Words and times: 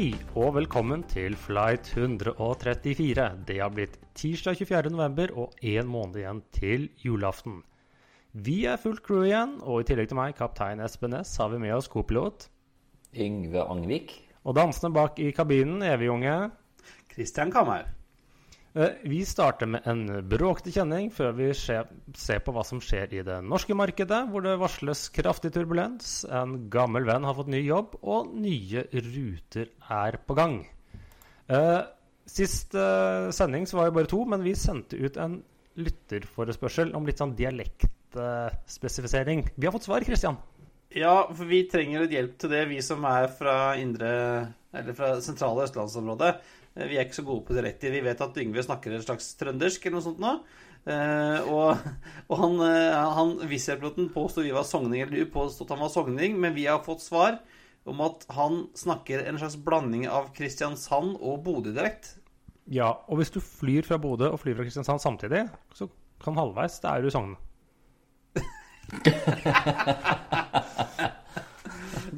Hei 0.00 0.14
og 0.32 0.54
velkommen 0.56 1.02
til 1.04 1.34
flight 1.36 1.90
134. 1.92 3.24
Det 3.44 3.58
har 3.60 3.68
blitt 3.68 3.98
tirsdag 4.16 4.56
24. 4.56 4.94
november 4.94 5.28
og 5.36 5.58
én 5.60 5.90
måned 5.92 6.16
igjen 6.22 6.40
til 6.56 6.86
julaften. 7.02 7.58
Vi 8.32 8.62
er 8.64 8.80
fullt 8.80 9.02
crew 9.04 9.26
igjen, 9.26 9.58
og 9.60 9.82
i 9.82 9.88
tillegg 9.90 10.08
til 10.08 10.16
meg, 10.16 10.32
kaptein 10.38 10.80
Espen 10.80 11.12
Næss, 11.12 11.34
har 11.36 11.52
vi 11.52 11.60
med 11.60 11.76
oss 11.76 11.92
kopilot. 11.92 12.48
Yngve 13.12 13.66
Angvik. 13.68 14.16
Og 14.48 14.56
dansende 14.56 14.94
bak 14.96 15.20
i 15.20 15.34
kabinen, 15.36 15.84
evig-unge. 15.84 16.38
Christian 17.12 17.52
Kamhaug. 17.52 17.99
Eh, 18.74 18.88
Vi 19.02 19.24
starter 19.26 19.66
med 19.66 19.86
en 19.90 20.28
bråkete 20.30 20.70
kjenning 20.74 21.10
før 21.10 21.32
vi 21.34 21.48
ser 21.54 22.38
på 22.44 22.52
hva 22.54 22.62
som 22.66 22.80
skjer 22.82 23.14
i 23.18 23.22
det 23.26 23.40
norske 23.42 23.74
markedet, 23.74 24.28
hvor 24.30 24.42
det 24.46 24.58
varsles 24.60 25.08
kraftig 25.14 25.52
turbulens. 25.56 26.24
En 26.30 26.68
gammel 26.70 27.04
venn 27.08 27.24
har 27.26 27.34
fått 27.34 27.48
ny 27.50 27.64
jobb, 27.66 27.96
og 28.02 28.34
nye 28.38 28.84
ruter 28.94 29.66
er 29.90 30.16
på 30.26 30.34
gang. 30.38 30.68
Eh, 31.50 31.82
Sist 32.30 32.74
eh, 32.78 33.30
sending 33.34 33.66
så 33.66 33.74
var 33.76 33.84
det 33.88 33.94
bare 33.96 34.06
to, 34.06 34.24
men 34.28 34.42
vi 34.44 34.54
sendte 34.54 34.96
ut 35.00 35.16
en 35.18 35.42
lytterforespørsel 35.80 36.92
om 36.94 37.06
litt 37.08 37.18
sånn 37.18 37.34
dialektspesifisering. 37.34 39.48
Vi 39.56 39.66
har 39.66 39.72
fått 39.74 39.88
svar, 39.88 40.04
Christian. 40.06 40.36
Ja, 40.90 41.28
for 41.30 41.46
vi 41.46 41.62
trenger 41.70 42.02
litt 42.02 42.14
hjelp 42.16 42.38
til 42.40 42.50
det, 42.50 42.64
vi 42.70 42.80
som 42.82 43.04
er 43.06 43.28
fra 43.30 43.76
indre 43.78 44.10
Eller 44.74 44.94
fra 44.94 45.12
sentrale 45.22 45.64
østlandsområdet. 45.66 46.32
Eh, 46.74 46.86
Vi 46.90 46.96
er 46.98 47.06
ikke 47.06 47.20
så 47.20 47.26
gode 47.26 47.44
på 47.46 47.54
dialekter. 47.54 47.90
Vi 47.94 48.02
vet 48.04 48.20
at 48.22 48.36
Yngve 48.38 48.62
snakker 48.62 48.94
et 48.94 49.06
slags 49.06 49.32
trøndersk 49.38 49.86
eller 49.86 49.98
noe 49.98 50.06
sånt 50.06 50.22
nå. 50.22 50.34
Eh, 50.90 51.48
og 51.50 51.76
og 52.30 52.36
han, 52.40 52.54
eh, 52.66 53.14
han 53.18 53.32
Wizz-piloten 53.50 54.10
påsto 54.14 54.42
vi 54.46 54.54
var 54.54 54.64
sogning, 54.64 55.02
eller 55.02 55.24
du 55.24 55.32
påstod 55.32 55.66
at 55.66 55.74
han 55.76 55.82
var 55.84 55.92
sogning, 55.92 56.38
men 56.40 56.54
vi 56.54 56.66
har 56.66 56.82
fått 56.86 57.02
svar 57.02 57.40
om 57.90 58.00
at 58.06 58.26
han 58.36 58.68
snakker 58.78 59.26
en 59.26 59.38
slags 59.40 59.58
blanding 59.58 60.06
av 60.08 60.30
Kristiansand 60.36 61.16
og 61.18 61.42
Bodø-dialekt. 61.44 62.16
Ja, 62.70 62.92
og 63.08 63.18
hvis 63.18 63.32
du 63.34 63.40
flyr 63.42 63.82
fra 63.86 63.98
Bodø 63.98 64.30
og 64.30 64.40
flyr 64.42 64.54
fra 64.54 64.66
Kristiansand 64.66 65.02
samtidig, 65.02 65.48
så 65.74 65.88
kan 66.22 66.38
halvveis, 66.38 66.78
det 66.82 66.90
er 66.90 67.02
du 67.02 67.08
i 67.10 67.14
Sogn. 67.14 67.34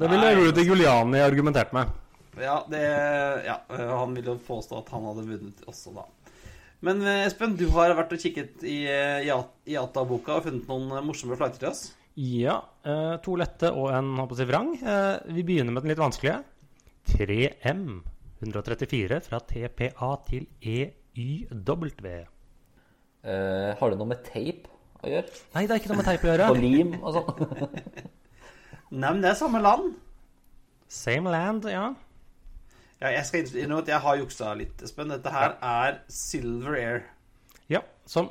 det 0.03 0.11
ville. 0.13 0.33
Rudy 0.39 0.65
Guliani 0.67 1.21
argumentert 1.23 1.73
med. 1.75 1.91
Ja, 2.39 2.59
det, 2.69 2.81
ja, 3.45 3.59
eh, 3.69 3.89
han 3.93 4.13
ville 4.15 4.33
jo 4.33 4.39
påstå 4.41 4.79
at 4.81 4.93
han 4.93 5.05
hadde 5.09 5.25
vunnet 5.27 5.65
også, 5.69 5.93
da. 5.95 6.07
Men 6.83 7.03
eh, 7.07 7.25
Espen, 7.27 7.53
du 7.59 7.67
har 7.75 7.93
vært 7.95 8.15
og 8.15 8.23
kikket 8.23 8.63
i 8.67 8.83
eh, 8.91 9.27
IATA-boka 9.69 10.39
og 10.39 10.47
funnet 10.47 10.71
noen 10.71 11.05
morsomme 11.07 11.37
flighter 11.39 11.61
til 11.61 11.69
oss. 11.71 11.83
Ja, 12.19 12.59
eh, 12.85 13.15
to 13.25 13.37
lette 13.39 13.71
og 13.73 13.93
en 13.95 14.11
håper 14.19 14.43
jeg, 14.43 14.49
vrang. 14.51 14.73
Eh, 14.77 15.15
vi 15.33 15.45
begynner 15.47 15.73
med 15.73 15.85
den 15.85 15.93
litt 15.93 16.01
vanskelige. 16.01 16.41
3M 17.13 18.01
134 18.43 19.21
fra 19.23 19.39
TPA 19.47 20.11
til 20.27 20.47
EYW. 20.61 22.19
Eh, 23.23 23.71
har 23.79 23.93
det 23.93 23.99
noe 23.99 24.09
med 24.09 24.25
teip 24.27 24.67
å 24.99 25.13
gjøre? 25.13 25.39
Nei, 25.55 25.63
det 25.63 25.75
er 25.75 25.81
ikke 25.81 25.93
noe 25.93 26.01
med 26.01 26.09
teip 26.09 26.25
å 26.25 26.31
gjøre. 26.31 26.51
Og 26.51 26.59
lim 26.59 26.97
og 26.99 27.15
sånn? 27.15 28.11
Nei, 28.93 29.09
men 29.15 29.21
det 29.23 29.31
er 29.33 29.39
samme 29.39 29.61
land. 29.63 29.93
Same 30.93 31.31
land, 31.33 31.65
ja. 31.71 31.87
Ja, 33.01 33.09
jeg 33.09 33.25
skal 33.27 33.47
innrømme 33.57 33.81
at 33.83 33.89
jeg 33.91 34.03
har 34.05 34.19
juksa 34.21 34.51
litt, 34.55 34.83
Espen. 34.85 35.09
Dette 35.11 35.31
her 35.33 35.55
er 35.65 35.97
Silver 36.13 36.77
Air. 36.79 37.01
Ja, 37.73 37.81
som 38.07 38.29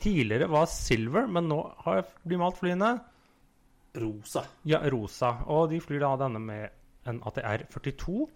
tidligere 0.00 0.48
var 0.50 0.66
silver, 0.72 1.28
men 1.28 1.50
nå 1.50 1.60
har 1.84 2.06
de 2.24 2.38
malt 2.40 2.56
flyene 2.58 2.94
Rosa. 4.00 4.44
Ja, 4.70 4.78
rosa. 4.92 5.32
Og 5.50 5.68
de 5.72 5.80
flyr 5.82 6.00
da 6.04 6.12
denne 6.22 6.40
med 6.42 6.70
en 7.10 7.18
ATR 7.26 7.64
42, 7.74 8.28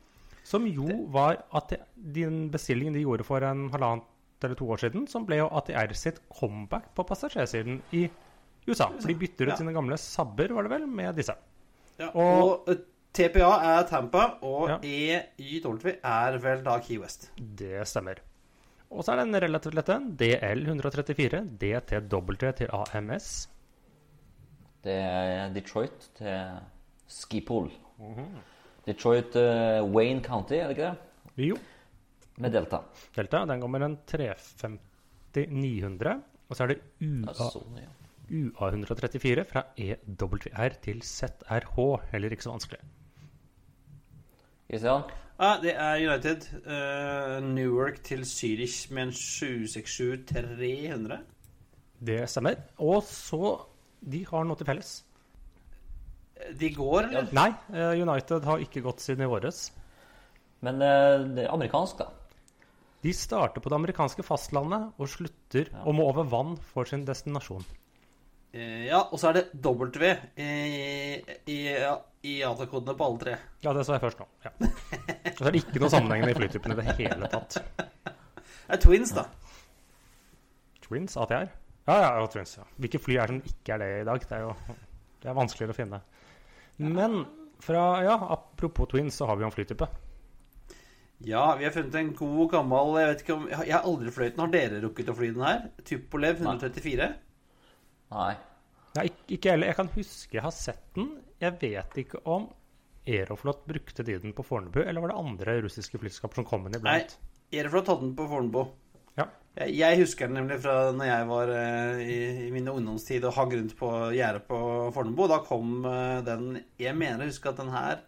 som 0.44 0.66
jo 0.68 1.06
var 1.14 1.38
AT 1.56 1.76
den 1.96 2.48
bestillingen 2.52 2.96
de 2.98 3.04
gjorde 3.06 3.24
for 3.24 3.44
en 3.46 3.68
halvannet 3.72 4.10
eller 4.44 4.58
to 4.58 4.66
år 4.74 4.82
siden, 4.82 5.06
som 5.08 5.24
ble 5.24 5.38
jo 5.40 5.46
ATR 5.56 5.94
sitt 5.96 6.18
comeback 6.28 6.90
på 6.94 7.06
passasjersiden 7.08 7.78
i 7.96 8.02
USA. 8.66 8.90
For 8.98 9.08
de 9.08 9.14
bytter 9.16 9.46
ut 9.48 9.54
Ja. 9.54 9.56
sine 9.56 9.72
gamle 9.72 9.96
Sabber, 9.96 10.52
var 10.52 10.66
det 10.66 10.70
vel, 10.74 10.86
med 10.86 11.14
disse. 11.16 11.32
Ja, 11.98 12.10
Og- 12.14 12.60
og 12.66 12.68
eh, 12.68 12.76
TPA 13.14 13.78
er 13.78 13.82
Tampa, 13.88 14.24
og 14.42 14.68
Ja. 14.68 14.78
EYW 14.82 15.88
er 16.02 16.38
vel 16.42 16.62
da 16.66 16.78
Key 16.80 16.98
West. 16.98 17.30
Det 17.38 17.86
stemmer. 17.86 18.14
Og 18.90 19.04
så 19.04 19.12
er 19.12 19.16
det 19.16 19.26
en 19.28 19.40
relativt 19.42 19.74
lette 19.74 19.98
DL 20.16 20.66
134, 20.66 21.40
DTW 21.58 22.52
til 22.52 22.68
AMS. 22.72 23.48
Det 24.84 24.92
er 24.92 25.48
Detroit 25.54 26.10
til 26.18 26.50
Skipol. 27.08 27.70
Detroit 28.86 29.36
uh, 29.36 29.84
Wayne 29.94 30.20
County, 30.22 30.54
er 30.54 30.66
det 30.68 30.76
ikke 30.76 30.90
det? 30.90 30.96
Jo, 31.48 31.56
Med 32.38 32.50
Delta. 32.52 32.78
Delta. 33.16 33.44
Den 33.46 33.60
går 33.60 33.68
med 33.70 33.82
en 33.82 33.98
350-900. 34.10 36.22
Og 36.50 36.56
så 36.56 36.62
er 36.64 36.66
det 36.74 36.80
UA... 37.00 37.24
Ja, 37.24 37.30
er 37.30 37.34
sånn, 37.54 37.78
ja. 37.78 37.88
UA134 38.30 39.44
fra 39.48 39.62
EWR 39.76 40.72
til 40.82 41.02
ZRH. 41.02 41.76
Heller 42.12 42.30
ikke 42.34 42.46
så 42.46 42.50
vanskelig. 42.54 42.80
Christian? 44.68 45.02
Ja, 45.40 45.56
det 45.62 45.74
er 45.74 45.94
United. 45.98 46.40
Uh, 46.64 47.42
Newark 47.54 48.02
til 48.06 48.20
Zürich 48.22 48.92
med 48.94 49.02
en 49.02 49.10
767-300. 49.10 51.16
Det 52.06 52.30
stemmer. 52.30 52.54
Og 52.78 53.02
så 53.08 53.58
De 54.04 54.20
har 54.28 54.44
noe 54.44 54.56
til 54.60 54.66
felles. 54.68 55.04
De 56.60 56.68
går, 56.74 57.02
eller? 57.08 57.30
Nei, 57.32 57.54
eh, 57.72 58.02
United 58.02 58.44
har 58.44 58.58
ikke 58.60 58.82
gått 58.84 59.00
siden 59.00 59.24
i 59.24 59.28
våres. 59.30 59.72
Men 60.60 60.82
eh, 60.82 61.24
det 61.36 61.44
er 61.46 61.52
amerikansk, 61.54 61.98
da. 62.02 62.06
De 63.04 63.12
starter 63.16 63.60
på 63.64 63.68
det 63.72 63.78
amerikanske 63.78 64.22
fastlandet 64.26 64.92
og 65.00 65.08
slutter 65.08 65.70
og 65.84 65.94
må 65.96 66.02
over 66.10 66.24
vann 66.28 66.56
for 66.72 66.84
sin 66.88 67.06
destinasjon. 67.08 67.64
Eh, 68.54 68.84
Ja, 68.86 69.00
og 69.10 69.18
så 69.18 69.32
er 69.32 69.40
det 69.40 69.44
W 69.64 70.10
i, 70.38 70.48
i, 71.50 71.56
ja, 71.74 71.96
i 72.22 72.36
ATA-kodene 72.46 72.94
på 72.98 73.08
alle 73.08 73.18
tre. 73.24 73.34
Ja, 73.64 73.72
det 73.74 73.82
sa 73.86 73.96
jeg 73.96 74.04
først 74.04 74.20
nå. 74.22 74.28
Ja. 74.46 74.52
Og 74.60 75.40
så 75.40 75.48
er 75.48 75.50
det 75.56 75.64
ikke 75.64 75.82
noe 75.82 75.90
sammenhengende 75.90 76.34
i 76.34 76.38
flytypen 76.38 76.74
i 76.74 76.78
det 76.78 76.96
hele 77.00 77.30
tatt. 77.32 77.58
Det 78.64 78.78
er 78.78 78.80
Twins, 78.80 79.10
da. 79.12 79.26
Twins, 80.86 81.18
ATR? 81.20 81.50
Ja, 81.84 81.96
ja, 82.00 82.06
ja, 82.16 82.28
Twins. 82.32 82.54
Ja. 82.56 82.62
Hvilke 82.80 83.00
fly 83.02 83.18
er 83.20 83.28
det 83.28 83.34
som 83.34 83.50
ikke 83.50 83.74
er 83.74 83.82
det 83.82 83.88
i 83.98 84.06
dag? 84.08 84.22
Det 84.24 84.38
er 84.38 84.44
jo 84.46 84.54
det 85.20 85.28
er 85.28 85.36
vanskeligere 85.36 85.74
å 85.74 85.76
finne. 85.76 85.98
Men 86.80 87.18
fra, 87.64 87.82
ja, 88.04 88.14
apropos 88.38 88.88
Twins, 88.92 89.18
så 89.20 89.28
har 89.28 89.36
vi 89.36 89.44
jo 89.44 89.50
en 89.50 89.54
flytype. 89.54 89.88
Ja, 91.24 91.44
vi 91.56 91.64
har 91.64 91.72
funnet 91.72 91.94
en 91.96 92.10
god, 92.16 92.50
gammel 92.52 92.96
Jeg 93.00 93.10
vet 93.10 93.22
ikke 93.24 93.36
om, 93.36 93.44
jeg 93.52 93.72
har 93.72 93.86
aldri 93.88 94.12
fløyet 94.12 94.34
den. 94.34 94.42
Har 94.44 94.52
dere 94.56 94.80
rukket 94.82 95.12
å 95.12 95.16
fly 95.16 95.30
den 95.36 95.44
her? 95.46 95.62
Tupolev 95.88 96.40
134. 96.42 97.08
Nei. 97.12 97.23
Nei, 98.94 99.08
ikke, 99.10 99.24
ikke 99.36 99.54
heller. 99.54 99.72
Jeg 99.72 99.78
kan 99.80 99.90
huske 99.96 100.38
jeg 100.38 100.44
har 100.44 100.54
sett 100.54 100.84
den. 100.96 101.10
Jeg 101.42 101.58
vet 101.60 101.98
ikke 102.04 102.22
om 102.30 102.46
Aeroflot 103.04 103.66
brukte 103.68 104.04
de 104.06 104.16
den 104.20 104.32
på 104.32 104.44
Fornebu, 104.46 104.80
eller 104.80 105.02
var 105.04 105.12
det 105.12 105.20
andre 105.20 105.56
russiske 105.66 105.98
flyselskaper 106.00 106.40
som 106.40 106.46
kom 106.48 106.64
inn 106.64 106.76
Nei, 106.78 106.80
iblant? 106.80 107.18
Aeroflot 107.52 107.90
hadde 107.92 108.06
den 108.06 108.14
på 108.16 108.28
Fornebu. 108.30 108.62
Ja. 109.18 109.26
Jeg, 109.58 109.74
jeg 109.78 109.98
husker 110.00 110.30
den 110.30 110.38
nemlig 110.40 110.58
fra 110.64 110.76
når 110.94 111.10
jeg 111.10 111.26
var 111.30 111.52
uh, 111.54 112.00
i, 112.02 112.16
i 112.46 112.48
min 112.54 112.70
ungdomstid 112.72 113.26
og 113.28 113.36
hagg 113.36 113.58
rundt 113.58 113.76
på 113.78 113.90
gjerdet 114.16 114.46
på 114.48 114.62
Fornebu. 114.94 115.26
Da 115.30 115.42
kom 115.46 115.76
uh, 115.84 116.22
den 116.26 116.62
Jeg 116.80 116.96
mener 116.98 117.26
å 117.26 117.30
huske 117.30 117.52
at 117.52 117.60
den 117.60 117.74
her 117.74 118.00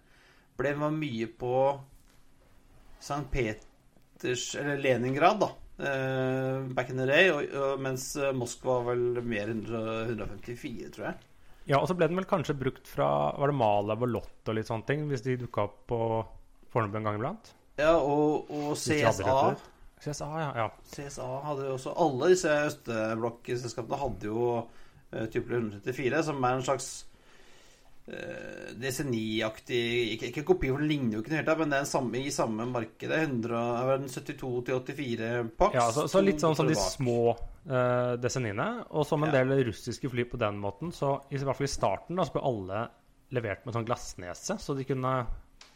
ble 0.57 0.73
var 0.81 0.95
mye 0.97 1.29
på 1.37 1.55
St. 2.97 3.27
Peters 3.31 4.49
Eller 4.57 4.81
Leningrad, 4.81 5.43
da. 5.45 5.53
Eh, 5.79 6.67
back 6.77 6.91
in 6.91 7.01
the 7.01 7.07
day. 7.09 7.31
Og, 7.33 7.47
og, 7.53 7.81
mens 7.83 8.11
eh, 8.21 8.35
Moskva 8.37 8.81
var 8.81 8.95
vel 8.95 9.23
mer 9.27 9.53
100, 9.53 9.83
154, 10.15 10.93
tror 10.97 11.11
jeg. 11.11 11.21
Ja, 11.67 11.81
og 11.81 11.89
så 11.91 11.97
ble 11.99 12.07
den 12.07 12.19
vel 12.21 12.29
kanskje 12.31 12.55
brukt 12.55 12.87
fra 12.87 13.09
Var 13.35 13.51
det 13.51 13.57
Malev 13.59 14.05
og 14.07 14.11
Lott 14.13 14.51
og 14.51 14.55
litt 14.55 14.69
sånne 14.69 14.87
ting, 14.87 15.09
hvis 15.11 15.25
de 15.25 15.35
dukka 15.41 15.65
opp 15.67 15.81
på 15.91 15.99
Fornebu 16.71 17.01
en 17.01 17.09
gang 17.09 17.19
iblant? 17.19 17.51
Ja, 17.81 17.97
og, 17.99 18.47
og 18.55 18.77
CSA. 18.79 19.57
CSA, 19.99 20.29
ja. 20.39 20.51
ja. 20.61 20.69
CSA 20.93 21.27
hadde 21.49 21.67
jo 21.67 21.75
også 21.75 21.95
Alle 22.05 22.31
disse 22.31 22.53
østblokkselskapene 22.69 23.99
hadde 23.99 24.29
jo 24.29 24.45
uh, 24.61 25.25
Type 25.33 25.51
134, 25.51 26.23
som 26.29 26.45
er 26.45 26.59
en 26.59 26.67
slags 26.69 26.91
DC9-aktig 28.07 29.81
ikke, 30.15 30.29
ikke 30.31 30.45
kopi, 30.47 30.69
for 30.71 30.79
den 30.83 30.91
ligner 30.91 31.17
jo 31.19 31.23
ikke 31.25 31.35
helt, 31.35 31.51
men 31.59 31.73
det 31.73 31.79
er 31.81 31.89
samme, 31.91 32.21
i 32.23 32.31
samme 32.35 32.67
markedet. 32.71 33.23
72-84 33.43 35.31
pax. 35.59 35.75
Ja, 35.75 35.87
så, 35.95 36.05
så 36.11 36.23
litt 36.23 36.43
sånn 36.43 36.55
som 36.59 36.69
de 36.71 36.77
små 36.79 37.33
uh, 37.33 38.15
DC9-ene. 38.23 38.69
Og 38.95 39.07
som 39.09 39.25
en 39.27 39.33
Ja. 39.33 39.43
del 39.43 39.65
russiske 39.71 40.11
fly 40.13 40.25
på 40.31 40.39
den 40.41 40.61
måten, 40.63 40.93
så 40.95 41.17
i 41.31 41.33
hvert 41.41 41.59
fall 41.59 41.69
i 41.69 41.73
starten 41.73 42.15
da, 42.21 42.27
så 42.29 42.37
ble 42.37 42.45
alle 42.47 42.79
levert 43.35 43.63
med 43.67 43.75
sånn 43.75 43.89
glassnese, 43.89 44.55
så 44.63 44.71
de 44.79 44.85
kunne 44.87 45.13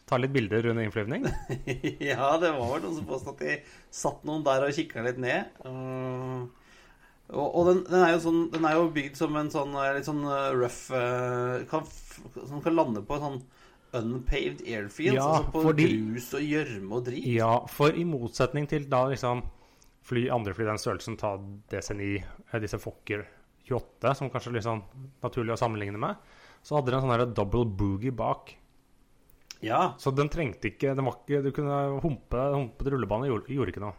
ta 0.06 0.14
litt 0.18 0.32
bilder 0.34 0.70
under 0.70 0.82
innflyvning. 0.86 1.22
ja, 2.10 2.28
det 2.42 2.50
var 2.54 2.66
vel 2.76 2.82
noen 2.86 2.98
som 3.00 3.08
påstod 3.10 3.34
at 3.34 3.42
de 3.42 3.52
satt 3.94 4.20
noen 4.26 4.46
der 4.46 4.60
og 4.66 4.74
kikka 4.74 5.02
litt 5.06 5.18
ned. 5.22 5.42
Uh, 5.66 6.40
og, 7.30 7.46
og 7.46 7.68
den, 7.68 7.80
den, 7.86 8.02
er 8.02 8.14
jo 8.16 8.20
sånn, 8.24 8.40
den 8.52 8.66
er 8.66 8.76
jo 8.78 8.90
bygd 8.94 9.18
som 9.18 9.36
en 9.38 9.50
sånn 9.52 9.74
eh, 9.78 9.92
litt 9.96 10.08
sånn 10.08 10.22
eh, 10.26 10.50
rough 10.56 10.90
eh, 10.96 11.62
kan, 11.70 11.86
Som 12.48 12.62
kan 12.64 12.76
lande 12.76 13.02
på 13.06 13.16
en 13.16 13.26
sånn 13.26 13.40
unpaved 14.00 14.60
airfield. 14.66 15.16
Ja, 15.18 15.26
altså 15.26 15.50
på 15.50 15.64
fordi- 15.64 15.88
grus 15.90 16.28
og 16.38 16.44
gjørme 16.46 16.98
og 16.98 17.08
drit. 17.08 17.26
Ja, 17.26 17.52
for 17.66 17.94
i 17.94 18.04
motsetning 18.06 18.68
til 18.70 18.86
da 18.90 19.04
liksom 19.10 19.42
fly, 20.06 20.28
andre 20.30 20.54
fly 20.54 20.68
den 20.68 20.78
størrelsen, 20.78 21.18
ta 21.18 21.36
DC9, 21.72 22.10
eh, 22.52 22.60
disse 22.62 22.78
Fokker 22.82 23.26
28, 23.66 24.14
som 24.18 24.30
kanskje 24.30 24.50
er 24.50 24.58
litt 24.58 24.66
sånn 24.66 24.82
naturlig 25.22 25.54
å 25.54 25.58
sammenligne 25.58 25.98
med, 25.98 26.16
så 26.62 26.78
hadde 26.78 26.90
den 26.90 27.00
en 27.00 27.06
sånn 27.06 27.14
her 27.14 27.26
double 27.26 27.64
boogie 27.66 28.14
bak. 28.14 28.54
Ja. 29.62 29.94
Så 29.98 30.14
den 30.14 30.30
trengte 30.32 30.70
ikke, 30.70 30.94
den 30.96 31.04
var 31.04 31.18
ikke 31.20 31.42
Du 31.44 31.50
kunne 31.52 32.00
humpe, 32.00 32.46
humpe 32.54 32.84
til 32.86 32.94
rullebane, 32.94 33.28
gjorde, 33.28 33.52
gjorde 33.52 33.74
ikke 33.74 33.84
noe. 33.84 33.94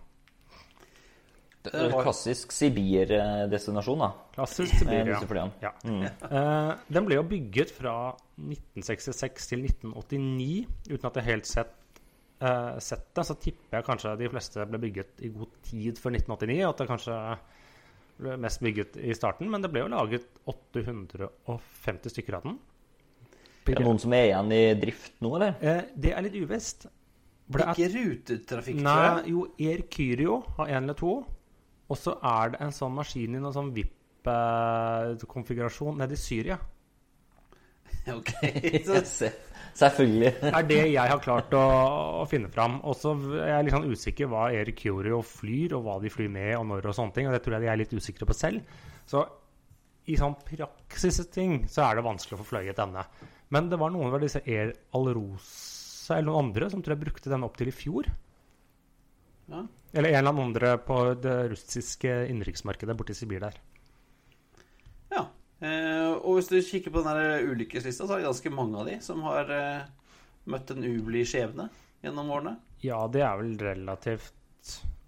Det 1.61 1.71
er 1.77 1.91
Klassisk 1.93 2.53
Sibir-destinasjon, 2.55 4.01
da. 4.01 4.09
Klassisk 4.33 4.73
Eh, 4.73 4.79
Sibir, 4.79 5.11
disse 5.11 5.43
ja. 5.61 5.71
Mm. 5.85 6.05
Uh, 6.25 6.71
den 6.95 7.05
ble 7.05 7.19
jo 7.19 7.25
bygget 7.29 7.73
fra 7.75 7.95
1966 8.39 9.51
til 9.51 9.65
1989, 9.69 10.65
uten 10.89 11.09
at 11.11 11.19
jeg 11.19 11.27
helt 11.27 11.49
sett, 11.49 11.75
uh, 12.41 12.79
sett 12.81 13.11
det. 13.13 13.25
Så 13.27 13.35
tipper 13.37 13.77
jeg 13.77 13.87
kanskje 13.91 14.15
de 14.17 14.29
fleste 14.33 14.65
ble 14.71 14.81
bygget 14.87 15.21
i 15.21 15.29
god 15.35 15.51
tid 15.67 16.01
før 16.01 16.15
1989. 16.17 16.63
At 16.69 16.81
det 16.81 16.87
kanskje 16.89 17.17
ble 18.21 18.37
mest 18.41 18.63
bygget 18.65 18.97
i 18.97 19.17
starten. 19.17 19.51
Men 19.51 19.61
det 19.61 19.69
ble 19.73 19.83
jo 19.83 19.91
laget 19.93 20.41
850 20.49 22.15
stykker 22.15 22.39
av 22.39 22.47
den. 22.47 22.57
Er 23.69 23.77
det 23.77 23.85
noen 23.85 24.01
som 24.01 24.17
er 24.17 24.31
igjen 24.31 24.55
i 24.55 24.63
drift 24.81 25.21
nå, 25.21 25.35
eller? 25.37 25.53
Uh, 25.61 25.85
det 25.93 26.15
er 26.15 26.25
litt 26.25 26.39
uvisst. 26.41 26.89
Ikke 27.51 27.91
rutetrafikk, 27.91 28.79
tror 28.79 28.87
Nei, 28.87 29.29
jo, 29.29 29.45
Air 29.59 29.85
Kyrio 29.91 30.39
har 30.57 30.71
en 30.71 30.85
eller 30.85 30.97
to. 30.97 31.13
Og 31.91 31.97
så 31.99 32.13
er 32.23 32.53
det 32.53 32.59
en 32.63 32.71
sånn 32.75 32.93
maskin 32.95 33.35
i 33.35 33.39
noen 33.41 33.55
sånn 33.55 33.73
VIP-konfigurasjon 33.75 35.97
nede 36.01 36.13
i 36.15 36.21
Syria. 36.21 36.57
Ok. 38.07 38.31
Så, 38.81 39.27
Det 39.27 39.31
Selvfølgelig. 39.77 40.31
er 40.47 40.63
det 40.65 40.77
jeg 40.95 41.09
har 41.11 41.19
klart 41.21 41.51
å, 41.53 41.59
å 42.21 42.23
finne 42.29 42.49
fram. 42.49 42.79
Og 42.87 42.95
så 42.97 43.11
er 43.43 43.49
jeg 43.51 43.63
litt 43.67 43.75
sånn 43.75 43.91
usikker 43.91 44.27
hva 44.31 44.43
Erik 44.55 44.77
Kjorio 44.81 45.19
flyr, 45.27 45.73
og 45.77 45.83
hva 45.85 45.95
de 46.01 46.09
flyr 46.09 46.29
med, 46.33 46.55
og 46.57 46.65
når 46.71 46.87
og 46.89 46.95
sånne 46.97 47.13
ting. 47.17 47.27
Og 47.29 47.33
det 47.35 47.41
tror 47.45 47.55
jeg 47.57 47.63
de 47.65 47.69
er 47.73 47.79
litt 47.83 47.93
usikre 47.93 48.25
på 48.25 48.33
selv. 48.37 48.59
Så 49.05 49.17
i 50.09 50.15
sånn 50.17 50.35
praksisting 50.47 51.51
så 51.69 51.79
er 51.85 51.93
det 51.99 52.07
vanskelig 52.07 52.35
å 52.39 52.41
få 52.41 52.49
fløyet 52.55 52.79
denne. 52.81 53.03
Men 53.53 53.63
det 53.69 53.77
var 53.83 53.89
noen 53.93 54.13
av 54.15 54.21
disse 54.23 54.41
Air 54.47 54.69
Alrosa 54.97 56.13
eller 56.17 56.29
noen 56.31 56.43
andre 56.47 56.65
som 56.73 56.81
tror 56.81 56.93
jeg 56.95 57.03
brukte 57.05 57.29
den 57.31 57.45
opp 57.45 57.55
til 57.59 57.69
i 57.69 57.75
fjor. 57.75 58.05
ja. 59.51 59.61
Eller 59.91 60.09
en 60.09 60.15
eller 60.15 60.31
annen 60.31 60.45
andre 60.49 60.75
på 60.85 60.97
det 61.19 61.37
russiske 61.51 62.11
innenriksmarkedet 62.31 62.95
borti 62.97 63.15
Sibir 63.17 63.43
der. 63.43 63.57
ja. 65.11 65.25
Eh, 65.61 66.11
og 66.15 66.39
hvis 66.39 66.49
du 66.49 66.57
kikker 66.63 66.93
på 66.93 67.03
den 67.05 67.49
ulykkeslista, 67.51 68.07
så 68.07 68.15
er 68.15 68.21
det 68.21 68.29
ganske 68.29 68.53
mange 68.55 68.79
av 68.79 68.87
de 68.87 68.97
som 69.03 69.21
har 69.27 69.51
eh, 69.51 69.83
møtt 70.49 70.71
en 70.73 70.87
ublid 70.87 71.27
skjebne 71.27 71.67
gjennom 72.01 72.31
årene. 72.33 72.55
Ja, 72.81 73.03
det 73.11 73.21
er 73.21 73.37
vel 73.37 73.53
relativt 73.61 74.33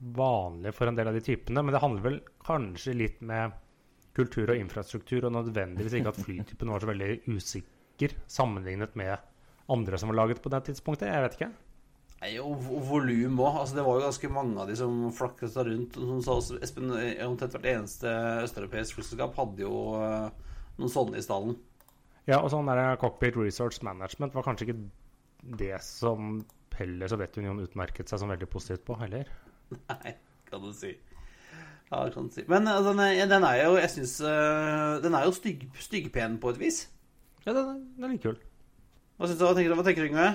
vanlig 0.03 0.73
for 0.75 0.89
en 0.89 0.97
del 0.97 1.09
av 1.09 1.17
de 1.17 1.23
typene, 1.23 1.63
men 1.63 1.73
det 1.73 1.81
handler 1.81 2.05
vel 2.05 2.19
kanskje 2.45 2.95
litt 2.97 3.21
med 3.25 3.55
kultur 4.13 4.51
og 4.51 4.59
infrastruktur, 4.59 5.25
og 5.25 5.33
nødvendigvis 5.33 5.95
ikke 5.97 6.13
at 6.13 6.21
flytypen 6.21 6.69
var 6.69 6.83
så 6.83 6.89
veldig 6.91 7.11
usikker 7.33 8.17
sammenlignet 8.29 8.97
med 8.99 9.15
andre 9.73 9.97
som 9.97 10.11
var 10.11 10.21
laget 10.21 10.41
på 10.43 10.51
det 10.53 10.65
tidspunktet. 10.67 11.09
Jeg 11.09 11.23
vet 11.23 11.37
ikke. 11.39 11.53
Nei, 12.23 12.37
og 12.39 12.61
og 12.71 12.85
volum 12.87 13.39
òg. 13.43 13.57
Altså, 13.59 13.75
det 13.75 13.83
var 13.83 13.97
jo 13.97 14.05
ganske 14.05 14.29
mange 14.31 14.55
av 14.63 14.69
de 14.71 14.75
som 14.79 14.99
flakket 15.11 15.51
seg 15.51 15.67
rundt. 15.67 15.97
Som 15.99 16.21
sa 16.23 16.37
også, 16.39 16.59
Espen, 16.63 16.93
eh, 16.95 17.19
omtrent 17.27 17.51
hvert 17.51 17.67
eneste 17.67 18.13
østeuropeisk 18.45 18.95
flyselskap 18.95 19.35
hadde 19.35 19.65
jo 19.65 19.73
eh, 19.99 20.29
noen 20.77 20.93
sånne 20.93 21.19
i 21.19 21.25
stallen. 21.25 21.57
Ja, 22.23 22.37
og 22.39 22.47
sånn 22.53 22.69
der 22.71 22.95
Cockpit 23.01 23.35
Resource 23.35 23.83
Management 23.83 24.37
var 24.37 24.45
kanskje 24.47 24.69
ikke 24.69 24.77
det 25.59 25.73
som 25.83 26.37
heller 26.77 27.11
Sovjetunionen 27.11 27.65
utmerket 27.67 28.07
seg 28.07 28.23
som 28.23 28.31
veldig 28.31 28.47
positivt 28.53 28.85
på, 28.87 28.95
heller. 29.03 29.27
Nei, 29.91 30.15
kan 30.47 30.63
du 30.63 30.71
si. 30.71 30.93
Ja, 31.91 32.07
kan 32.07 32.31
du 32.31 32.37
si. 32.37 32.47
Men 32.47 32.71
eh, 32.71 32.79
den 32.87 33.03
er, 33.03 33.19
den 33.35 33.49
er 33.49 33.59
jo 33.65 33.75
Jeg 33.81 33.91
syns 33.97 34.15
Den 35.03 35.19
er 35.19 35.27
jo 35.27 35.35
stygg, 35.35 35.67
styggpen 35.75 36.39
på 36.39 36.55
et 36.55 36.63
vis. 36.63 36.85
Ja, 37.43 37.51
den, 37.51 37.83
den 37.99 38.07
er 38.07 38.15
litt 38.15 38.23
kul. 38.23 38.39
Hva, 39.19 39.27
du, 39.27 39.35
hva 39.35 39.51
tenker 39.51 39.75
du, 39.75 39.75
hva 39.75 39.89
tenker 39.91 40.07
du, 40.07 40.11
Yngve? 40.13 40.31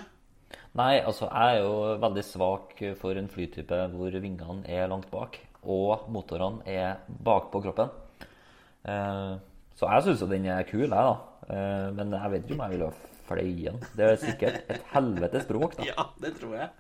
Nei, 0.76 0.98
altså 1.00 1.30
jeg 1.30 1.58
er 1.58 1.62
jo 1.64 1.76
veldig 2.02 2.24
svak 2.26 2.74
for 3.00 3.18
en 3.18 3.30
flytype 3.32 3.78
hvor 3.94 4.18
vingene 4.20 4.60
er 4.68 4.90
langt 4.90 5.08
bak, 5.10 5.38
og 5.64 6.08
motorene 6.12 6.62
er 6.68 7.00
bakpå 7.24 7.62
kroppen. 7.64 7.90
Eh, 8.88 9.38
så 9.78 9.90
jeg 9.94 10.04
syns 10.06 10.22
jo 10.22 10.28
den 10.30 10.46
er 10.50 10.66
kul, 10.68 10.84
jeg, 10.84 10.90
da. 10.90 11.16
Eh, 11.48 11.88
men 11.96 12.12
jeg 12.14 12.34
vet 12.34 12.44
ikke 12.44 12.58
om 12.58 12.64
jeg 12.66 12.74
ville 12.74 12.90
ha 12.90 13.16
fløyet 13.28 13.64
den. 13.70 13.82
Det 13.96 14.06
er 14.06 14.20
sikkert 14.22 14.70
et 14.74 14.86
helvetes 14.92 15.48
bråk, 15.48 15.76
da. 15.78 15.88
Ja, 15.90 16.06
det 16.22 16.36
tror 16.38 16.54
jeg. 16.58 16.70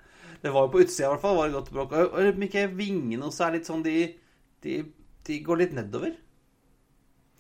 Det 0.42 0.54
var 0.54 0.66
jo 0.66 0.72
på 0.72 0.84
utsida 0.84 1.08
i 1.08 1.12
hvert 1.12 1.24
fall. 1.24 1.36
var 1.38 1.50
det 1.50 1.58
godt 1.58 1.74
bråk. 1.74 1.98
Og 1.98 2.46
ikke 2.46 2.68
vingene 2.78 3.26
også 3.26 3.48
er 3.48 3.56
litt 3.56 3.66
sånn 3.66 3.82
De, 3.82 3.96
de, 4.62 4.78
de 5.26 5.38
går 5.46 5.64
litt 5.64 5.74
nedover. 5.74 6.14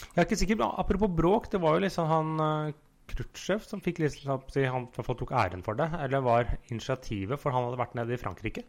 Jeg 0.02 0.18
er 0.18 0.26
ikke 0.26 0.38
sikker, 0.38 0.62
Apropos 0.78 1.10
bråk, 1.10 1.48
det 1.52 1.60
var 1.62 1.76
jo 1.76 1.84
liksom 1.84 2.06
han 2.10 2.42
uh, 2.42 2.74
Khrusjtsjov 3.08 3.64
som 3.64 3.80
fikk 3.84 4.00
si, 4.08 4.64
han 4.68 4.88
tok 4.92 5.32
æren 5.32 5.64
for 5.64 5.78
det. 5.78 5.88
Eller 6.04 6.24
var 6.24 6.50
initiativet, 6.68 7.40
for 7.40 7.54
han 7.54 7.68
hadde 7.68 7.80
vært 7.80 7.96
nede 7.98 8.14
i 8.14 8.20
Frankrike. 8.20 8.64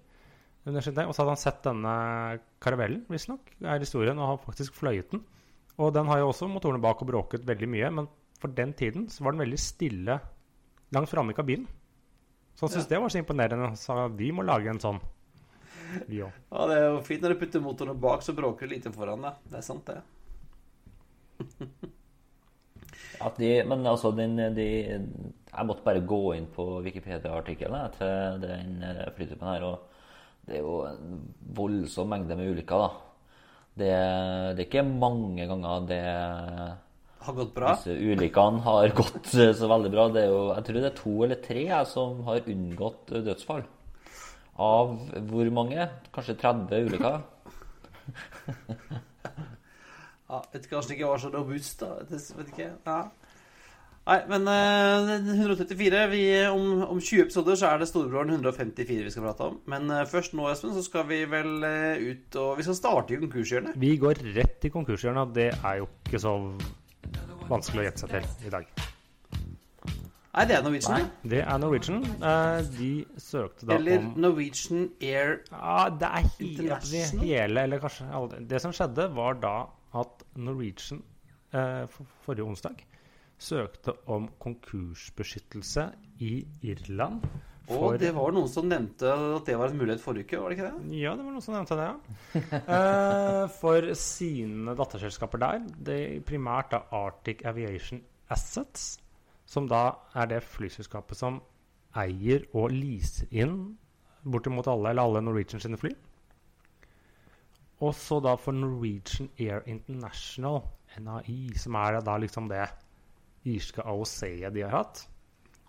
Og 0.68 0.76
så 0.84 0.92
hadde 0.94 1.32
han 1.32 1.40
sett 1.40 1.62
denne 1.66 1.94
karavellen, 2.62 3.06
visstnok, 3.10 3.54
er 3.64 3.80
historien, 3.82 4.20
og 4.20 4.34
har 4.34 4.42
faktisk 4.44 4.76
fløyet 4.78 5.14
den. 5.14 5.24
Og 5.80 5.94
den 5.96 6.10
har 6.12 6.20
jo 6.20 6.32
også 6.34 6.50
motorene 6.52 6.82
bak 6.84 7.02
og 7.02 7.08
bråket 7.08 7.46
veldig 7.48 7.70
mye, 7.72 7.92
men 7.96 8.10
for 8.40 8.52
den 8.56 8.74
tiden 8.78 9.08
så 9.12 9.24
var 9.24 9.36
den 9.36 9.44
veldig 9.46 9.60
stille 9.60 10.20
langt 10.96 11.12
framme 11.12 11.32
i 11.32 11.38
kabinen. 11.38 11.68
Så 12.56 12.66
han 12.66 12.74
syntes 12.74 12.90
det 12.92 13.00
var 13.00 13.12
så 13.14 13.22
imponerende. 13.22 13.72
Han 13.72 13.80
sa 13.80 14.08
vi 14.12 14.34
må 14.36 14.44
lage 14.44 14.68
en 14.72 14.82
sånn, 14.84 15.00
vi 16.12 16.20
òg. 16.26 16.36
Ja, 16.52 16.66
Det 16.68 16.76
er 16.76 16.86
jo 16.90 16.98
fint 17.08 17.24
når 17.24 17.34
du 17.34 17.40
putter 17.46 17.64
motorene 17.64 17.96
bak, 17.96 18.26
så 18.26 18.36
bråker 18.36 18.68
det 18.68 18.76
lite 18.76 18.92
foran. 18.92 19.24
deg. 19.24 19.34
Det 19.48 19.62
er 19.62 19.66
sant, 19.70 19.88
det. 19.88 20.02
De, 23.40 23.48
men 23.68 23.82
altså, 23.90 24.12
den, 24.16 24.38
de, 24.56 24.66
jeg 25.50 25.68
måtte 25.68 25.84
bare 25.84 26.04
gå 26.08 26.20
inn 26.38 26.46
på 26.56 26.64
Wikipedia-artikkelen 26.86 27.90
til 27.98 28.38
den 28.44 28.78
eh, 28.86 29.02
flytypen 29.16 29.48
her. 29.50 29.66
og 29.68 30.46
Det 30.48 30.56
er 30.60 30.64
jo 30.64 30.76
en 30.88 31.18
voldsom 31.58 32.08
mengde 32.14 32.38
med 32.40 32.54
ulykker. 32.54 32.80
da. 32.86 32.90
Det, 33.80 33.90
det 34.56 34.64
er 34.64 34.68
ikke 34.68 34.84
mange 34.88 35.46
ganger 35.48 35.84
det 35.88 36.00
Har 37.24 37.36
gått 37.38 37.52
bra. 37.56 37.74
disse 37.76 37.94
ulykkene 37.96 38.64
har 38.66 38.92
gått 38.96 39.34
eh, 39.36 39.52
så 39.56 39.68
veldig 39.72 39.92
bra. 39.94 40.08
Det 40.16 40.24
jo, 40.30 40.40
jeg 40.54 40.64
tror 40.70 40.80
det 40.80 40.90
er 40.92 40.98
to 41.02 41.14
eller 41.28 41.44
tre 41.44 41.66
som 41.92 42.24
har 42.30 42.48
unngått 42.56 43.04
eh, 43.12 43.26
dødsfall. 43.28 43.64
Av 44.60 44.96
hvor 45.30 45.48
mange? 45.56 45.82
Kanskje 46.16 46.40
30 46.40 46.88
ulykker? 46.88 47.20
Ja, 50.30 50.40
vet 50.54 50.62
ikke, 50.66 50.76
Kanskje 50.76 50.90
det 50.94 50.98
ikke 51.00 51.10
var 51.10 51.22
så 51.24 51.32
robust, 51.34 51.80
da. 51.82 51.96
Det 52.10 52.20
vet 52.38 52.52
ikke. 52.54 52.70
Ja. 52.86 53.00
Nei, 54.10 54.18
men 54.30 54.48
eh, 54.50 55.10
134 55.36 56.04
vi, 56.10 56.22
om, 56.50 56.82
om 56.88 56.98
20 57.02 57.28
episoder 57.28 57.58
så 57.60 57.68
er 57.70 57.82
det 57.82 57.88
Storebroren 57.92 58.32
154 58.34 59.04
vi 59.06 59.12
skal 59.14 59.26
prate 59.28 59.50
om. 59.52 59.60
Men 59.70 59.90
eh, 59.94 60.06
først 60.10 60.34
nå, 60.38 60.48
Espen, 60.50 60.74
så 60.74 60.82
skal 60.86 61.06
vi 61.10 61.20
vel 61.30 61.66
eh, 61.68 62.06
ut 62.14 62.38
og 62.42 62.56
Vi 62.58 62.66
skal 62.66 62.78
starte 62.80 63.14
i 63.14 63.20
konkurshjørnet. 63.22 63.78
Vi 63.78 63.92
går 64.02 64.22
rett 64.38 64.66
i 64.66 64.72
konkurshjørnet, 64.74 65.34
det 65.36 65.50
er 65.60 65.82
jo 65.84 65.90
ikke 66.08 66.22
så 66.26 66.34
vanskelig 67.50 67.84
å 67.84 67.88
gjette 67.90 68.06
seg 68.06 68.16
til 68.16 68.50
i 68.50 68.54
dag. 68.54 68.72
Nei, 70.30 70.44
det 70.46 70.56
er 70.56 70.62
Norwegian. 70.64 70.94
Nei. 70.94 71.30
det. 71.32 71.40
Er 71.42 71.58
Norwegian. 71.62 72.04
Eh, 72.22 72.60
De 72.78 72.90
søkte 73.20 73.66
da 73.66 73.76
Eller 73.78 73.98
om 74.00 74.12
Norwegian 74.22 74.86
Air 75.02 75.40
Ja, 75.50 75.90
det 75.90 76.10
er 76.10 76.28
he 76.38 76.50
International? 76.54 77.26
hele, 77.26 77.64
eller 77.66 77.82
kanskje 77.82 78.42
Det 78.48 78.62
som 78.62 78.74
skjedde, 78.78 79.10
var 79.18 79.38
da 79.42 79.56
at 79.98 80.24
Norwegian 80.38 81.02
eh, 81.54 81.86
for, 81.90 82.08
forrige 82.26 82.46
onsdag 82.46 82.84
søkte 83.40 83.96
om 84.12 84.28
konkursbeskyttelse 84.42 85.86
i 86.20 86.34
Irland. 86.68 87.24
Og 87.70 88.00
det 88.02 88.10
var 88.16 88.34
noen 88.34 88.50
som 88.50 88.66
nevnte 88.66 89.12
at 89.14 89.46
det 89.46 89.56
var 89.60 89.70
en 89.70 89.78
mulighet 89.78 90.02
forrige 90.02 90.26
uke, 90.26 90.40
var 90.42 90.50
det 90.50 90.58
ikke 90.58 90.70
det? 90.72 90.98
Ja, 90.98 91.14
det 91.14 91.26
var 91.26 91.36
noen 91.36 91.46
som 91.46 91.56
nevnte 91.56 91.78
det, 91.78 91.86
ja. 91.86 91.98
Eh, 92.80 93.44
for 93.60 93.92
sine 93.98 94.74
datterselskaper 94.78 95.42
der, 95.42 95.62
det 95.78 96.00
primært 96.28 96.74
da 96.74 96.82
Arctic 96.98 97.46
Aviation 97.48 98.02
Assets, 98.34 98.98
som 99.50 99.70
da 99.70 99.84
er 100.18 100.34
det 100.34 100.44
flyselskapet 100.46 101.18
som 101.18 101.40
eier 101.98 102.44
og 102.58 102.74
leaser 102.74 103.30
inn 103.34 103.56
bortimot 104.30 104.68
alle 104.70 104.92
eller 104.92 105.06
alle 105.06 105.24
Norwegian 105.26 105.62
sine 105.64 105.80
fly. 105.80 105.94
Og 107.80 107.96
så 107.96 108.20
da 108.24 108.36
for 108.40 108.56
Norwegian 108.56 109.30
Air 109.40 109.64
International, 109.72 110.62
NAI, 111.00 111.54
som 111.60 111.78
er 111.80 112.02
da 112.04 112.18
liksom 112.20 112.50
det 112.52 112.66
irske 113.48 113.86
AOC-et 113.86 114.52
de 114.54 114.66
har 114.66 114.76
hatt. 114.82 115.06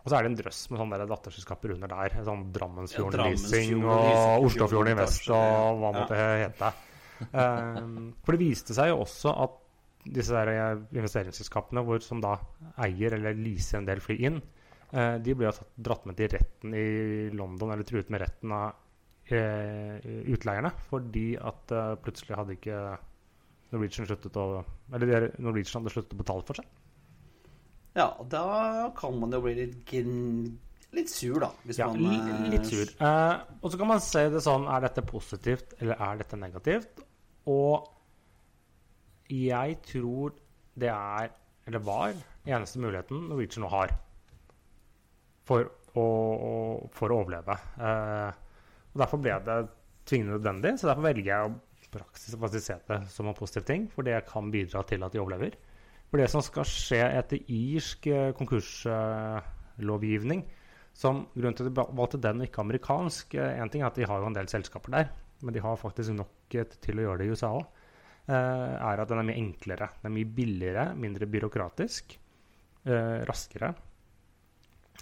Og 0.00 0.08
så 0.08 0.16
er 0.16 0.24
det 0.24 0.30
en 0.30 0.38
drøss 0.38 0.60
med 0.72 0.80
sånne 0.80 1.06
datterselskaper 1.10 1.74
under 1.76 1.92
der. 1.92 2.14
Sånn 2.24 2.46
Drammensfjorden 2.54 3.20
Ja, 3.20 3.32
Leasing 3.34 3.82
og 3.84 4.46
Oslofjorden 4.46 4.94
i 4.94 4.98
vest 4.98 5.28
og 5.28 5.82
hva 5.82 5.90
ja. 5.90 5.96
måtte 5.98 6.16
det 6.16 6.28
hete. 6.44 6.70
Um, 7.36 8.14
for 8.24 8.32
det 8.32 8.40
viste 8.40 8.76
seg 8.76 8.94
jo 8.94 9.02
også 9.02 9.34
at 9.44 9.58
disse 10.08 10.32
der 10.32 10.48
eh, 10.54 10.78
investeringsselskapene 10.96 11.82
hvor, 11.84 12.00
som 12.00 12.22
da 12.24 12.38
eier 12.80 13.18
eller 13.18 13.36
leaser 13.36 13.82
en 13.82 13.88
del 13.90 14.00
fly 14.00 14.16
inn, 14.30 14.38
uh, 14.94 15.18
de 15.20 15.34
ble 15.36 15.50
jo 15.50 15.52
dratt 15.76 16.08
med 16.08 16.16
til 16.16 16.32
retten 16.32 16.72
i 16.72 16.86
London, 17.36 17.74
eller 17.74 17.84
truet 17.84 18.08
med 18.08 18.24
retten 18.24 18.54
av 18.56 18.78
utleierne, 19.30 20.72
fordi 20.90 21.36
at 21.38 21.70
eh, 21.76 21.94
plutselig 22.02 22.36
hadde 22.38 22.56
ikke 22.56 22.80
Norwegian 23.70 24.06
sluttet 24.08 24.34
å 24.40 24.64
Eller 24.92 25.28
Norwegian 25.38 25.82
hadde 25.82 25.92
sluttet 25.94 26.16
å 26.16 26.20
betale 26.22 26.42
for 26.48 26.58
seg. 26.58 26.66
Ja, 27.94 28.08
da 28.30 28.90
kan 28.98 29.16
man 29.20 29.30
jo 29.34 29.40
bli 29.44 29.54
litt, 29.58 29.92
litt 30.94 31.10
sur, 31.10 31.40
da. 31.42 31.50
Ja, 31.74 31.88
man 31.90 32.28
eh, 32.28 32.50
litt 32.54 32.66
sur. 32.70 32.86
Eh, 32.98 33.38
og 33.62 33.70
så 33.70 33.78
kan 33.80 33.90
man 33.90 34.02
se 34.02 34.28
det 34.30 34.42
sånn 34.42 34.66
Er 34.70 34.84
dette 34.86 35.02
positivt, 35.06 35.74
eller 35.80 35.98
er 35.98 36.20
dette 36.22 36.38
negativt? 36.38 37.02
Og 37.50 37.88
jeg 39.30 39.78
tror 39.86 40.34
det 40.80 40.90
er, 40.90 41.30
eller 41.66 41.82
var, 41.86 42.14
eneste 42.46 42.80
muligheten 42.82 43.28
Norwegian 43.30 43.62
nå 43.66 43.70
har 43.70 43.92
for 45.46 45.66
å- 45.98 46.86
for 46.94 47.10
å 47.10 47.18
overleve. 47.24 47.54
Eh, 47.78 48.32
og 48.92 49.02
Derfor 49.02 49.18
ble 49.22 49.34
det 49.46 49.58
tvingende 50.08 50.38
nødvendig, 50.38 50.72
så 50.80 50.90
derfor 50.90 51.06
velger 51.06 51.30
jeg 51.30 51.40
å 51.46 51.58
praksis 51.90 52.36
og 52.36 52.52
se 52.54 52.76
det 52.86 52.98
som 53.10 53.26
en 53.26 53.34
positiv 53.34 53.64
ting, 53.66 53.88
for 53.90 54.06
det 54.06 54.26
kan 54.28 54.50
bidra 54.50 54.82
til 54.86 55.02
at 55.02 55.12
de 55.12 55.22
overlever. 55.22 55.56
For 56.10 56.18
det 56.18 56.30
som 56.30 56.42
skal 56.42 56.66
skje 56.66 57.02
etter 57.18 57.38
irsk 57.54 58.06
eh, 58.10 58.32
konkurslovgivning 58.38 60.44
som 61.00 61.24
Grunnen 61.34 61.56
til 61.56 61.68
at 61.68 61.70
de 61.70 61.84
valgte 61.98 62.22
den 62.22 62.42
og 62.42 62.48
ikke 62.48 62.64
amerikansk 62.64 63.36
En 63.38 63.70
ting 63.70 63.84
er 63.84 63.92
at 63.92 63.98
de 63.98 64.08
har 64.10 64.20
jo 64.20 64.26
en 64.26 64.36
del 64.36 64.50
selskaper 64.50 64.94
der, 64.94 65.12
men 65.40 65.54
de 65.54 65.62
har 65.62 65.78
faktisk 65.78 66.14
nok 66.16 66.56
til 66.82 66.98
å 66.98 67.04
gjøre 67.04 67.22
det 67.22 67.28
i 67.28 67.34
USA 67.34 67.52
òg. 67.54 67.68
er 68.30 69.02
at 69.02 69.10
den 69.10 69.22
er 69.22 69.26
mye 69.26 69.40
enklere. 69.40 69.88
Den 70.02 70.10
er 70.10 70.16
mye 70.18 70.32
billigere, 70.34 70.84
mindre 70.94 71.30
byråkratisk, 71.30 72.18
eh, 72.84 73.22
raskere 73.26 73.72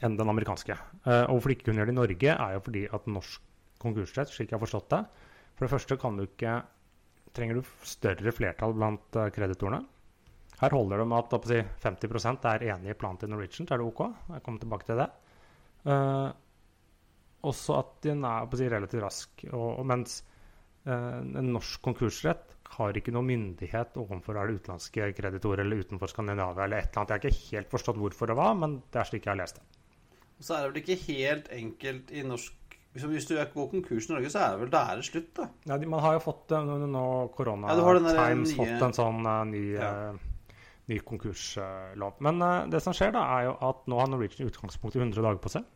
enn 0.04 0.16
den 0.16 0.30
amerikanske. 0.30 0.76
Eh, 1.04 1.24
og 1.26 1.38
hvorfor 1.38 1.50
de 1.50 1.56
ikke 1.56 1.70
kunne 1.70 1.82
gjøre 1.82 1.90
det 1.90 1.96
i 1.96 2.00
Norge, 2.00 2.36
er 2.36 2.54
jo 2.54 2.64
fordi 2.68 2.84
at 2.86 3.10
norsk 3.10 3.47
konkursrett, 3.82 4.30
slik 4.32 4.50
jeg 4.50 4.58
har 4.58 4.64
forstått 4.64 4.90
det 4.94 5.04
For 5.56 5.66
det 5.66 5.72
første 5.72 5.98
kan 6.00 6.18
du 6.18 6.24
ikke 6.26 6.58
trenger 7.36 7.60
du 7.60 7.70
større 7.86 8.32
flertall 8.34 8.74
blant 8.76 9.16
eh, 9.18 9.30
kreditorene. 9.34 9.82
Her 10.58 10.74
holder 10.74 11.02
det 11.02 11.06
med 11.10 11.34
at 11.36 11.46
si, 11.46 11.60
50% 11.84 12.46
er 12.50 12.66
enig 12.72 12.92
i 12.92 12.98
planen 12.98 13.20
til 13.20 13.30
Norwegian, 13.30 13.68
så 13.68 13.76
er 13.76 13.82
det 13.82 13.86
OK. 13.86 14.00
Jeg 14.34 14.44
kommer 14.46 14.62
tilbake 14.64 14.88
til 14.88 14.98
det. 14.98 15.06
Uh, 15.86 16.32
også 17.46 17.76
at 17.78 17.92
den 18.08 18.24
er 18.26 18.48
si, 18.58 18.66
relativt 18.66 19.04
rask. 19.04 19.44
Og, 19.52 19.68
og 19.78 19.86
mens 19.86 20.16
uh, 20.88 21.20
en 21.22 21.52
norsk 21.54 21.78
konkursrett 21.84 22.56
har 22.74 22.98
ikke 22.98 23.14
noe 23.14 23.24
myndighet 23.28 23.94
overfor 24.02 24.36
er 24.36 24.50
det 24.50 24.58
utenlandske 24.58 25.12
kreditorer 25.16 25.62
eller 25.62 25.84
utenfor 25.86 26.10
Skandinavia 26.10 26.66
eller 26.66 26.82
et 26.82 26.90
eller 26.90 27.04
annet. 27.04 27.14
Jeg 27.14 27.14
har 27.14 27.30
ikke 27.30 27.54
helt 27.54 27.72
forstått 27.76 28.02
hvorfor 28.02 28.32
det 28.32 28.38
var, 28.40 28.58
men 28.58 28.80
det 28.90 29.00
er 29.00 29.08
slik 29.12 29.28
jeg 29.28 29.36
har 29.36 29.40
lest 29.40 29.60
det. 29.60 29.66
Så 30.42 30.56
er 30.56 30.66
det 30.66 30.72
vel 30.72 30.82
ikke 30.82 30.98
helt 31.06 31.52
enkelt 31.54 32.10
i 32.14 32.26
norsk 32.26 32.67
Hvis 32.96 33.28
du 33.28 33.34
går 33.36 33.68
konkurs 33.70 34.08
i 34.08 34.12
Norge, 34.14 34.30
så 34.32 34.40
er 34.42 34.54
det 34.54 34.62
vel 34.64 34.70
da 34.72 34.80
er 34.90 34.98
det 34.98 35.06
slutt, 35.06 35.28
da. 35.36 35.48
Ja, 35.68 35.76
man 35.86 36.02
har 36.02 36.16
jo 36.16 36.22
fått 36.24 36.54
eh, 36.56 36.70
nå, 36.88 37.04
korona 37.36 37.70
Ja, 37.70 37.98
Times 38.16 38.54
nye- 38.54 38.56
fått 38.56 38.86
en 38.88 38.96
sånn 38.96 39.28
eh, 39.28 39.44
ny, 39.52 39.62
Ja. 39.76 39.90
uh, 40.14 40.54
ny 40.88 40.98
konkurslov. 41.04 42.16
Men 42.24 42.42
uh, 42.42 42.66
det 42.72 42.80
som 42.82 42.96
skjer, 42.96 43.12
da, 43.14 43.26
er 43.36 43.50
jo 43.50 43.54
at 43.68 43.84
nå 43.86 44.00
har 44.00 44.10
Norwegian 44.10 44.48
utgangspunkt 44.48 44.96
i 44.96 45.02
100 45.04 45.20
dager 45.20 45.38
på 45.44 45.52
seg. 45.52 45.68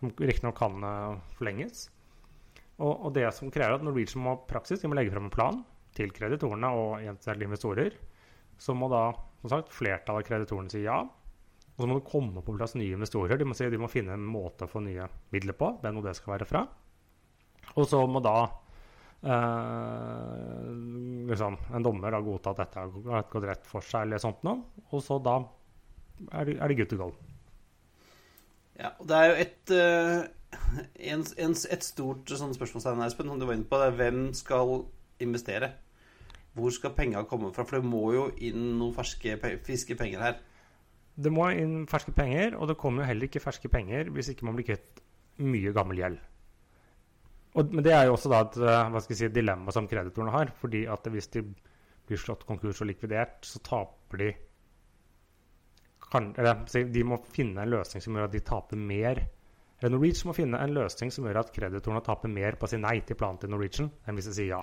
Som 0.00 0.14
riktignok 0.16 0.56
kan 0.58 0.82
uh, 0.82 1.20
forlenges. 1.36 1.90
Og, 2.78 2.92
og 2.94 3.12
det 3.14 3.28
som 3.36 3.52
krever 3.52 3.76
at 3.76 3.84
Norwegian 3.86 4.24
må 4.24 4.38
praksis, 4.48 4.80
de 4.80 4.90
må 4.90 4.98
legge 4.98 5.12
frem 5.14 5.28
en 5.28 5.34
plan 5.34 5.62
til 5.98 6.10
kreditorene 6.14 6.70
og 6.74 6.98
eventuelle 7.02 7.46
investorer. 7.46 7.94
Så 8.58 8.74
må 8.74 8.88
da 8.90 9.10
som 9.42 9.52
sagt, 9.52 9.74
flertallet 9.74 10.24
av 10.24 10.26
kreditorene 10.26 10.72
si 10.72 10.82
ja. 10.82 11.02
Og 11.78 11.84
så 11.84 11.86
må 11.86 11.96
det 12.00 12.10
komme 12.10 12.42
på 12.42 12.56
plass 12.58 12.74
nye 12.74 12.96
investorer. 12.96 13.38
De 13.38 13.46
må, 13.46 13.54
si, 13.54 13.68
de 13.70 13.78
må 13.78 13.86
finne 13.90 14.16
en 14.18 14.24
måte 14.26 14.66
å 14.66 14.70
få 14.70 14.82
nye 14.82 15.06
midler 15.30 15.54
på. 15.54 15.76
hvem 15.78 16.00
og 16.00 16.08
det 16.08 16.16
skal 16.18 16.34
være 16.34 16.48
fra. 16.48 16.64
Og 17.78 17.86
så 17.86 18.00
må 18.10 18.18
da 18.24 18.34
eh, 19.22 20.72
liksom, 21.30 21.58
en 21.78 21.86
dommer 21.86 22.16
da 22.16 22.20
godta 22.24 22.50
at 22.50 22.64
dette 22.64 22.82
har 22.82 23.28
gått 23.30 23.46
rett 23.46 23.70
for 23.70 23.86
seg, 23.86 24.08
eller 24.08 24.18
sånt 24.22 24.42
noe. 24.42 24.82
Og 24.90 25.04
så 25.06 25.20
da 25.22 25.38
er 26.32 26.50
det, 26.50 26.58
er 26.58 26.66
det 26.66 26.80
good 26.80 26.90
to 26.90 26.98
go. 26.98 27.12
Ja, 28.78 28.92
og 28.98 29.06
det 29.10 29.18
er 29.20 29.30
jo 29.30 29.38
et 29.44 29.74
uh, 29.74 30.26
en, 30.98 31.24
en, 31.38 31.54
Et 31.54 31.84
stort 31.84 32.30
sånn 32.30 32.54
spørsmålstegn, 32.56 33.06
Espen, 33.06 33.30
som 33.30 33.38
du 33.40 33.46
var 33.46 33.58
inne 33.58 33.68
på. 33.68 33.78
Det 33.78 33.92
er 33.92 33.98
hvem 34.02 34.20
skal 34.36 34.80
investere? 35.22 35.72
Hvor 36.58 36.74
skal 36.74 36.94
penga 36.96 37.22
komme 37.30 37.52
fra? 37.54 37.66
For 37.66 37.78
det 37.78 37.90
må 37.90 38.04
jo 38.16 38.28
inn 38.42 38.78
noen 38.80 38.94
ferske, 38.96 39.36
friske 39.66 39.98
penger 39.98 40.24
her. 40.24 40.38
Det 41.18 41.32
må 41.34 41.48
inn 41.50 41.82
ferske 41.90 42.14
penger, 42.14 42.54
og 42.54 42.70
det 42.70 42.78
kommer 42.78 43.02
jo 43.02 43.10
heller 43.10 43.26
ikke 43.26 43.42
ferske 43.42 43.70
penger 43.72 44.12
hvis 44.14 44.32
ikke 44.32 44.46
man 44.46 44.58
blir 44.58 44.68
kvitt 44.70 45.00
mye 45.42 45.72
gammel 45.74 45.98
gjeld. 46.02 46.18
Og, 47.58 47.72
men 47.72 47.84
det 47.84 47.94
er 47.94 48.06
jo 48.06 48.14
også 48.14 48.30
da 48.30 48.42
et 48.44 48.58
eh, 48.60 48.98
si, 49.16 49.30
dilemma 49.34 49.72
som 49.74 49.88
kreditorene 49.90 50.34
har. 50.34 50.52
fordi 50.60 50.84
at 50.90 51.06
hvis 51.10 51.30
de 51.34 51.42
blir 52.08 52.20
slått 52.20 52.46
konkurs 52.48 52.82
og 52.84 52.90
likvidert, 52.90 53.40
så 53.46 53.60
taper 53.64 54.22
de 54.22 54.28
kan, 56.08 56.30
eller, 56.38 56.62
De 56.92 57.02
må 57.04 57.18
finne 57.34 57.62
en 57.62 57.72
løsning 57.72 58.04
som 58.04 58.14
gjør 58.16 58.30
at 58.30 58.36
de 58.36 58.44
taper 58.44 58.80
mer. 58.80 59.20
Eller 59.78 59.92
Norwegian 59.92 60.30
må 60.30 60.36
finne 60.36 60.60
en 60.62 60.72
løsning 60.74 61.12
som 61.14 61.26
gjør 61.26 61.42
at 61.42 61.52
kreditorene 61.54 62.04
taper 62.06 62.32
mer 62.32 62.56
på 62.58 62.66
å 62.66 62.70
si 62.70 62.80
nei 62.80 62.98
til 63.06 63.18
planen 63.18 63.42
til 63.42 63.52
Norwegian 63.52 63.90
enn 64.06 64.16
hvis 64.18 64.30
de 64.30 64.36
sier 64.38 64.54
ja. 64.54 64.62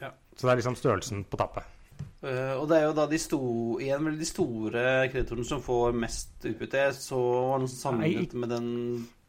Ja. 0.00 0.12
Så 0.34 0.46
det 0.46 0.52
er 0.52 0.60
liksom 0.60 0.78
størrelsen 0.78 1.24
på 1.28 1.40
tappet. 1.40 1.77
Eh, 2.18 2.54
og 2.58 2.64
det 2.70 2.80
er 2.80 2.88
jo 2.88 2.94
da 2.96 3.04
de, 3.10 3.18
sto, 3.22 3.40
igjen 3.82 4.08
de 4.18 4.26
store 4.26 4.84
kreditorene 5.12 5.46
som 5.46 5.60
får 5.62 5.98
mest 5.98 6.48
utbytte. 6.50 6.88
Så 6.96 7.18
var 7.18 7.58
det 7.58 7.66
noe 7.66 7.74
sammenlignet 7.74 8.34
med 8.38 8.54
den, 8.54 8.72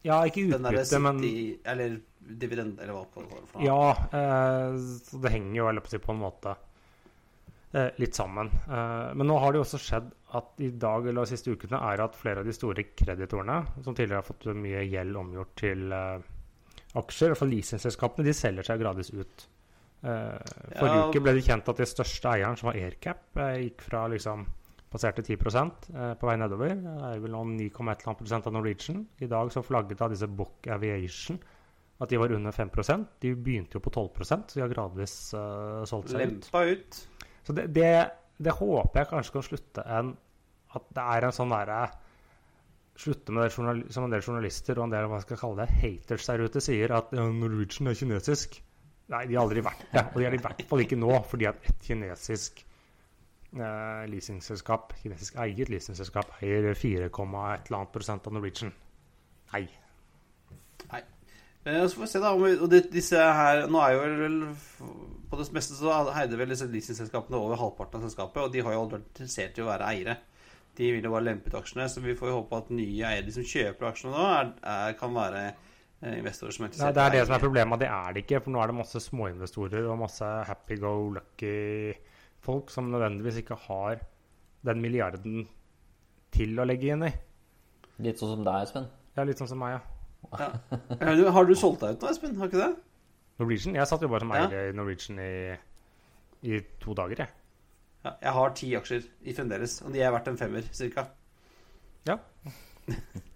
Ja, 0.06 0.22
ikke 0.26 0.48
utbytte, 0.48 0.86
city, 0.88 1.02
men 1.04 1.20
Eller 1.74 2.00
dividend, 2.40 2.80
eller 2.80 2.96
hva 2.96 3.04
det 3.14 3.28
var 3.28 3.46
for. 3.52 3.62
Ja, 3.64 3.84
uh, 4.14 4.74
så 5.06 5.22
det 5.22 5.32
henger 5.34 5.56
jo 5.56 5.70
eller 5.70 5.86
på, 5.86 5.98
på 6.02 6.14
en 6.14 6.20
måte 6.20 6.54
uh, 7.74 7.88
litt 7.98 8.18
sammen. 8.18 8.50
Men 8.66 9.26
nå 9.26 9.38
har 9.42 9.52
det 9.52 9.60
jo 9.60 9.64
også 9.66 9.80
skjedd 9.82 10.10
at 10.38 10.62
i 10.62 10.68
dag 10.78 11.06
eller 11.06 11.26
de 11.26 11.32
siste 11.32 11.54
ukene 11.54 11.80
er 11.90 12.02
at 12.04 12.18
flere 12.18 12.42
av 12.42 12.46
de 12.46 12.54
store 12.54 12.84
kreditorene, 12.94 13.62
som 13.82 13.96
tidligere 13.96 14.20
har 14.20 14.28
fått 14.28 14.46
mye 14.54 14.84
gjeld 14.86 15.18
omgjort 15.18 15.56
til 15.58 15.88
aksjer, 15.90 17.30
i 17.30 17.32
hvert 17.32 17.40
fall 17.40 17.50
leasingselskapene, 17.50 18.26
de 18.26 18.34
selger 18.36 18.66
seg 18.66 18.78
gradvis 18.82 19.10
ut. 19.14 19.46
Eh, 20.00 20.38
forrige 20.78 20.96
Ja. 20.96 21.08
uke 21.10 21.20
ble 21.20 21.34
det 21.36 21.44
kjent 21.44 21.68
at 21.68 21.76
de 21.76 21.86
største 21.88 22.32
eieren, 22.32 22.56
som 22.56 22.70
var 22.70 22.78
Aircap, 22.80 23.36
eh, 23.36 23.58
gikk 23.66 23.82
fra 23.84 24.06
liksom 24.08 24.46
passerte 24.90 25.22
10 25.22 25.36
eh, 25.94 26.14
på 26.14 26.26
vei 26.26 26.36
nedover. 26.36 26.74
Det 26.74 27.14
er 27.14 27.20
vel 27.22 27.30
nå 27.30 27.44
9,1% 27.44 28.46
av 28.46 28.52
Norwegian. 28.52 29.06
I 29.20 29.26
dag 29.26 29.52
så 29.52 29.62
flagget 29.62 30.00
av 30.00 30.10
disse 30.10 30.26
Book 30.26 30.66
Aviation 30.66 31.38
at 32.00 32.08
de 32.08 32.16
var 32.16 32.32
under 32.32 32.50
5% 32.50 33.20
De 33.20 33.34
begynte 33.36 33.76
jo 33.76 33.82
på 33.84 33.90
12% 33.92 34.48
så 34.48 34.56
de 34.56 34.62
har 34.64 34.72
gradvis 34.72 35.34
uh, 35.36 35.84
solgt 35.84 36.08
seg 36.08 36.22
ut. 36.22 36.48
Lempa 36.48 36.62
ut. 36.64 37.00
Så 37.44 37.52
det, 37.52 37.66
det, 37.76 37.90
det 38.40 38.54
håper 38.56 39.02
jeg 39.02 39.10
kanskje 39.10 39.34
kan 39.36 39.44
slutte 39.44 39.84
en 39.84 40.14
At 40.72 40.86
det 40.96 41.04
er 41.16 41.26
en 41.26 41.36
sånn 41.36 41.52
derre 41.52 41.82
Slutte 43.00 43.32
med 43.32 43.46
det 43.46 43.52
som 43.52 44.04
en 44.04 44.12
del 44.12 44.24
journalister 44.24 44.78
og 44.78 44.86
en 44.86 44.94
del 44.96 45.06
hva 45.08 45.20
skal 45.22 45.36
jeg 45.36 45.40
kalle 45.40 45.64
det, 45.64 45.76
haters 45.80 46.26
der 46.28 46.42
ute 46.44 46.60
sier, 46.60 46.92
at 46.92 47.14
Norwegian 47.16 47.88
er 47.88 47.96
kinesisk. 47.96 48.58
Nei, 49.10 49.24
de 49.26 49.34
har 49.36 49.42
aldri 49.42 49.62
vært 49.66 49.86
det. 49.90 50.04
Og 50.12 50.20
de 50.20 50.26
er 50.28 50.36
i 50.36 50.42
hvert 50.42 50.66
fall 50.70 50.84
ikke 50.84 50.98
nå, 50.98 51.10
fordi 51.26 51.48
at 51.50 51.64
et 51.66 51.86
kinesisk 51.88 52.60
eh, 53.56 54.04
leasingselskap, 54.12 54.94
kinesisk 55.02 55.38
eiet 55.42 55.72
leasingselskap 55.72 56.36
eier 56.40 56.70
4, 56.78 57.08
et 57.10 57.18
eller 57.18 57.78
annet 57.80 57.94
prosent 57.94 58.28
av 58.30 58.36
Norwegian. 58.36 58.70
Nei. 59.52 59.64
Eh, 61.64 61.86
Så 61.86 61.96
får 61.96 62.06
vi 62.06 62.10
se 62.12 62.20
da 62.22 62.30
vi, 62.38 62.54
og 62.56 62.70
disse 62.92 63.20
her 63.20 63.66
Nå 63.68 63.80
er 63.84 63.92
jo 63.92 64.04
vel 64.22 64.36
På 65.28 65.36
det 65.36 65.44
meste 65.52 65.74
så 65.76 65.98
heide 66.16 66.38
vel 66.40 66.54
disse 66.54 66.68
leasingselskapene 66.70 67.36
over 67.36 67.58
halvparten 67.60 68.00
av 68.00 68.06
selskapet, 68.06 68.40
og 68.46 68.54
de 68.54 68.62
har 68.64 68.72
jo 68.74 68.84
aldri 68.84 68.96
vært 68.98 69.10
interessert 69.10 69.58
i 69.58 69.64
å 69.64 69.68
være 69.68 69.90
eiere. 69.92 70.16
De 70.78 70.88
vil 70.94 71.04
jo 71.04 71.12
bare 71.12 71.26
lempe 71.26 71.50
ut 71.50 71.58
aksjene, 71.58 71.88
så 71.90 72.00
vi 72.02 72.14
får 72.16 72.30
jo 72.30 72.38
håpe 72.38 72.56
at 72.62 72.70
nye 72.72 73.10
eiere, 73.10 73.26
de 73.26 73.34
som 73.34 73.46
kjøper 73.46 73.90
aksjene 73.90 74.14
nå, 74.14 74.24
er, 74.38 74.50
er, 74.72 74.96
kan 74.98 75.12
være 75.14 75.42
investorer 76.02 76.54
som 76.56 76.64
er 76.64 76.68
Nei, 76.68 76.72
interessert 76.72 76.94
det 76.96 77.02
er 77.04 77.10
det 77.14 77.22
som 77.26 77.34
er 77.36 77.42
problemet. 77.42 77.78
Det 77.82 77.88
er 77.92 78.12
det 78.16 78.22
ikke. 78.24 78.40
For 78.44 78.50
nå 78.54 78.60
er 78.62 78.70
det 78.72 78.76
masse 78.78 79.02
småinvestorer 79.04 79.88
og 79.92 79.98
masse 80.00 80.28
happy 80.48 80.78
go 80.80 80.92
lucky 81.16 81.94
folk 82.40 82.70
som 82.72 82.88
nødvendigvis 82.90 83.42
ikke 83.42 83.58
har 83.66 84.00
den 84.64 84.80
milliarden 84.80 85.42
til 86.32 86.56
å 86.60 86.64
legge 86.64 86.94
inn 86.94 87.04
i. 87.04 87.10
Litt 88.00 88.16
sånn 88.20 88.32
som 88.36 88.44
deg, 88.46 88.62
Espen. 88.64 88.86
Ja, 89.16 89.24
litt 89.28 89.36
sånn 89.42 89.48
som 89.50 89.58
meg, 89.60 89.76
ja. 89.76 89.80
Ja. 90.38 90.48
Har 91.32 91.44
du- 91.44 91.54
solgt 91.54 91.80
deg 91.84 91.96
ut 91.98 92.00
nå, 92.06 92.08
Espen? 92.14 92.36
Har 92.36 92.48
ikke 92.48 92.62
det? 92.64 92.76
Norwegian. 93.40 93.74
Jeg 93.74 93.86
satt 93.88 94.00
jo 94.00 94.08
bare 94.08 94.20
som 94.20 94.30
Ja. 94.32 94.46
eier 94.48 94.68
i 94.70 94.72
Norwegian 94.76 95.18
i, 95.18 95.58
i 96.48 96.60
to 96.80 96.94
dager, 96.94 97.16
jeg. 97.24 97.28
Ja, 98.04 98.14
jeg 98.22 98.32
har 98.32 98.50
ti 98.56 98.70
aksjer 98.76 99.04
i 99.24 99.32
fremdeles, 99.36 99.82
og 99.84 99.92
de 99.92 100.00
er 100.00 100.10
verdt 100.12 100.28
en 100.28 100.36
femmer 100.40 100.62
cirka. 100.72 101.06
Ja. 102.06 102.16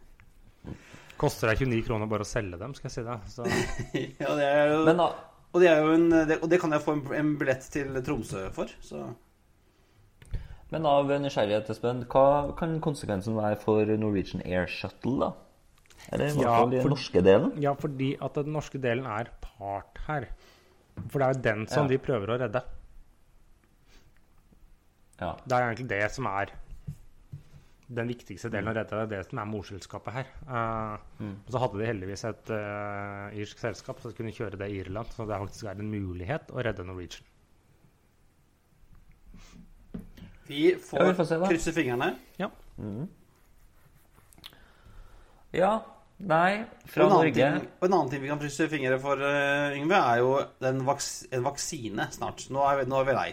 Koster 1.21 1.50
deg 1.52 1.61
29 1.62 1.85
kroner 1.87 2.11
bare 2.11 2.25
å 2.26 2.28
selge 2.28 2.59
dem, 2.61 2.75
skal 2.75 2.90
jeg 2.90 2.97
si. 2.97 3.35
Så 3.37 3.47
ja, 4.25 4.33
det 4.35 4.49
er 4.49 4.73
jo, 4.73 4.80
Men 4.88 4.99
da, 5.02 5.11
og, 5.52 5.61
det 5.62 5.68
er 5.71 5.85
jo 5.85 5.92
en, 5.94 6.09
det, 6.30 6.40
og 6.42 6.50
det 6.50 6.59
kan 6.62 6.75
jeg 6.75 6.83
få 6.85 6.97
en, 6.97 7.04
en 7.21 7.35
billett 7.38 7.68
til 7.75 8.00
Tromsø 8.06 8.49
for. 8.56 8.73
Så 8.85 9.04
men 10.75 10.87
av 10.90 11.06
nysgjerrighet, 11.06 11.68
Espen, 11.71 12.00
hva 12.11 12.50
kan 12.59 12.73
konsekvensen 12.83 13.37
være 13.38 13.61
for 13.62 13.87
Norwegian 14.00 14.40
Air 14.42 14.64
Shuttle, 14.66 15.12
da? 15.21 15.28
Eller 16.11 16.26
i 16.26 16.33
hvert 16.35 16.42
Ja, 16.42 16.54
fall 16.59 16.73
den 16.73 16.88
norske 16.90 17.23
delen? 17.23 17.52
Ja, 17.62 17.75
fordi 17.78 18.09
at 18.18 18.40
den 18.40 18.50
norske 18.56 18.80
delen 18.83 19.06
er 19.06 19.30
part 19.44 20.00
her. 20.09 20.26
For 21.12 21.21
det 21.23 21.28
er 21.28 21.37
jo 21.37 21.44
den 21.44 21.62
som 21.71 21.87
Ja. 21.87 21.92
de 21.92 21.99
prøver 22.02 22.33
å 22.35 22.38
redde. 22.42 22.64
Ja. 25.21 25.30
Det 25.47 25.54
er 25.54 25.68
egentlig 25.68 25.88
det 25.94 26.02
som 26.11 26.26
er 26.26 26.50
den 27.88 28.08
viktigste 28.08 28.48
delen 28.48 28.70
av 28.70 28.78
dette 28.78 28.96
er 28.96 29.08
det 29.10 29.20
som 29.26 29.40
er 29.42 29.48
morselskapet 29.50 30.14
her. 30.16 30.30
Eh, 30.48 31.24
Og 31.44 31.52
så 31.52 31.60
hadde 31.60 31.80
de 31.80 31.88
heldigvis 31.88 32.24
et 32.24 32.52
uh, 32.54 33.28
irsk 33.36 33.60
selskap 33.60 34.00
som 34.00 34.14
kunne 34.16 34.32
kjøre 34.32 34.56
det 34.60 34.70
i 34.72 34.78
Irland. 34.80 35.12
Så 35.12 35.26
det 35.28 35.36
faktisk 35.42 35.68
er 35.68 35.80
en 35.80 35.90
mulighet 35.92 36.52
å 36.52 36.64
redde 36.64 36.86
Norwegian. 36.88 37.26
vi 40.46 40.70
Ja, 40.72 40.78
får, 40.78 41.04
vi 41.08 41.14
får 41.18 41.28
se, 41.28 41.40
krysse 41.48 41.72
fingrene. 41.72 42.10
ja. 45.52 45.72
Nei, 46.24 46.64
fra 46.88 47.04
og, 47.08 47.10
Norge 47.10 47.32
ting, 47.34 47.64
og 47.80 47.88
en 47.88 47.94
annen 47.96 48.10
ting 48.12 48.22
vi 48.22 48.28
kan 48.30 48.38
krysse 48.40 48.68
fingre 48.70 48.98
for, 49.02 49.18
uh, 49.18 49.74
Yngve, 49.76 49.98
er 49.98 50.20
jo 50.22 50.36
den 50.62 50.84
vaks, 50.86 51.26
en 51.34 51.42
vaksine 51.44 52.06
snart. 52.14 52.46
Nå 52.54 52.62
er 52.64 52.80
vi, 52.80 52.84
nå 52.88 53.00
er 53.00 53.08
vi 53.08 53.16
lei. 53.16 53.30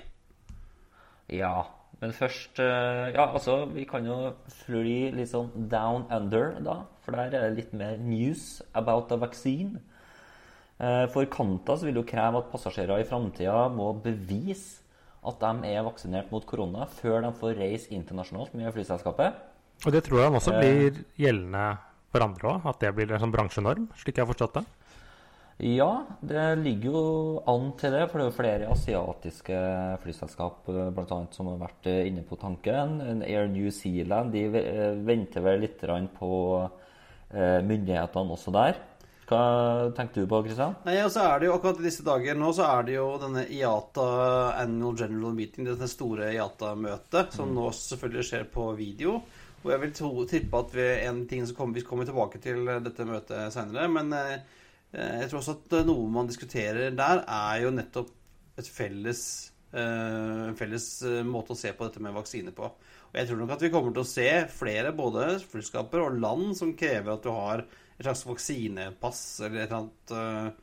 Ja, 1.38 1.54
men 2.02 2.12
først 2.18 2.60
eh, 2.60 3.12
Ja, 3.14 3.28
altså, 3.32 3.66
vi 3.72 3.86
kan 3.86 4.06
jo 4.08 4.34
fly 4.66 5.12
litt 5.16 5.30
sånn 5.32 5.52
down 5.70 6.08
under, 6.12 6.56
da. 6.66 6.80
For 7.06 7.12
der 7.16 7.30
er 7.38 7.50
det 7.50 7.58
litt 7.60 7.74
mer 7.78 7.98
news 8.02 8.62
about 8.74 9.08
the 9.10 9.18
vaccine. 9.22 9.80
Eh, 10.82 11.06
For 11.14 11.26
Qantas 11.30 11.84
vil 11.86 11.96
jo 12.00 12.04
kreve 12.08 12.42
at 12.42 12.52
passasjerer 12.52 13.04
i 13.04 13.08
framtida 13.08 13.68
må 13.74 13.92
bevise 14.02 14.80
at 15.22 15.38
de 15.40 15.70
er 15.70 15.84
vaksinert 15.86 16.32
mot 16.34 16.46
korona 16.50 16.88
før 16.90 17.22
de 17.22 17.32
får 17.38 17.60
reise 17.60 17.92
internasjonalt 17.94 18.56
med 18.58 18.74
flyselskapet. 18.74 19.36
Og 19.86 19.94
det 19.94 20.04
tror 20.08 20.24
jeg 20.24 20.32
også 20.34 20.54
Eh. 20.54 20.60
blir 20.62 21.04
gjeldende 21.18 21.78
for 22.12 22.22
andre 22.26 22.50
òg. 22.56 22.66
At 22.66 22.80
det 22.80 22.96
blir 22.96 23.12
en 23.14 23.20
sånn 23.22 23.32
bransjenorm, 23.34 23.88
slik 23.98 24.18
jeg 24.18 24.26
har 24.26 24.34
forstått 24.34 24.54
det. 24.58 24.66
Ja, 25.62 26.08
det 26.26 26.44
ligger 26.64 26.90
jo 26.90 27.02
an 27.46 27.68
til 27.78 27.94
det, 27.94 28.08
for 28.10 28.18
det 28.18 28.24
er 28.24 28.30
jo 28.32 28.34
flere 28.34 28.70
asiatiske 28.74 29.58
flyselskap 30.02 30.70
eh, 30.74 30.88
blant 30.90 31.12
annet, 31.14 31.36
som 31.38 31.52
har 31.52 31.60
vært 31.62 31.90
eh, 31.92 32.08
inne 32.10 32.24
på 32.26 32.38
tanken. 32.42 32.96
Air 33.22 33.46
New 33.52 33.68
Zealand 33.70 34.34
de 34.34 34.48
eh, 34.58 34.96
venter 35.06 35.46
vel 35.46 35.62
litt 35.62 35.84
på 36.18 36.32
myndighetene 37.32 38.34
også 38.34 38.52
der. 38.52 38.80
Hva 39.30 39.44
tenkte 39.96 40.24
du 40.24 40.28
på, 40.28 40.42
Kristian? 40.44 40.74
Nei, 40.84 40.98
og 41.06 41.12
så 41.14 41.24
er 41.24 41.40
det 41.40 41.48
jo 41.48 41.54
akkurat 41.56 41.78
i 41.80 41.86
disse 41.86 42.04
dager 42.04 42.36
nå 42.36 42.50
så 42.58 42.66
er 42.68 42.88
det 42.90 42.98
jo 42.98 43.06
denne 43.22 43.46
IATA 43.46 44.08
Annual 44.60 44.98
General 45.00 45.38
Meeting, 45.38 45.70
dette 45.70 45.88
store 45.88 46.34
IATA-møtet, 46.34 47.38
som 47.38 47.54
nå 47.56 47.70
selvfølgelig 47.78 48.28
skjer 48.28 48.50
på 48.52 48.66
video. 48.76 49.20
Og 49.62 49.70
jeg 49.72 49.84
vil 49.86 50.26
tippe 50.28 50.64
at 50.66 50.76
vi, 50.76 50.90
en 51.06 51.22
ting 51.30 51.46
som 51.46 51.56
kommer, 51.56 51.78
vi 51.78 51.86
kommer 51.86 52.10
tilbake 52.10 52.42
til 52.44 52.66
dette 52.82 53.08
møtet 53.08 53.54
senere, 53.54 53.88
men 53.94 54.12
eh, 54.18 54.42
jeg 54.92 55.30
tror 55.30 55.40
også 55.40 55.56
at 55.58 55.76
noe 55.88 56.08
man 56.12 56.28
diskuterer 56.28 56.96
der, 56.96 57.24
er 57.24 57.62
jo 57.64 57.74
nettopp 57.76 58.10
et 58.60 58.68
felles, 58.68 59.22
eh, 59.72 60.48
en 60.50 60.58
felles 60.60 60.88
eh, 61.08 61.22
måte 61.28 61.56
å 61.56 61.60
se 61.60 61.72
på 61.76 61.88
dette 61.88 62.04
med 62.04 62.16
vaksine 62.16 62.52
på. 62.56 62.68
Og 63.12 63.20
jeg 63.20 63.30
tror 63.30 63.40
nok 63.42 63.54
at 63.56 63.64
vi 63.64 63.72
kommer 63.74 63.96
til 63.96 64.04
å 64.04 64.12
se 64.12 64.28
flere 64.52 64.92
både 64.96 65.38
flyselskaper 65.44 66.04
og 66.06 66.20
land 66.24 66.52
som 66.60 66.76
krever 66.80 67.14
at 67.14 67.24
du 67.24 67.32
har 67.32 67.64
et 67.64 68.04
slags 68.04 68.26
vaksinepass 68.28 69.24
eller 69.46 69.64
et 69.64 69.72
eller 69.72 69.80
annet 69.82 70.60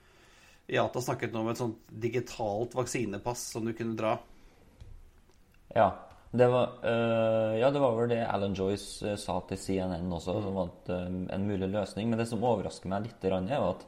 IATA 0.68 1.00
snakket 1.00 1.32
nå 1.32 1.42
om 1.42 1.48
et 1.52 1.60
sånt 1.60 1.78
digitalt 1.88 2.76
vaksinepass 2.76 3.46
som 3.54 3.64
du 3.64 3.72
kunne 3.76 3.96
dra. 3.96 4.18
Ja. 5.76 5.88
Det 6.30 6.44
var, 6.52 6.74
eh, 6.84 7.54
ja, 7.56 7.70
det 7.70 7.80
var 7.80 7.94
vel 7.96 8.10
det 8.10 8.26
Alan 8.28 8.52
Joyce 8.54 9.12
eh, 9.12 9.16
sa 9.16 9.38
til 9.48 9.56
CNN 9.56 10.10
også, 10.12 10.34
som 10.44 10.58
var 10.58 10.74
eh, 10.92 11.06
en 11.32 11.46
mulig 11.48 11.70
løsning. 11.72 12.10
Men 12.10 12.20
det 12.20 12.26
som 12.28 12.44
overrasker 12.44 12.90
meg 12.92 13.06
litt, 13.06 13.24
er 13.24 13.38
at, 13.56 13.86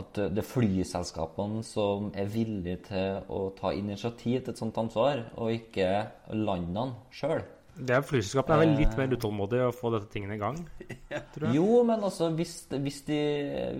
at 0.00 0.20
eh, 0.20 0.30
det 0.34 0.42
er 0.42 0.50
flyselskapene 0.50 1.64
som 1.66 2.10
er 2.16 2.30
villige 2.30 2.84
til 2.90 3.26
å 3.32 3.48
ta 3.58 3.74
initiativ 3.76 4.40
til 4.42 4.54
et 4.54 4.62
sånt 4.62 4.78
ansvar, 4.80 5.26
og 5.38 5.54
ikke 5.54 5.90
landene 6.34 6.90
sjøl. 7.14 7.44
Det 7.74 7.90
er 7.90 8.04
Flyselskapene 8.06 8.54
er 8.54 8.60
vel 8.62 8.76
litt 8.78 8.92
mer 8.94 9.14
utålmodige 9.16 9.66
å 9.66 9.74
få 9.74 9.90
dette 9.90 10.06
tingene 10.12 10.36
i 10.36 10.42
gang. 10.42 10.60
Jo, 11.56 11.82
men 11.86 12.04
altså, 12.06 12.28
hvis, 12.34 12.52
hvis, 12.70 13.00
de, 13.08 13.18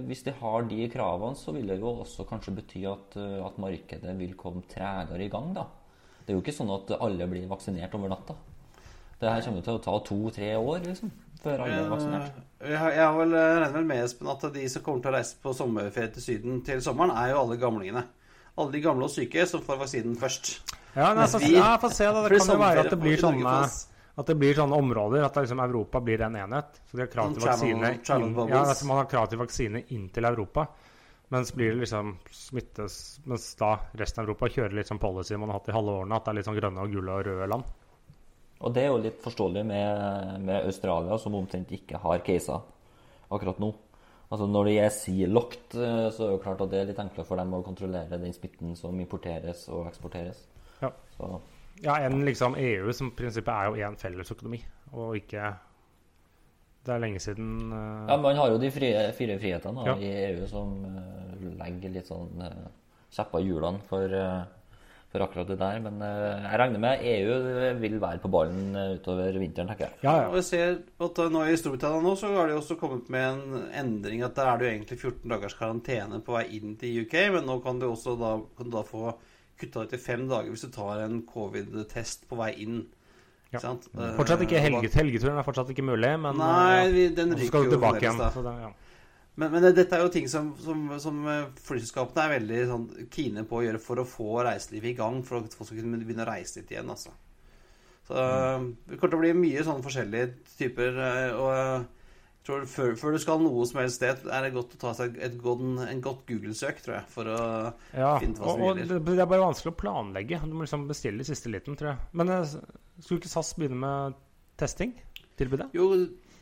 hvis 0.08 0.24
de 0.26 0.34
har 0.40 0.66
de 0.66 0.88
kravene, 0.90 1.38
så 1.38 1.54
vil 1.54 1.70
det 1.70 1.78
jo 1.78 1.92
også 2.02 2.26
kanskje 2.26 2.56
bety 2.56 2.82
at, 2.90 3.14
eh, 3.20 3.38
at 3.46 3.60
markedet 3.62 4.16
vil 4.18 4.34
komme 4.38 4.64
tregere 4.70 5.22
i 5.22 5.30
gang, 5.30 5.52
da. 5.54 5.68
Det 6.24 6.32
er 6.32 6.38
jo 6.38 6.42
ikke 6.42 6.56
sånn 6.56 6.72
at 6.74 6.90
alle 6.98 7.28
blir 7.30 7.46
vaksinert 7.50 7.94
over 7.94 8.10
natta. 8.10 8.34
Det 9.24 9.30
her 9.32 9.44
kommer 9.46 9.64
til 9.64 9.78
å 9.78 9.82
ta 9.84 9.94
to-tre 10.04 10.50
år, 10.60 10.82
liksom, 10.84 11.12
før 11.40 11.62
alle 11.64 11.78
er 11.80 11.88
vaksinert. 11.92 12.42
Eh, 12.60 12.68
Jeg 12.74 12.78
har, 12.80 12.90
jeg 12.96 13.16
vel 13.18 13.32
regner 13.36 13.72
vel 13.78 13.84
med 13.88 14.04
Espen, 14.04 14.28
at 14.32 14.44
de 14.52 14.68
som 14.72 14.82
kommer 14.84 15.02
til 15.04 15.12
å 15.12 15.16
reise 15.16 15.36
på 15.44 15.54
sommerferie 15.56 16.12
til 16.14 16.22
Syden 16.26 16.60
til 16.64 16.80
sommeren, 16.84 17.12
er 17.16 17.32
jo 17.32 17.40
alle 17.42 17.56
gamlingene. 17.60 18.04
Alle 18.56 18.70
de 18.76 18.80
gamle 18.84 19.08
og 19.08 19.10
syke 19.10 19.46
som 19.50 19.64
får 19.64 19.80
vaksinen 19.80 20.14
først. 20.20 20.52
Ja, 20.94 21.08
men 21.14 21.24
jeg, 21.26 21.40
Vi- 21.40 21.54
jeg 21.56 21.80
får 21.82 21.90
se, 21.96 22.04
da. 22.04 22.22
Det 22.28 22.38
kan 22.38 22.52
jo 22.54 22.60
være 22.62 22.84
at 22.84 22.90
det 22.90 23.00
blir 23.00 23.16
sånne 23.18 23.90
at 24.16 24.26
det 24.30 24.36
blir 24.38 24.54
sånne 24.54 24.76
områder 24.78 25.24
at 25.26 25.34
liksom 25.34 25.58
Europa 25.58 26.00
blir 26.00 26.20
en 26.22 26.36
enhet. 26.38 26.76
Så 26.86 26.92
de 26.94 27.00
har 27.02 27.08
krav 27.10 27.32
Sånn 27.32 27.34
til 27.34 27.48
vaksine 27.48 27.94
inn, 28.22 28.34
ja, 28.48 28.60
altså 28.62 28.84
Man 28.86 28.96
har 28.98 29.06
krav 29.10 29.28
til 29.28 29.38
vaksine 29.40 29.82
inn 29.90 30.08
til 30.14 30.24
Europa. 30.24 30.68
Mens 31.30 31.50
blir 31.50 31.72
det 31.72 31.80
liksom 31.80 32.16
smittes 32.30 33.18
Mens 33.26 33.54
da 33.56 33.72
resten 33.98 34.20
av 34.22 34.28
Europa 34.28 34.46
kjører 34.46 34.72
litt 34.74 34.86
sånn 34.86 35.00
policy 35.00 35.34
man 35.36 35.48
har 35.50 35.58
hatt 35.58 35.68
i 35.68 35.72
halve 35.72 35.90
årene, 36.04 36.14
at 36.14 36.24
det 36.24 36.30
er 36.30 36.34
litt 36.38 36.46
sånn 36.46 36.60
grønne 36.60 36.78
og 36.84 36.92
gule 36.92 37.10
og 37.10 37.24
røde 37.26 37.48
land. 37.48 37.64
Og 38.64 38.72
det 38.72 38.84
er 38.84 38.92
jo 38.92 39.00
litt 39.04 39.18
forståelig 39.20 39.64
med, 39.68 40.38
med 40.44 40.68
Australia, 40.68 41.18
som 41.20 41.36
omtrent 41.36 41.72
ikke 41.76 42.00
har 42.00 42.22
caser 42.24 42.62
akkurat 43.34 43.60
nå. 43.60 43.74
Altså 44.32 44.46
Når 44.50 44.70
de 44.70 44.76
er 44.80 44.94
sea-locked, 44.94 45.74
eh, 45.76 46.06
så 46.10 46.24
er 46.24 46.30
det 46.30 46.36
jo 46.38 46.42
klart 46.42 46.62
at 46.64 46.70
det 46.72 46.78
er 46.80 46.88
litt 46.88 47.02
enklere 47.02 47.28
for 47.28 47.38
dem 47.38 47.52
å 47.54 47.60
kontrollere 47.66 48.18
den 48.18 48.32
smitten 48.34 48.72
som 48.78 48.96
importeres 49.00 49.66
og 49.68 49.84
eksporteres. 49.90 50.46
Ja. 50.80 50.90
Så 51.18 51.36
Ja, 51.82 51.98
enn 52.06 52.24
liksom 52.24 52.54
EU, 52.56 52.92
som 52.94 53.10
i 53.10 53.16
prinsippet 53.18 53.50
er 53.50 53.68
jo 53.68 53.82
én 53.82 53.96
fellesøkonomi, 53.98 54.60
og 54.94 55.16
ikke 55.18 55.54
Det 56.84 56.92
er 56.92 57.00
lenge 57.00 57.20
siden 57.20 57.72
uh... 57.72 58.04
Ja, 58.10 58.16
Man 58.20 58.36
har 58.36 58.50
jo 58.52 58.58
de 58.60 58.70
frie, 58.70 58.98
fire 59.16 59.38
frihetene 59.40 59.80
da, 59.80 59.84
Ja. 59.88 59.94
i 59.96 60.10
EU 60.30 60.46
som 60.46 60.74
uh, 60.84 61.46
legger 61.58 61.94
litt 61.94 62.10
sånn 62.10 62.42
uh, 62.44 62.68
kjepper 63.14 63.44
hjulene 63.44 63.80
for, 63.88 64.10
eh, 64.10 64.42
for 65.14 65.22
akkurat 65.22 65.46
det 65.52 65.56
der. 65.60 65.76
Men 65.84 66.00
eh, 66.02 66.46
jeg 66.48 66.58
regner 66.58 66.82
med 66.82 67.04
EU 67.06 67.36
vil 67.78 68.00
være 68.02 68.18
på 68.22 68.30
ballen 68.34 68.74
eh, 68.74 68.94
utover 68.98 69.38
vinteren, 69.38 69.70
tenker 69.70 69.86
jeg. 69.86 70.00
Ja, 70.02 70.14
ja. 70.24 70.30
Og 70.32 70.40
vi 70.40 70.42
ser 70.48 70.80
at 71.06 71.20
nå 71.30 71.44
I 71.46 71.58
Storbritannia 71.60 72.02
nå 72.02 72.16
så 72.18 72.32
har 72.34 72.50
de 72.50 72.56
også 72.58 72.76
kommet 72.80 73.06
med 73.14 73.28
en 73.28 73.68
endring 73.84 74.24
at 74.26 74.34
der 74.34 74.50
er 74.50 74.58
det 74.58 74.66
jo 74.66 74.72
egentlig 74.72 74.98
14 74.98 75.30
dagers 75.36 75.54
karantene 75.58 76.18
på 76.26 76.34
vei 76.34 76.44
inn 76.58 76.74
til 76.80 77.04
UK, 77.04 77.14
men 77.36 77.46
nå 77.46 77.60
kan 77.62 77.78
du 77.78 77.86
også 77.92 78.16
da, 78.18 78.34
kan 78.58 78.68
du 78.70 78.74
da 78.74 78.82
få 78.88 79.14
kutta 79.60 79.84
det 79.84 79.94
til 79.94 80.02
fem 80.02 80.26
dager 80.26 80.50
hvis 80.50 80.66
du 80.66 80.72
tar 80.74 81.04
en 81.04 81.20
covid-test 81.30 82.26
på 82.30 82.38
vei 82.42 82.50
inn. 82.66 82.82
Ja. 83.54 83.60
Sant? 83.62 83.86
Eh, 83.94 84.16
Fortsatt 84.18 84.42
ikke 84.42 84.58
helget, 84.58 84.96
helgeturen 84.98 85.38
er 85.38 85.46
fortsatt 85.46 85.70
ikke 85.70 85.84
mulig, 85.86 86.10
men 86.18 86.40
Nei, 86.42 86.88
eh, 86.88 86.90
vi, 86.94 87.04
den 87.14 87.36
ryker 87.38 87.38
jo. 87.38 87.46
så 87.46 87.52
skal 87.52 87.68
du 87.68 87.76
tilbake 87.76 88.02
igjen. 88.02 88.18
da. 88.18 88.32
Så 88.34 88.42
det, 88.42 88.54
ja. 88.64 88.72
Men, 89.36 89.50
men 89.50 89.64
dette 89.74 89.96
er 89.96 90.04
jo 90.04 90.12
ting 90.14 90.28
som, 90.30 90.52
som, 90.62 90.84
som 91.02 91.16
eh, 91.26 91.48
flyselskapene 91.66 92.22
er 92.28 92.34
veldig 92.36 92.58
sånn, 92.70 92.84
kine 93.10 93.42
på 93.50 93.58
å 93.58 93.64
gjøre 93.66 93.80
for 93.82 93.98
å 93.98 94.06
få 94.06 94.36
reiselivet 94.46 94.92
i 94.92 94.98
gang, 95.00 95.22
for 95.26 95.40
at 95.42 95.56
folk 95.58 95.66
skal 95.72 95.80
kunne 95.82 95.98
begynne 96.04 96.22
å 96.22 96.28
reise 96.30 96.60
litt 96.60 96.70
igjen. 96.70 96.92
altså. 96.94 97.10
Så 98.06 98.14
mm. 98.14 98.68
Det 98.86 98.98
kommer 99.00 99.14
til 99.14 99.18
å 99.18 99.24
bli 99.24 99.32
mye 99.40 99.64
sånn 99.66 99.82
forskjellige 99.82 100.30
typer. 100.58 100.98
eh, 101.02 101.34
og 101.34 101.50
eh, 101.56 101.84
jeg 102.44 102.50
tror 102.50 102.64
før, 102.68 102.90
før 103.00 103.14
du 103.16 103.18
skal 103.22 103.38
noe 103.40 103.62
som 103.66 103.78
helst 103.80 103.96
sted, 104.02 104.26
er 104.28 104.42
det 104.44 104.50
godt 104.52 104.74
å 104.76 104.80
ta 104.82 104.90
seg 104.98 105.14
et 105.24 105.38
godt, 105.40 105.62
en 105.88 106.02
godt 106.04 106.26
Google-søk, 106.28 106.82
tror 106.84 106.98
jeg. 106.98 107.06
For 107.14 107.30
å 107.32 107.38
Ja, 107.96 108.10
finne 108.20 108.36
ut 108.36 108.42
hva 108.42 108.50
som 108.52 108.60
og 108.66 108.82
gjelder. 108.82 108.98
det 109.00 109.14
det 109.16 109.22
er 109.24 109.30
bare 109.30 109.46
vanskelig 109.46 109.72
å 109.72 109.78
planlegge. 109.80 110.42
Du 110.44 110.52
må 110.52 110.66
liksom 110.66 110.84
bestille 110.90 111.24
i 111.24 111.30
siste 111.30 111.48
liten, 111.48 111.78
tror 111.80 111.94
jeg. 111.94 112.10
Men 112.20 112.34
eh, 112.36 112.54
skulle 113.00 113.22
ikke 113.22 113.32
SAS 113.32 113.54
begynne 113.56 113.80
med 113.80 114.20
testing? 114.60 114.92
Tilbudet? 115.40 115.70
Jo, 115.74 115.88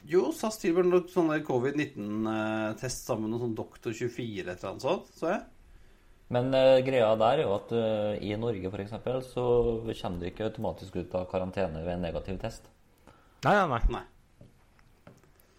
jo 0.09 0.29
SAS 0.35 0.59
tilbyr 0.63 0.87
noe 0.89 1.09
sånne 1.11 1.41
covid-19-test 1.47 3.07
sammen 3.07 3.27
med 3.27 3.35
noe 3.35 3.43
sånn 3.45 3.59
Doktor 3.59 3.95
24 3.97 4.43
et 4.43 4.55
eller 4.55 4.71
annet 4.73 4.87
sånt, 4.87 5.11
så 5.19 5.31
jeg. 5.35 5.43
Men 6.33 6.49
uh, 6.57 6.81
greia 6.85 7.11
der 7.21 7.43
er 7.43 7.45
jo 7.45 7.57
at 7.59 7.75
uh, 7.77 8.15
i 8.17 8.33
Norge 8.41 8.71
f.eks. 8.73 8.95
så 9.29 9.45
kommer 9.85 10.23
du 10.23 10.29
ikke 10.31 10.49
automatisk 10.49 10.97
ut 10.97 11.19
av 11.19 11.29
karantene 11.31 11.85
ved 11.85 11.99
en 11.99 12.07
negativ 12.07 12.41
test. 12.41 12.71
Nei, 13.45 13.53
nei, 13.53 13.67
nei. 13.75 13.83
Nei. 13.99 14.05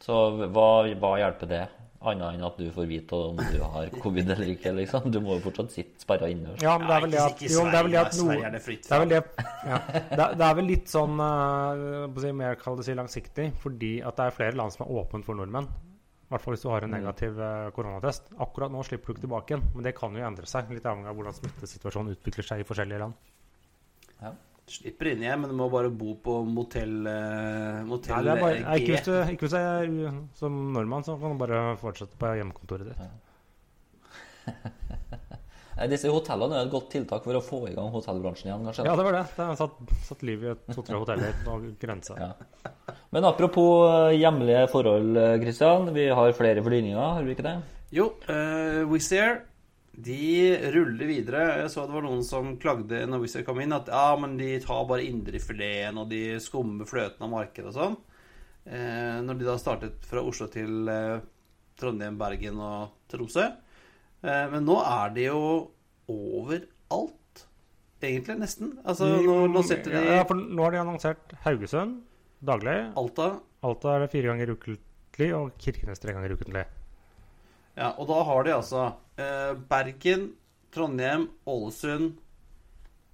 Så 0.03 0.19
hva, 0.39 0.67
hva 0.99 1.13
hjelper 1.21 1.51
det? 1.51 1.63
Annet 2.03 2.35
enn 2.35 2.41
at 2.43 2.57
du 2.59 2.65
får 2.75 2.87
vite 2.89 3.15
om 3.15 3.37
du 3.39 3.59
har 3.63 3.87
covid 4.03 4.29
eller 4.35 4.49
ikke. 4.53 4.73
liksom. 4.75 5.05
Du 5.13 5.19
må 5.23 5.37
jo 5.37 5.43
fortsatt 5.45 5.71
sitte 5.71 6.03
sperra 6.03 6.27
innendørs. 6.31 6.59
Ja, 6.65 6.73
men 6.77 6.89
det 6.89 6.95
er 6.97 7.05
vel 7.05 7.13
det 7.15 7.21
at, 7.23 7.43
jo, 7.47 7.63
det 7.69 7.77
er 7.79 7.87
vel 7.87 7.95
det 7.95 8.01
at 8.01 8.17
Sverige 8.17 8.39
noe, 8.41 8.49
er 8.49 8.57
det 8.57 8.61
fritt 8.65 8.89
det 8.89 8.97
er 8.97 9.03
vel 9.05 9.13
det, 9.13 9.21
ja, 9.69 9.79
det, 9.93 10.27
det 10.41 10.45
er 10.49 10.57
vel 10.59 10.67
litt 10.73 10.91
sånn 10.91 11.15
uh, 11.23 12.29
mer 12.43 12.59
kall 12.59 12.77
det 12.81 12.85
si 12.89 12.95
langsiktig, 12.97 13.47
fordi 13.63 13.93
at 14.03 14.19
det 14.19 14.25
er 14.29 14.35
flere 14.35 14.59
land 14.59 14.75
som 14.75 14.85
er 14.87 14.93
åpent 14.99 15.25
for 15.25 15.39
nordmenn. 15.39 15.67
I 16.23 16.33
hvert 16.33 16.41
fall 16.47 16.55
hvis 16.55 16.63
du 16.65 16.69
har 16.73 16.81
en 16.83 16.89
Mm. 16.89 16.97
negativ 16.97 17.39
eh, 17.39 17.67
koronatest. 17.75 18.31
Akkurat 18.41 18.71
nå 18.73 18.81
slipper 18.87 19.05
du 19.05 19.13
ikke 19.13 19.25
tilbake 19.27 19.53
igjen, 19.53 19.65
men 19.75 19.83
det 19.85 19.91
kan 19.95 20.15
jo 20.17 20.23
endre 20.25 20.47
seg. 20.49 20.71
Litt 20.73 20.85
avhengig 20.89 21.11
av 21.11 21.15
hvordan 21.19 21.35
smittesituasjonen 21.37 22.15
utvikler 22.15 22.47
seg 22.47 22.63
i 22.63 22.65
forskjellige 22.65 22.99
land. 23.03 23.13
Slipper 24.63 25.09
inn 25.11 25.23
igjen, 25.25 25.41
men 25.41 25.51
du 25.51 25.55
må 25.59 25.65
bare 25.71 25.89
bo 25.91 26.13
på 26.23 26.37
motell, 26.47 26.93
eh, 27.09 27.81
Nei, 27.81 27.83
motell 27.89 28.23
det 28.23 28.31
er 28.31 28.39
bare, 28.39 28.55
eh, 28.55 28.63
nei, 28.63 28.77
ikke, 28.79 28.85
G. 28.85 28.93
hvis 28.93 29.05
du, 29.09 29.11
ikke 29.33 29.45
hvis 29.45 29.55
jeg 29.59 29.65
er 29.67 30.21
som 30.39 30.55
nordmann, 30.71 31.03
så 31.03 31.17
kan 31.19 31.35
du 31.35 31.41
bare 31.41 31.59
fortsette 31.81 32.15
på 32.19 32.31
hjemmekontoret 32.39 32.87
ditt. 32.87 33.03
Ja. 33.03 33.11
Disse 35.91 36.07
hotellene 36.13 36.55
er 36.55 36.67
et 36.67 36.71
godt 36.71 36.91
tiltak 36.93 37.25
for 37.25 37.35
å 37.35 37.43
få 37.43 37.59
i 37.67 37.75
gang 37.75 37.89
hotellbransjen 37.91 38.47
igjen, 38.47 38.63
kanskje. 38.69 38.87
Ja, 38.87 38.95
det 38.95 39.03
var 39.09 39.17
det. 39.17 39.23
Det 39.35 39.47
har 39.49 39.59
satt, 39.59 39.93
satt 40.07 40.23
liv 40.23 40.45
i 40.47 40.55
to-tre 40.69 40.99
hoteller 41.01 41.39
på 41.43 41.59
grensa. 41.81 42.15
Ja. 42.21 42.93
Men 43.11 43.27
apropos 43.27 43.89
eh, 43.89 44.19
hjemlige 44.21 44.67
forhold, 44.71 45.17
Christian. 45.43 45.91
Vi 45.97 46.07
har 46.07 46.37
flere 46.39 46.63
flyvninger, 46.63 47.03
har 47.03 47.25
vi 47.27 47.35
ikke 47.35 47.49
det? 47.49 47.57
Jo, 47.93 48.13
uh, 48.29 48.87
Wizz 48.89 49.11
Air 49.17 49.41
de 49.93 50.57
ruller 50.73 51.05
videre. 51.05 51.43
Jeg 51.61 51.69
så 51.69 51.85
det 51.85 51.93
var 51.93 52.05
noen 52.05 52.23
som 52.25 52.55
klagde 52.61 53.03
når 53.05 53.21
Wizz 53.21 53.37
Air 53.39 53.45
kom 53.45 53.61
inn, 53.61 53.75
at 53.75 53.91
ja, 53.93 54.15
men 54.19 54.35
de 54.39 54.55
tar 54.63 54.87
bare 54.89 55.05
indrefileten, 55.05 55.99
og 56.01 56.09
de 56.09 56.39
skummer 56.41 56.89
fløten 56.89 57.25
av 57.25 57.31
markedet 57.33 57.69
og 57.69 57.77
sånn. 57.77 57.99
Eh, 58.65 59.19
når 59.21 59.37
de 59.39 59.47
da 59.47 59.57
startet 59.61 60.07
fra 60.07 60.23
Oslo 60.25 60.47
til 60.51 60.89
eh, 60.89 61.19
Trondheim, 61.79 62.17
Bergen 62.17 62.61
og 62.63 62.95
Tromsø. 63.11 63.45
Eh, 64.23 64.45
men 64.53 64.65
nå 64.65 64.79
er 64.81 65.13
de 65.13 65.27
jo 65.27 65.43
overalt, 66.09 67.45
egentlig, 68.01 68.39
nesten. 68.41 68.73
Altså, 68.87 69.11
nå, 69.21 69.43
nå 69.51 69.63
setter 69.67 69.93
de 69.93 70.03
ja, 70.17 70.23
for 70.27 70.39
nå 70.39 70.65
har 70.65 70.73
de 70.73 70.81
annonsert 70.81 71.37
Haugesund 71.45 72.01
daglig. 72.43 72.79
Alta. 72.99 73.35
Alta 73.63 73.93
er 73.93 74.03
det 74.03 74.11
fire 74.15 74.33
ganger 74.33 74.55
ukentlig, 74.57 75.29
og 75.37 75.53
Kirkenes 75.61 76.01
tre 76.01 76.15
ganger 76.15 76.33
ukentlig. 76.33 76.65
Ja, 77.77 77.93
og 77.93 78.07
da 78.09 78.19
har 78.27 78.45
de 78.45 78.57
altså 78.57 78.89
Bergen, 79.15 80.31
Trondheim, 80.73 81.27
Ålesund, 81.45 82.15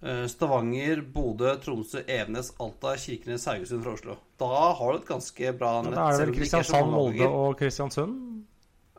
eh, 0.02 0.26
Stavanger, 0.32 1.02
Bodø, 1.02 1.56
Tromsø, 1.64 2.04
Evenes, 2.08 2.54
Alta, 2.60 2.96
Kirkenes, 2.98 3.46
Haugesund 3.46 3.84
fra 3.84 3.96
Oslo. 3.98 4.16
Da 4.40 4.74
har 4.80 4.94
du 4.94 5.02
et 5.02 5.10
ganske 5.10 5.58
bra 5.58 5.74
nett. 5.82 5.96
da 5.96 6.08
er 6.08 6.18
det 6.18 6.28
vel 6.28 6.36
er 6.36 6.40
Kristiansand, 6.40 6.94
Molde 6.94 7.28
og 7.28 7.58
Kristiansund? 7.60 8.46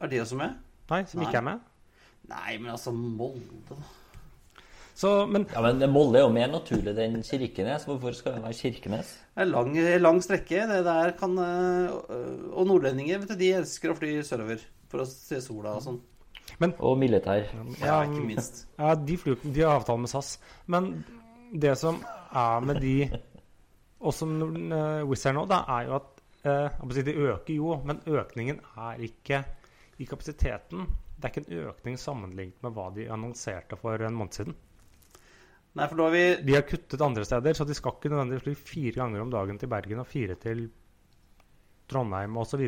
Er 0.01 0.13
de 0.13 0.21
også 0.21 0.37
med? 0.37 0.61
Nei, 0.91 1.05
som 1.07 1.21
Nei. 1.21 1.29
ikke 1.29 1.41
er 1.41 1.49
med. 1.49 1.65
Nei, 2.31 2.59
men 2.59 2.71
altså 2.75 2.93
Molde 2.93 3.65
da. 3.71 3.81
Så, 5.01 5.27
men 5.27 5.47
Ja, 5.49 5.63
Men 5.63 5.91
Molde 5.91 6.19
er 6.19 6.27
jo 6.27 6.33
mer 6.35 6.51
naturlig 6.53 6.93
enn 7.01 7.23
Kirkenes. 7.25 7.87
Hvorfor 7.89 8.13
skal 8.13 8.35
det 8.37 8.43
være 8.45 8.59
Kirkenes? 8.59 9.15
Det 9.33 9.47
er 9.47 9.49
lang, 9.49 9.73
lang 10.03 10.21
strekke. 10.21 10.67
Det 10.69 10.85
der 10.85 11.15
kan 11.17 11.39
eh, 11.39 11.89
Og 12.53 12.67
nordlendinger, 12.69 13.23
vet 13.23 13.33
du, 13.33 13.37
de 13.41 13.53
elsker 13.63 13.95
å 13.95 13.97
fly 13.97 14.19
sørover 14.21 14.61
for 14.91 15.01
å 15.01 15.09
se 15.09 15.41
sola 15.41 15.73
og 15.79 15.87
sånn. 15.87 16.01
Og 16.85 16.99
militær. 17.01 17.47
Ja, 17.81 18.03
ikke 18.05 18.25
minst. 18.27 18.67
Ja, 18.79 18.95
de, 18.95 19.17
flyr, 19.17 19.39
de 19.43 19.63
har 19.63 19.79
avtale 19.79 20.03
med 20.03 20.13
SAS. 20.13 20.35
Men 20.69 20.91
det 21.53 21.73
som 21.81 22.03
er 22.31 22.65
med 22.65 22.81
de 22.85 22.97
Og 24.01 24.15
som 24.17 24.31
uh, 24.41 25.03
Wizz 25.09 25.27
Air 25.29 25.35
nå, 25.37 25.45
da, 25.49 25.61
er 25.69 25.89
jo 25.89 25.97
at 25.99 26.21
eh, 26.49 27.03
De 27.05 27.13
øker 27.13 27.53
jo, 27.53 27.75
men 27.85 28.01
økningen 28.09 28.61
er 28.81 29.03
ikke 29.05 29.43
i 30.01 30.07
kapasiteten. 30.09 30.87
Det 31.17 31.29
er 31.29 31.35
ikke 31.35 31.43
en 31.45 31.69
økning 31.69 31.99
sammenlignet 32.01 32.63
med 32.65 32.73
hva 32.73 32.87
de 32.95 33.11
annonserte 33.13 33.77
for 33.77 34.01
en 34.01 34.17
måned 34.17 34.39
siden. 34.39 34.57
Nei, 35.77 35.87
for 35.87 36.01
da 36.01 36.07
har 36.09 36.15
vi 36.15 36.25
De 36.47 36.57
har 36.57 36.65
kuttet 36.67 37.05
andre 37.05 37.27
steder, 37.29 37.55
så 37.55 37.67
de 37.69 37.77
skal 37.77 37.99
ikke 37.99 38.11
nødvendigvis 38.11 38.47
fly 38.47 38.55
fire 38.73 39.03
ganger 39.03 39.21
om 39.21 39.35
dagen 39.35 39.61
til 39.61 39.71
Bergen 39.71 40.01
og 40.03 40.09
fire 40.09 40.39
til 40.41 40.65
Trondheim 41.91 42.41
osv. 42.41 42.65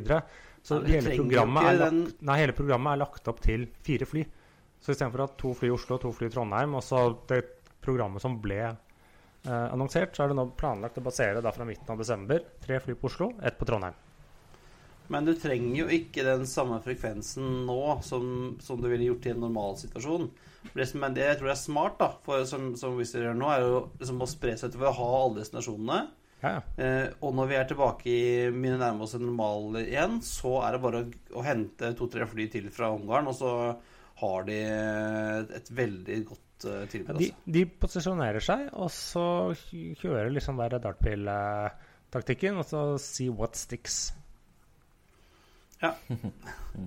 Så. 0.63 0.79
Ja, 0.87 1.01
hele, 1.01 1.17
programmet 1.19 1.79
den- 1.79 2.05
lagt, 2.05 2.23
nei, 2.23 2.39
hele 2.39 2.55
programmet 2.55 2.93
er 2.95 3.03
lagt 3.03 3.29
opp 3.29 3.41
til 3.43 3.67
fire 3.83 4.07
fly. 4.07 4.23
Så 4.83 4.95
istedenfor 4.95 5.25
ha 5.25 5.27
to 5.39 5.53
fly 5.55 5.69
i 5.69 5.75
Oslo 5.75 5.97
og 5.97 6.05
to 6.05 6.13
fly 6.15 6.27
i 6.27 6.31
Trondheim, 6.35 6.75
og 6.79 6.83
så 6.83 7.03
det 7.31 7.43
programmet 7.83 8.23
som 8.23 8.39
ble 8.43 8.61
eh, 8.63 9.67
annonsert, 9.73 10.15
så 10.15 10.25
er 10.25 10.33
det 10.33 10.39
nå 10.39 10.49
planlagt 10.59 10.99
å 10.99 11.05
basere 11.07 11.43
da 11.43 11.53
fra 11.55 11.67
midten 11.67 11.91
av 11.91 11.99
desember 11.99 12.43
tre 12.63 12.79
fly 12.83 12.95
på 12.95 13.11
Oslo, 13.11 13.33
ett 13.43 13.59
på 13.59 13.67
Trondheim. 13.67 13.95
Men 15.13 15.27
du 15.27 15.35
trenger 15.35 15.83
jo 15.83 15.89
ikke 15.93 16.23
den 16.25 16.47
samme 16.49 16.79
frekvensen 16.83 17.67
nå 17.67 17.99
som, 18.07 18.57
som 18.63 18.81
du 18.81 18.89
ville 18.89 19.11
gjort 19.11 19.27
i 19.27 19.33
en 19.35 19.43
normal 19.45 19.77
situasjon. 19.81 20.31
Det 20.73 20.87
jeg 20.95 21.39
tror 21.41 21.51
er 21.51 21.59
smart, 21.59 21.99
da, 21.99 22.13
for, 22.25 22.47
som, 22.49 22.71
som 22.79 22.95
Wizz 22.97 23.17
gjør 23.19 23.35
nå, 23.37 23.51
er 23.51 23.67
jo 23.67 23.81
liksom 23.99 24.23
å 24.23 24.31
spre 24.31 24.55
seg 24.57 24.73
til 24.73 24.87
å 24.87 24.95
ha 24.95 25.09
alle 25.19 25.43
destinasjonene. 25.43 25.99
Ja, 26.43 26.57
ja. 26.57 26.63
Eh, 26.83 27.09
og 27.23 27.35
når 27.39 27.51
vi 27.53 27.57
er 27.61 27.67
tilbake 27.71 28.11
i 28.11 28.23
mye 28.51 28.75
nærme 28.81 29.05
oss 29.07 29.15
en 29.15 29.23
normal 29.29 29.77
igjen, 29.85 30.17
så 30.27 30.57
er 30.67 30.75
det 30.77 30.81
bare 30.83 31.03
å, 31.05 31.11
å 31.39 31.45
hente 31.47 31.93
to-tre 31.99 32.27
fly 32.27 32.49
til 32.51 32.67
fra 32.75 32.89
Ungarn, 32.97 33.29
og 33.31 33.37
så 33.39 33.53
har 34.23 34.45
de 34.47 34.57
et 35.59 35.71
veldig 35.75 36.17
godt 36.29 36.67
uh, 36.69 36.83
tilbud. 36.91 37.17
De, 37.19 37.29
Altså. 37.31 37.53
de 37.57 37.63
posisjonerer 37.85 38.45
seg, 38.45 38.67
og 38.75 38.91
så 38.95 39.25
kjører 40.03 40.31
liksom 40.35 40.59
der 40.61 40.77
dartpil-taktikken, 40.83 42.59
og 42.61 42.67
så 42.69 42.83
see 43.03 43.31
what 43.33 43.57
sticks. 43.59 44.13
Ja, 45.83 45.95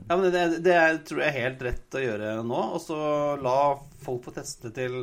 men 0.08 0.22
det, 0.32 0.32
det, 0.32 0.60
det 0.64 0.76
er- 0.80 1.02
tror 1.04 1.20
jeg 1.26 1.28
er 1.34 1.42
helt 1.50 1.64
rett 1.68 1.98
å 2.00 2.04
gjøre 2.06 2.30
nå. 2.48 2.62
Og 2.78 2.80
så 2.84 2.98
la 3.44 3.56
folk 4.06 4.24
få 4.30 4.32
teste 4.38 4.72
til 4.76 5.02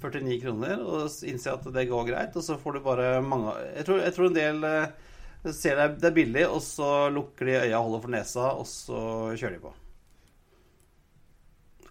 49 0.00 0.40
kroner 0.42 0.80
og 0.82 1.10
innse 1.28 1.52
at 1.52 1.68
det 1.74 1.86
går 1.90 2.08
greit. 2.10 2.36
Og 2.36 2.42
så 2.46 2.56
får 2.60 2.72
du 2.78 2.80
bare 2.84 3.20
mange 3.22 3.54
Jeg 3.76 3.84
tror, 3.88 4.00
jeg 4.04 4.14
tror 4.16 4.26
en 4.30 4.38
del 4.40 4.64
eh, 4.64 5.52
ser 5.56 5.76
det, 5.80 5.88
det 6.00 6.10
er 6.10 6.16
billig, 6.16 6.46
og 6.48 6.60
så 6.64 6.90
lukker 7.14 7.46
de 7.46 7.58
øya, 7.62 7.78
og 7.78 7.84
holder 7.90 8.02
for 8.06 8.14
nesa, 8.16 8.48
og 8.60 8.66
så 8.68 9.04
kjører 9.36 9.56
de 9.56 9.62
på. 9.64 9.74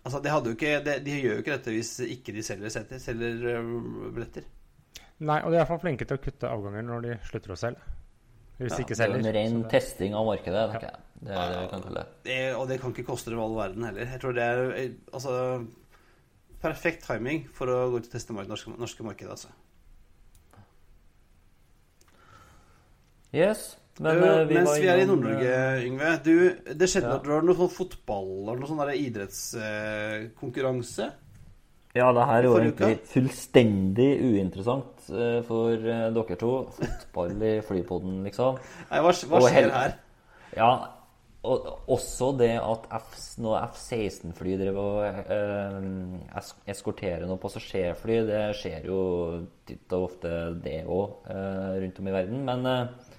Altså, 0.05 0.21
de, 0.23 0.31
hadde 0.31 0.49
jo 0.51 0.55
ikke, 0.55 0.73
de, 0.85 0.93
de 1.05 1.15
gjør 1.19 1.33
jo 1.35 1.41
ikke 1.43 1.55
dette 1.57 1.73
hvis 1.75 1.89
ikke 2.07 2.33
de 2.37 2.43
selger 2.45 2.71
setter, 2.73 3.01
selger 3.03 3.43
eh, 3.51 3.71
billetter. 4.15 4.45
Nei, 5.19 5.41
og 5.43 5.51
de 5.51 5.57
er 5.57 5.59
i 5.59 5.61
hvert 5.65 5.71
fall 5.73 5.81
flinke 5.83 6.05
til 6.07 6.15
å 6.15 6.21
kutte 6.23 6.47
avganger 6.49 6.85
når 6.87 7.01
de 7.05 7.15
slutter 7.27 7.51
å 7.55 7.57
selge. 7.59 7.95
Hvis 8.59 8.73
Ja, 8.75 8.79
ikke 8.83 8.95
Det 8.95 8.95
er 8.95 9.01
selger. 9.05 9.19
en 9.19 9.33
ren 9.35 9.61
det- 9.63 9.69
testing 9.71 10.15
av 10.15 10.25
markedet. 10.27 10.63
jeg. 10.81 10.95
Det 11.19 11.31
er 11.35 11.49
det 11.51 11.59
vi 11.59 11.67
kan 11.73 11.81
kalle 11.83 11.99
det. 11.99 12.07
Det, 12.23 12.55
og 12.55 12.67
det 12.69 12.77
kan 12.81 12.91
ikke 12.93 13.05
koste 13.09 13.29
dem 13.31 13.39
all 13.43 13.55
verden 13.55 13.83
heller. 13.83 14.05
Jeg 14.07 14.19
tror 14.21 14.33
det 14.33 14.43
er 14.43 14.71
eh, 14.71 14.89
altså, 15.13 15.33
perfekt 16.61 17.05
timing 17.07 17.47
for 17.55 17.65
å 17.71 17.89
gå 17.91 17.95
ut 17.99 18.05
og 18.07 18.11
teste 18.13 18.33
det 18.35 18.47
norske, 18.49 18.69
norske 18.79 19.03
markedet. 19.05 19.31
Altså. 19.31 19.47
Yes. 23.33 23.77
Men 23.99 24.15
Du, 24.15 24.23
eh, 24.25 24.47
vi 24.47 24.53
mens 24.55 24.69
var 24.69 24.79
vi 24.79 24.87
er 24.87 24.97
i 25.01 25.05
Nord-Norge, 25.05 25.53
eh, 25.53 25.85
Yngve 25.85 26.23
du, 26.23 26.49
Det 26.73 26.89
skjedde 26.89 27.09
Ja. 27.09 27.15
at 27.15 27.23
du 27.23 27.29
har 27.31 27.41
noe 27.43 27.55
sånn 27.55 27.69
fotball 27.69 28.47
eller 28.47 28.59
noe 28.59 28.67
sånn 28.69 28.89
idrettskonkurranse. 28.95 31.11
Ja, 31.95 32.11
det 32.13 32.25
her 32.29 32.37
er 32.37 32.43
jo 32.43 32.57
egentlig 32.59 32.99
fullstendig 33.09 34.19
uinteressant 34.21 35.09
eh, 35.09 35.41
for 35.43 35.71
eh, 35.73 36.11
dere 36.13 36.35
to. 36.37 36.65
Fotball 36.77 37.41
i 37.43 37.61
flypoden, 37.65 38.23
liksom. 38.23 38.57
Nei, 38.91 38.99
hva, 39.01 39.11
hva 39.11 39.39
skjer 39.49 39.69
her? 39.73 39.93
Ja, 40.55 40.87
og 41.47 41.67
også 41.87 42.33
det 42.35 42.55
at 42.59 42.87
F, 42.99 43.13
når 43.39 43.69
F-16-fly 43.69 44.57
driver 44.59 44.79
og 44.81 45.29
eh, 45.31 46.49
eskorterer 46.73 47.23
noen 47.23 47.39
passasjerfly, 47.39 48.17
det 48.27 48.41
skjer 48.59 48.89
jo 48.89 48.97
titt 49.67 49.95
og 49.95 50.09
ofte 50.09 50.33
det 50.59 50.81
òg 50.83 51.29
eh, 51.31 51.77
rundt 51.85 52.01
om 52.03 52.09
i 52.11 52.15
verden. 52.17 52.43
Men 52.49 52.67
eh, 52.67 53.15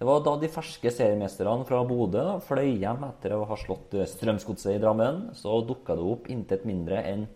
det 0.00 0.08
var 0.08 0.24
da 0.26 0.34
de 0.42 0.50
ferske 0.50 0.90
seriemesterne 0.96 1.68
fra 1.68 1.84
Bodø 1.86 2.24
fløy 2.42 2.72
hjem 2.80 3.06
etter 3.06 3.36
å 3.36 3.44
ha 3.46 3.58
slått 3.60 3.94
Strømsgodset 4.16 4.74
i 4.74 4.82
Drammen. 4.82 5.28
Så 5.38 5.60
dukka 5.68 5.94
det 5.94 6.10
opp 6.16 6.30
intet 6.32 6.66
mindre 6.66 7.04
enn 7.06 7.28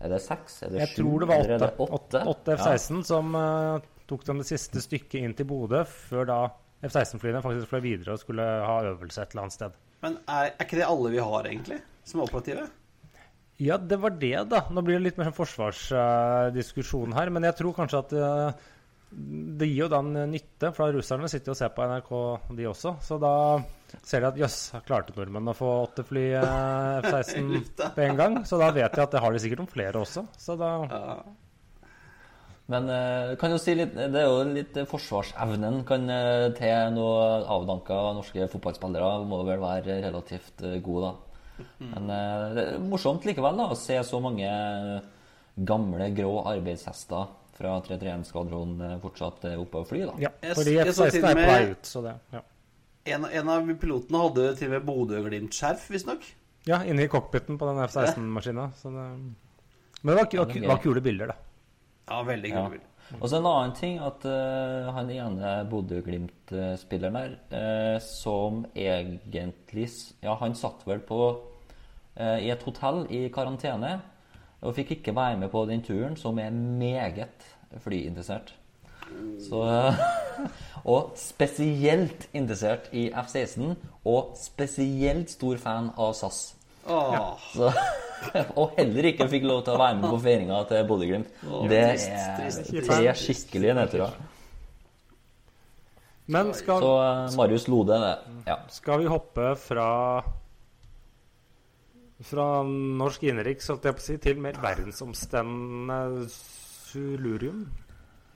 Er 0.00 0.12
det 0.12 0.20
seks? 0.24 0.62
Er 0.64 0.74
det 0.74 0.80
Jeg 0.80 0.92
sju? 0.92 0.98
tror 1.02 1.24
det 1.24 1.28
var 1.30 1.80
åtte, 1.86 2.22
åtte 2.24 2.56
F-16 2.56 3.02
som 3.04 3.34
uh, 3.36 3.80
tok 4.08 4.24
dem 4.26 4.40
det 4.40 4.48
siste 4.48 4.80
stykket 4.80 5.20
inn 5.20 5.34
til 5.36 5.46
Bodø, 5.48 5.84
før 5.84 6.28
da 6.28 6.38
F-16-flyene 6.86 7.42
faktisk 7.44 7.70
fløy 7.70 7.82
videre 7.84 8.16
og 8.16 8.22
skulle 8.22 8.44
ha 8.44 8.76
øvelse 8.88 9.22
et 9.22 9.34
eller 9.34 9.46
annet 9.46 9.56
sted. 9.56 9.78
Men 10.00 10.18
er, 10.24 10.52
er 10.54 10.64
ikke 10.64 10.78
det 10.80 10.88
alle 10.88 11.12
vi 11.12 11.20
har, 11.20 11.48
egentlig? 11.50 11.80
Som 12.08 12.22
er 12.22 12.30
operative? 12.30 12.66
Ja, 13.60 13.76
det 13.76 13.98
var 14.00 14.14
det, 14.16 14.36
da. 14.48 14.62
Nå 14.72 14.80
blir 14.84 14.96
det 14.96 15.04
litt 15.10 15.18
mer 15.20 15.28
sånn 15.28 15.36
forsvarsdiskusjon 15.36 17.12
her. 17.16 17.28
Men 17.34 17.44
jeg 17.44 17.58
tror 17.58 17.74
kanskje 17.76 18.00
at 18.00 18.14
uh, 18.16 18.70
det 19.10 19.68
gir 19.68 19.82
jo 19.82 19.90
da 19.92 19.98
en 20.00 20.30
nytte, 20.30 20.70
for 20.72 20.86
da 20.86 20.96
russerne 20.96 21.28
sitter 21.28 21.50
jo 21.50 21.56
og 21.56 21.60
ser 21.60 21.72
på 21.76 21.84
NRK, 21.90 22.14
de 22.56 22.68
også. 22.70 22.94
Så 23.04 23.18
da 23.20 23.34
ser 24.06 24.22
de 24.22 24.30
at 24.30 24.40
jøss, 24.40 24.58
klarte 24.86 25.12
nordmenn 25.16 25.50
å 25.52 25.56
få 25.58 25.68
åtte 25.82 26.06
fly 26.06 26.24
eh, 26.38 27.04
F-16 27.10 27.92
på 27.98 28.04
en 28.06 28.20
gang? 28.20 28.40
Så 28.48 28.60
da 28.62 28.70
vet 28.72 28.94
de 28.96 29.04
at 29.04 29.12
det 29.12 29.22
har 29.24 29.34
de 29.34 29.42
sikkert 29.42 29.64
om 29.66 29.70
flere 29.70 30.04
også. 30.06 30.24
Så 30.38 30.56
da 30.60 30.72
Ja. 30.86 31.14
Men 32.70 32.86
eh, 32.94 33.56
si 33.58 33.74
litt, 33.74 33.96
det 33.96 34.20
er 34.20 34.28
jo 34.28 34.42
litt 34.46 34.76
forsvarsevnen 34.90 35.80
kan 35.88 36.06
eh, 36.12 36.50
til 36.54 36.92
noe 36.94 37.40
avdanka 37.50 37.98
norske 38.20 38.46
fotballspillere 38.52 39.24
må 39.26 39.40
vel 39.48 39.58
være 39.62 39.98
relativt 40.04 40.62
god, 40.62 40.84
gode, 40.86 41.10
da. 41.10 41.64
Men 41.80 42.12
eh, 42.14 42.44
det 42.54 42.66
er 42.68 42.84
morsomt 42.92 43.26
likevel 43.26 43.58
da, 43.58 43.66
å 43.74 43.78
se 43.78 43.98
så 44.06 44.22
mange 44.22 44.52
gamle, 45.56 46.12
grå 46.14 46.36
arbeidshester 46.52 47.34
fra 47.58 47.74
331-skvadronen 47.88 49.02
fortsatt 49.02 49.50
oppe 49.50 49.82
og 49.82 49.90
fly, 49.90 50.06
da. 50.06 50.14
Ja, 50.28 50.32
fordi 50.54 50.78
F-16 50.86 51.26
er 51.26 51.42
på 51.42 51.50
vei 51.50 51.60
ut, 51.74 51.90
så 51.90 52.06
det 52.06 52.14
ja. 52.36 52.46
En, 53.10 53.24
en 53.26 53.50
av 53.50 53.68
pilotene 53.80 54.22
hadde 54.22 54.48
til 54.60 54.70
og 54.70 54.76
med 54.76 54.86
Bodø-Glimt-skjerf, 54.86 55.90
visstnok. 55.90 56.22
ja, 56.68 56.84
inni 56.86 57.10
cockpiten 57.10 57.58
på 57.58 57.66
den 57.66 57.82
F-16-maskina. 57.88 58.70
Det 58.78 58.90
Men 58.94 60.10
det 60.14 60.20
var, 60.22 60.34
var, 60.38 60.58
var 60.70 60.84
kule 60.84 61.02
bilder, 61.04 61.32
det. 61.34 61.49
Ja, 62.10 62.22
veldig 62.26 62.54
Ja. 62.54 62.68
Og 63.18 63.26
så 63.26 63.40
en 63.40 63.46
annen 63.48 63.72
ting 63.74 63.96
at 63.98 64.22
uh, 64.22 64.90
han 64.94 65.08
ene 65.10 65.54
Bodø-Glimt-spilleren 65.70 67.16
der, 67.18 67.32
uh, 67.50 67.96
som 68.04 68.64
egentlig 68.76 69.88
Ja, 70.22 70.36
han 70.38 70.54
satt 70.54 70.84
vel 70.86 71.02
på 71.02 71.18
uh, 71.34 72.38
i 72.38 72.52
et 72.54 72.62
hotell 72.62 73.08
i 73.10 73.24
karantene 73.34 73.96
og 74.60 74.76
fikk 74.76 74.98
ikke 74.98 75.16
være 75.16 75.40
med 75.40 75.50
på 75.50 75.64
den 75.66 75.82
turen, 75.82 76.14
som 76.20 76.38
er 76.38 76.52
meget 76.54 77.48
flyinteressert. 77.82 78.54
Så 79.48 79.64
Og 80.84 81.12
spesielt 81.16 82.28
interessert 82.32 82.88
i 82.92 83.08
F-16, 83.10 83.74
og 84.04 84.36
spesielt 84.40 85.30
stor 85.30 85.56
fan 85.60 85.90
av 85.96 86.14
SAS. 86.14 86.54
Åh, 86.88 87.38
Så, 87.52 87.72
og 88.60 88.74
heller 88.78 89.08
ikke 89.12 89.28
fikk 89.30 89.46
lov 89.48 89.62
til 89.66 89.76
å 89.76 89.80
være 89.80 90.00
med 90.00 90.10
på 90.12 90.20
feiringa 90.24 90.60
til 90.70 90.84
Bodø-Glimt. 90.88 91.32
Det 91.70 91.80
er 91.86 91.96
skikkelig 92.00 92.84
tre 92.88 93.14
skikkelige 93.22 93.78
nedturer. 93.78 94.20
Men 96.30 96.52
skal, 96.54 96.84
Så 96.84 96.90
eh, 97.02 97.36
Marius 97.40 97.66
Lode, 97.68 97.96
det. 97.98 98.36
Ja. 98.46 98.60
skal 98.70 99.02
vi 99.02 99.10
hoppe 99.10 99.54
fra 99.58 99.88
fra 102.20 102.46
norsk 102.62 103.22
innenriks 103.30 103.70
jeg 103.72 103.94
si, 104.04 104.16
til 104.20 104.40
mer 104.44 104.58
verdensomstendende 104.60 106.28
sulurium? 106.28 107.64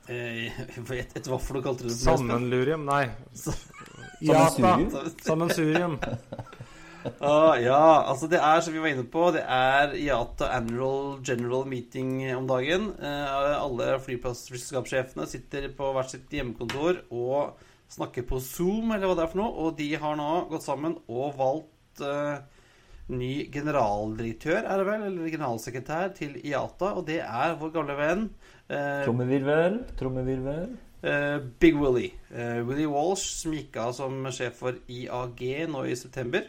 eh, 0.08 0.48
et, 0.96 1.12
et 1.16 1.28
hva 1.28 1.38
for 1.40 1.58
noe 1.58 1.64
kalte 1.64 1.84
du 1.84 1.90
det? 1.90 1.96
Espen? 1.96 2.24
Sammenlurium? 2.24 2.88
Nei. 2.88 3.04
Sammensurium? 3.36 4.88
Jata. 4.94 5.12
Sammensurium. 5.28 5.98
Ah, 7.20 7.54
ja, 7.60 8.04
altså 8.08 8.28
det 8.32 8.38
er, 8.40 8.62
som 8.64 8.72
vi 8.72 8.80
var 8.80 8.94
inne 8.94 9.04
på, 9.10 9.26
det 9.34 9.42
er 9.44 9.92
IATA 9.98 10.48
Annual 10.56 11.18
General 11.26 11.66
Meeting 11.68 12.16
om 12.36 12.48
dagen. 12.48 12.90
Uh, 12.96 13.60
alle 13.60 13.98
flyplassselskapssjefene 14.06 15.28
sitter 15.28 15.68
på 15.76 15.92
hvert 15.92 16.14
sitt 16.14 16.32
hjemmekontor 16.32 17.02
og 17.12 17.60
snakker 17.92 18.24
på 18.28 18.40
Zoom, 18.42 18.94
eller 18.94 19.10
hva 19.10 19.18
det 19.18 19.26
er 19.26 19.32
for 19.34 19.42
noe. 19.42 19.52
Og 19.66 19.76
de 19.78 19.90
har 20.00 20.16
nå 20.18 20.30
gått 20.50 20.66
sammen 20.66 20.96
og 21.04 21.36
valgt 21.38 22.04
uh, 22.04 22.40
ny 23.12 23.50
generaldirektør, 23.52 24.62
er 24.62 24.80
det 24.80 24.88
vel, 24.88 25.06
eller 25.10 25.32
generalsekretær 25.34 26.14
til 26.16 26.38
IATA. 26.40 26.94
Og 26.96 27.06
det 27.08 27.20
er 27.24 27.56
vår 27.60 27.72
gamle 27.74 27.96
venn 27.98 28.26
eh, 28.68 29.04
Trommevirvel, 29.04 29.80
trommevirvel. 29.98 30.74
Uh, 31.04 31.44
Big 31.60 31.76
Willy. 31.76 32.14
Uh, 32.32 32.64
Willy 32.64 32.86
Walsh, 32.88 33.26
som 33.42 33.52
gikk 33.52 33.76
av 33.80 33.92
som 33.96 34.24
sjef 34.32 34.62
for 34.62 34.78
IAG 34.88 35.42
nå 35.68 35.84
i 35.84 35.98
september, 36.00 36.46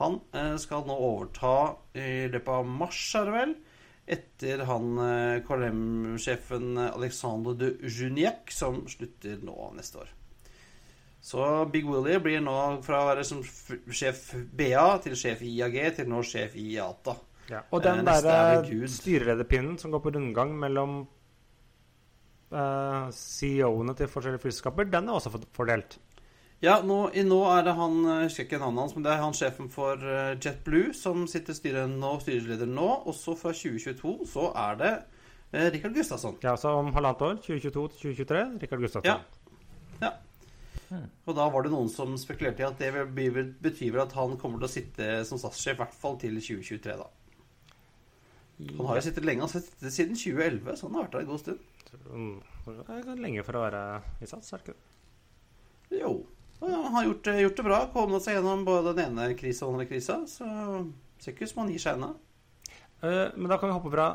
han 0.00 0.18
eh, 0.34 0.56
skal 0.60 0.84
nå 0.88 0.96
overta 0.96 1.54
i 1.94 2.26
løpet 2.32 2.50
av 2.50 2.66
mars, 2.66 3.00
er 3.18 3.28
det 3.28 3.36
vel, 3.36 3.54
etter 4.16 4.64
han 4.68 4.98
eh, 5.04 5.38
KLM-sjefen 5.46 6.82
Alexandre 6.88 7.54
de 7.60 7.72
Juniac, 7.86 8.50
som 8.52 8.82
slutter 8.90 9.40
nå 9.46 9.70
neste 9.78 10.02
år. 10.02 10.12
Så 11.24 11.40
Big 11.72 11.86
Willy 11.88 12.18
blir 12.20 12.42
nå 12.44 12.54
fra 12.84 12.98
å 13.00 13.06
være 13.08 13.22
som 13.24 13.38
sjef 13.40 14.34
BA 14.52 14.88
til 15.06 15.14
sjef 15.16 15.40
IAG 15.46 15.78
til 15.96 16.10
nå 16.12 16.18
sjef 16.26 16.58
i 16.60 16.66
IATA. 16.74 17.14
Ja. 17.48 17.62
Og 17.72 17.80
den 17.84 18.04
derre 18.04 18.34
er 18.58 18.88
styrelederpinnen 18.92 19.78
som 19.80 19.92
går 19.92 20.02
på 20.04 20.12
rundgang 20.12 20.52
mellom 20.60 20.98
uh, 22.52 23.08
CEO-ene 23.08 23.96
til 23.96 24.10
forskjellige 24.12 24.44
flyselskaper, 24.44 24.88
den 24.92 25.08
er 25.08 25.16
også 25.16 25.32
fordelt. 25.56 25.96
Ja, 26.64 26.78
nå, 26.86 26.98
i, 27.12 27.22
nå 27.28 27.38
er 27.52 27.64
det 27.66 27.74
han 27.76 27.96
Jeg 28.24 28.46
ikke 28.46 28.58
navnet 28.62 28.80
hans, 28.86 28.94
men 28.96 29.04
det 29.04 29.10
er 29.12 29.20
han 29.20 29.34
sjefen 29.36 29.66
for 29.72 30.00
eh, 30.00 30.34
JetBlue 30.40 30.94
som 30.96 31.26
sitter 31.28 31.56
styret 31.58 31.90
nå, 31.92 32.14
styreleder 32.24 32.70
nå. 32.70 32.86
Og 33.04 33.14
så 33.18 33.34
fra 33.36 33.52
2022 33.52 34.14
så 34.30 34.46
er 34.56 34.78
det 34.80 34.92
eh, 35.52 35.66
Rikard 35.74 35.96
Gustafsson. 35.98 36.38
Ja, 36.44 36.54
så 36.60 36.72
om 36.78 36.88
halvannet 36.96 37.24
år, 37.26 37.40
2022 37.44 37.88
til 37.98 38.14
2023, 38.14 38.44
Rikard 38.64 38.84
Gustafsson. 38.86 39.10
Ja. 39.10 39.18
Ja. 40.00 40.12
Og 41.26 41.34
da 41.36 41.48
var 41.50 41.64
det 41.66 41.72
noen 41.74 41.88
som 41.90 42.12
spekulerte 42.20 42.62
i 42.62 42.66
at 42.68 42.78
det 42.78 42.90
vil 42.94 43.08
bli- 43.16 43.30
vil 43.34 43.48
bety 43.64 43.88
vel 43.90 44.04
at 44.04 44.12
han 44.14 44.36
kommer 44.38 44.60
til 44.62 44.68
å 44.68 44.72
sitte 44.74 45.06
som 45.26 45.40
statssjef 45.40 45.74
i 45.78 45.80
hvert 45.82 45.96
fall 45.98 46.16
til 46.22 46.36
2023, 46.38 46.96
da. 47.00 47.08
Han 48.78 48.86
har 48.86 49.00
jo 49.00 49.04
sittet 49.08 49.24
lenge, 49.26 49.42
han 49.42 49.50
har 49.50 49.60
sittet 49.64 49.92
siden 49.96 50.14
2011, 50.14 50.76
så 50.78 50.86
han 50.86 50.94
har 50.94 51.06
vært 51.08 51.16
der 51.16 51.24
en 51.24 51.30
god 51.32 51.40
stund. 51.42 51.58
Mm, 52.06 52.36
Det 52.68 53.16
lenge 53.18 53.42
for 53.46 53.58
å 53.58 53.64
være 53.64 53.80
i 54.22 54.28
sats, 54.30 54.52
er 54.54 54.62
det 54.62 54.68
ikke 54.68 54.76
det? 54.78 55.98
Jo. 56.04 56.12
Og 56.64 56.70
ja, 56.72 56.78
han 56.86 56.94
har 56.96 57.08
gjort, 57.10 57.24
det- 57.28 57.40
gjort 57.42 57.58
det 57.60 57.64
bra. 57.66 57.80
Kommet 57.92 58.24
seg 58.24 58.38
gjennom 58.38 58.64
både 58.64 58.94
den 58.96 59.12
ene 59.12 59.34
krisa 59.36 59.66
og 59.66 59.74
den 59.74 59.80
andre 59.82 59.90
krisa. 59.90 60.22
Så 60.26 60.46
ser 61.20 61.34
ikke 61.34 61.44
ut 61.44 61.52
som 61.52 61.64
han 61.64 61.74
gir 61.74 61.82
seg 61.82 61.98
ennå. 61.98 62.14
Uh, 63.04 63.28
men 63.36 63.50
da 63.52 63.58
kan 63.60 63.68
vi 63.68 63.76
hoppe 63.76 63.92
fra 63.92 64.06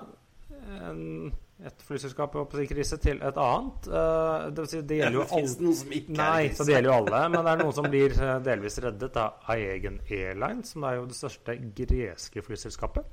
en, 0.90 1.32
et 1.66 1.84
flyselskap 1.86 2.34
i 2.58 2.66
krise 2.70 2.98
til 2.98 3.22
et 3.22 3.38
annet. 3.38 3.90
Uh, 3.92 4.50
det 4.56 4.66
si, 4.72 4.82
det 4.82 4.98
gjelder 5.02 5.20
jo 5.20 5.28
alle 5.38 5.76
Nei, 6.18 6.48
er 6.48 6.58
så 6.58 6.66
det 6.66 6.74
gjelder 6.74 6.90
jo 6.90 6.98
alle. 6.98 7.22
Men 7.30 7.46
det 7.46 7.54
er 7.54 7.64
noen 7.64 7.78
som 7.78 7.90
blir 7.92 8.18
eh, 8.18 8.36
delvis 8.50 8.80
reddet 8.82 9.22
av 9.22 9.54
Aegen 9.54 10.02
Airlines, 10.10 10.74
som 10.74 10.86
er 10.90 10.98
jo 10.98 11.08
det 11.12 11.20
største 11.20 11.58
greske 11.78 12.46
flyselskapet. 12.46 13.06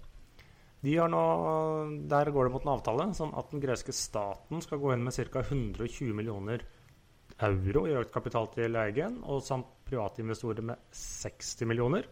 De 0.87 0.97
har 0.97 1.09
nå, 1.11 1.23
Der 2.09 2.31
går 2.31 2.47
det 2.47 2.55
mot 2.55 2.67
en 2.67 2.75
avtale 2.77 3.07
sånn 3.17 3.33
at 3.37 3.51
den 3.51 3.63
greske 3.65 3.93
staten 3.97 4.61
skal 4.63 4.79
gå 4.79 4.93
inn 4.95 5.05
med 5.07 5.17
ca. 5.17 5.43
120 5.43 6.13
millioner 6.15 6.63
euro 7.45 7.87
i 7.89 7.97
økt 7.99 8.13
kapital 8.15 8.49
til 8.55 8.77
Eigen, 8.81 9.21
og 9.25 9.43
samt 9.45 9.69
private 9.87 10.23
investorer 10.23 10.65
med 10.65 10.81
60 10.97 11.67
millioner. 11.69 12.09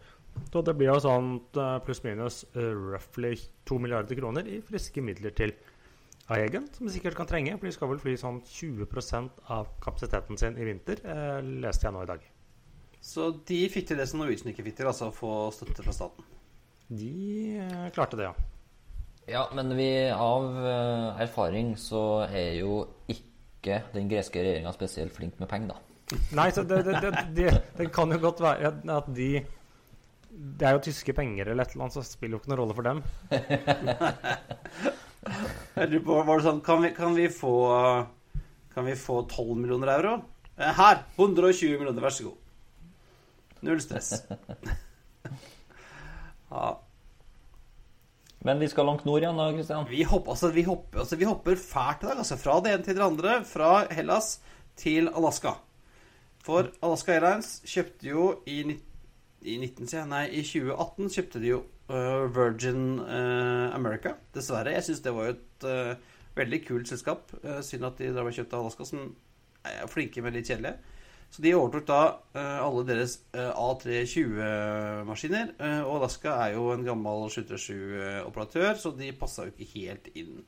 Så 0.50 0.62
det 0.66 0.74
blir 0.76 0.90
jo 0.90 0.98
sånn 1.02 1.36
eh, 1.54 1.76
pluss-minus 1.86 2.40
uh, 2.56 2.72
roughly 2.94 3.36
2 3.70 3.78
milliarder 3.78 4.18
kroner 4.18 4.48
i 4.50 4.58
friske 4.66 5.02
midler 5.04 5.34
til 5.36 5.54
Eigen, 6.32 6.70
som 6.72 6.86
de 6.86 6.92
sikkert 6.94 7.18
kan 7.18 7.28
trenge, 7.28 7.52
for 7.58 7.68
de 7.68 7.74
skal 7.74 7.90
vel 7.90 8.00
fly 8.00 8.14
sånn 8.16 8.38
20 8.48 8.86
av 9.52 9.68
kapasiteten 9.84 10.40
sin 10.40 10.56
i 10.56 10.64
vinter, 10.64 11.02
eh, 11.04 11.40
leste 11.60 11.84
jeg 11.84 11.92
nå 11.92 12.02
i 12.02 12.08
dag. 12.08 12.24
Så 13.04 13.28
de 13.44 13.60
fikk 13.68 13.90
til 13.90 14.00
det 14.00 14.08
som 14.08 14.22
Norwegian 14.22 14.48
ikke 14.48 14.64
fikk 14.64 14.78
til, 14.78 14.88
altså 14.88 15.10
å 15.10 15.14
få 15.14 15.32
støtte 15.52 15.84
fra 15.84 15.92
staten. 15.92 16.24
De 16.88 17.58
eh, 17.60 17.90
klarte 17.92 18.16
det, 18.16 18.30
ja. 18.30 18.34
Ja, 19.28 19.44
men 19.56 19.76
vi, 19.76 19.90
av 20.08 20.48
eh, 20.64 21.22
erfaring 21.26 21.74
så 21.80 22.24
er 22.24 22.56
jo 22.62 22.80
ikke 23.04 23.33
den 23.94 24.08
greske 24.10 24.40
regjeringa 24.42 24.72
spesielt 24.76 25.12
flink 25.16 25.38
med 25.40 25.48
penger, 25.50 25.74
da. 25.74 26.16
Nei, 26.36 26.50
så 26.52 26.62
det, 26.68 26.82
det, 26.84 26.98
det, 27.00 27.12
det, 27.36 27.52
det 27.78 27.86
kan 27.94 28.10
jo 28.12 28.18
godt 28.20 28.40
være 28.44 28.72
at- 28.92 29.06
de 29.16 29.28
Det 30.34 30.66
er 30.66 30.72
jo 30.76 30.82
tyske 30.84 31.12
penger 31.14 31.46
eller 31.48 31.62
et 31.64 31.70
eller 31.72 31.84
annet, 31.86 31.94
så 31.94 32.00
det 32.02 32.10
spiller 32.10 32.34
jo 32.36 32.40
ikke 32.42 32.50
noen 32.50 32.60
rolle 32.60 32.74
for 32.74 32.82
dem. 32.82 32.98
Var 35.74 35.86
det 36.36 36.44
sånn, 36.44 36.60
kan 36.66 36.82
vi, 36.82 36.90
kan 36.96 37.14
vi 37.16 37.28
få 37.32 37.52
Kan 38.74 38.84
vi 38.88 38.94
få 38.98 39.22
12 39.30 39.56
millioner 39.56 39.92
euro? 39.94 40.14
Eh, 40.58 40.72
Her! 40.76 41.04
120 41.16 41.78
millioner, 41.78 42.02
vær 42.02 42.10
så 42.14 42.24
god. 42.28 42.38
Null 43.64 43.80
stress. 43.82 44.12
Ja, 46.54 46.68
Men 48.44 48.60
vi 48.60 48.68
skal 48.68 48.84
langt 48.84 49.06
nord 49.08 49.24
igjen 49.24 49.38
da, 49.40 49.46
Kristian. 49.56 49.86
vi 49.88 50.02
hopper, 50.04 50.34
altså, 50.34 50.50
vi 50.52 50.62
hopper, 50.66 51.00
altså, 51.00 51.16
vi 51.16 51.28
hopper 51.28 51.56
fælt 51.56 52.02
i 52.04 52.08
dag. 52.10 52.18
Altså, 52.20 52.36
fra 52.36 52.58
det 52.60 52.74
ene 52.74 52.84
til 52.84 52.98
det 52.98 53.04
andre. 53.04 53.36
Fra 53.48 53.70
Hellas 53.90 54.34
til 54.76 55.08
Alaska. 55.08 55.54
For 56.44 56.68
Alaska 56.84 57.14
Airlines 57.14 57.54
kjøpte 57.64 58.10
jo 58.10 58.26
i, 58.44 58.58
i 59.40 59.56
19, 59.56 59.88
sier 59.88 60.04
nei, 60.10 60.26
i 60.28 60.42
2018 60.44 61.14
kjøpte 61.14 61.40
de 61.40 61.54
jo 61.54 61.62
uh, 61.88 62.26
Virgin 62.36 62.98
uh, 63.00 63.72
America. 63.72 64.12
Dessverre. 64.36 64.76
Jeg 64.76 64.90
syns 64.90 65.00
det 65.06 65.14
var 65.16 65.30
jo 65.30 65.38
et 65.38 65.68
uh, 65.70 66.18
veldig 66.36 66.60
kult 66.66 66.92
selskap. 66.92 67.32
Synd 67.64 67.88
at 67.88 68.02
de 68.02 68.12
da 68.12 68.26
og 68.26 68.36
kjøpte 68.36 68.60
Alaska, 68.60 68.84
som 68.92 69.08
er 69.64 69.88
flinke, 69.88 70.20
men 70.20 70.36
litt 70.36 70.52
kjedelige. 70.52 70.76
Så 71.34 71.42
de 71.42 71.50
overtok 71.58 71.86
da 71.88 72.00
øh, 72.38 72.58
alle 72.62 72.84
deres 72.86 73.16
øh, 73.34 73.48
A320-maskiner. 73.58 75.48
øh, 75.58 75.80
og 75.86 75.96
Alaska 75.96 76.28
er 76.44 76.52
jo 76.54 76.68
en 76.72 76.84
gammel 76.86 77.24
737-operatør, 77.34 78.76
så 78.78 78.92
de 78.98 79.08
passa 79.18 79.42
jo 79.42 79.50
ikke 79.50 79.66
helt 79.72 80.06
inn. 80.14 80.44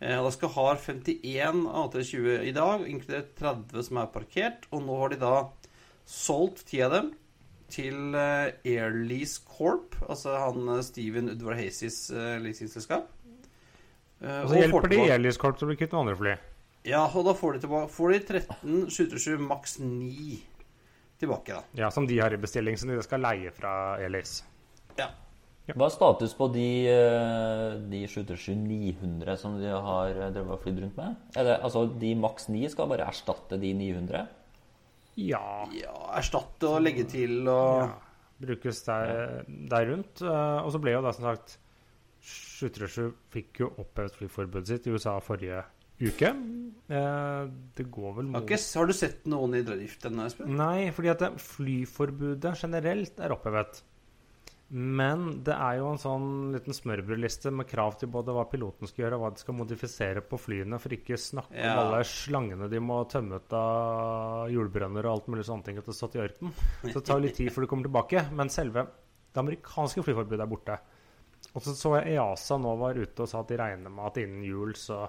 Eh, 0.00 0.18
Alaska 0.18 0.46
har 0.52 0.76
51 0.76 1.64
A320 1.72 2.44
i 2.50 2.52
dag, 2.52 2.84
inkludert 2.88 3.32
30 3.40 3.82
som 3.88 3.96
er 4.02 4.12
parkert. 4.12 4.68
Og 4.70 4.84
nå 4.84 4.98
har 5.00 5.08
de 5.14 5.20
da 5.22 5.32
solgt 6.04 6.66
ti 6.68 6.82
av 6.84 6.92
dem 6.98 7.10
til 7.72 8.12
eh, 8.18 8.52
Airlease 8.76 9.40
Corp, 9.56 9.96
altså 10.08 10.36
han 10.36 10.68
eh, 10.76 10.82
Steven 10.84 11.32
Udvar 11.32 11.56
Hazys 11.60 12.10
leasingselskap. 12.12 13.08
Eh, 14.20 14.42
Og 14.44 14.52
så 14.52 14.60
hjelper 14.66 14.92
de 14.92 15.00
Airlease 15.14 15.40
Corp 15.40 15.56
til 15.56 15.64
å 15.68 15.72
bli 15.72 15.80
kvitt 15.80 15.96
noen 15.96 16.08
andre 16.10 16.20
fly. 16.20 16.36
Ja, 16.86 17.02
og 17.04 17.26
da 17.26 17.34
får 17.36 17.56
de, 17.56 17.64
tilbake, 17.66 17.92
får 17.92 18.14
de 18.14 18.20
13 18.20 18.76
737 18.88 19.42
maks 19.44 19.78
9 19.82 20.38
tilbake, 21.20 21.52
da. 21.52 21.82
Ja, 21.82 21.90
Som 21.92 22.06
de 22.08 22.18
har 22.18 22.32
i 22.32 22.40
bestilling, 22.40 22.78
som 22.80 22.88
de 22.88 23.00
skal 23.04 23.20
leie 23.20 23.52
fra 23.52 23.72
Elis. 24.00 24.40
Ja. 24.96 25.10
Hva 25.70 25.86
er 25.86 25.92
status 25.94 26.32
på 26.34 26.48
de, 26.50 26.66
eh, 26.90 27.76
de 27.92 28.00
737-900 28.08 29.36
som 29.38 29.58
de 29.60 29.70
har 29.70 30.10
eh, 30.16 30.30
drevet 30.32 30.56
og 30.56 30.62
flydd 30.64 30.80
rundt 30.82 30.96
med? 30.98 31.18
Er 31.36 31.46
det, 31.46 31.56
altså, 31.62 31.84
De 32.00 32.14
maks 32.18 32.48
9 32.50 32.72
skal 32.72 32.88
bare 32.90 33.06
erstatte 33.06 33.60
de 33.60 33.72
900? 33.76 34.24
Ja. 35.20 35.44
ja 35.76 35.96
erstatte 36.16 36.70
og 36.70 36.80
legge 36.82 37.04
til 37.10 37.44
og 37.44 37.84
ja. 37.84 37.90
Brukes 38.40 38.80
der, 38.86 39.44
der 39.46 39.90
rundt. 39.92 40.22
Eh, 40.24 40.58
og 40.64 40.72
så 40.72 40.80
ble 40.80 40.96
jo 40.96 41.04
da 41.04 41.12
som 41.12 41.28
sagt 41.28 41.58
737 42.24 43.12
fikk 43.32 43.62
jo 43.62 43.70
opphevet 43.80 44.16
flyforbudet 44.16 44.72
sitt 44.72 44.88
i 44.88 44.96
USA 44.96 45.18
forrige 45.24 45.62
uke. 46.00 46.32
Eh, 46.90 47.44
det 47.78 47.86
går 47.92 48.14
vel 48.16 48.32
har, 48.34 48.42
okay, 48.42 48.58
har 48.74 48.88
du 48.90 48.92
sett 48.96 49.26
noen 49.30 49.54
i 49.54 49.62
drift 49.62 50.04
ennå, 50.08 50.24
Espen? 50.26 50.56
Nei, 50.58 50.88
fordi 50.96 51.12
at 51.12 51.22
flyforbudet 51.38 52.56
generelt 52.58 53.20
er 53.22 53.34
opphevet. 53.36 53.82
Men 54.70 55.40
det 55.42 55.54
er 55.56 55.80
jo 55.80 55.88
en 55.90 55.98
sånn 55.98 56.26
liten 56.54 56.74
smørbrødliste 56.76 57.50
med 57.50 57.66
krav 57.66 57.96
til 57.98 58.10
både 58.14 58.30
hva 58.36 58.44
piloten 58.46 58.86
skal 58.86 59.02
gjøre, 59.04 59.16
og 59.18 59.24
hva 59.24 59.30
de 59.34 59.42
skal 59.42 59.56
modifisere 59.58 60.22
på 60.22 60.38
flyene, 60.38 60.78
for 60.78 60.94
ikke 60.94 61.18
snakke 61.18 61.56
Ja. 61.58 61.72
om 61.74 61.80
alle 61.88 62.04
slangene 62.06 62.68
de 62.70 62.78
må 62.78 63.00
tømme 63.10 63.40
ut 63.42 63.52
av 63.52 64.48
jordbrønner 64.54 65.06
og 65.06 65.12
alt 65.16 65.26
mulig 65.26 65.44
sånne 65.48 65.64
ting 65.66 65.78
etter 65.78 65.92
stått 65.92 66.14
i 66.14 66.22
ørkenen. 66.22 66.54
Så 66.84 66.94
det 67.00 67.04
tar 67.04 67.18
litt 67.20 67.34
tid 67.34 67.50
før 67.50 67.62
de 67.66 67.66
kommer 67.66 67.88
tilbake. 67.90 68.22
Men 68.30 68.48
selve 68.48 68.86
det 68.86 69.42
amerikanske 69.42 70.04
flyforbudet 70.06 70.40
er 70.46 70.46
borte. 70.46 70.78
Og 71.54 71.62
så 71.62 71.74
så 71.74 71.96
jeg 71.98 72.14
EASA 72.14 72.56
nå 72.58 72.76
var 72.78 72.94
ute 72.94 73.22
og 73.22 73.28
sa 73.28 73.40
at 73.40 73.48
de 73.48 73.56
regner 73.58 73.90
med 73.90 74.06
at 74.06 74.18
innen 74.22 74.44
jul 74.44 74.72
så 74.74 75.08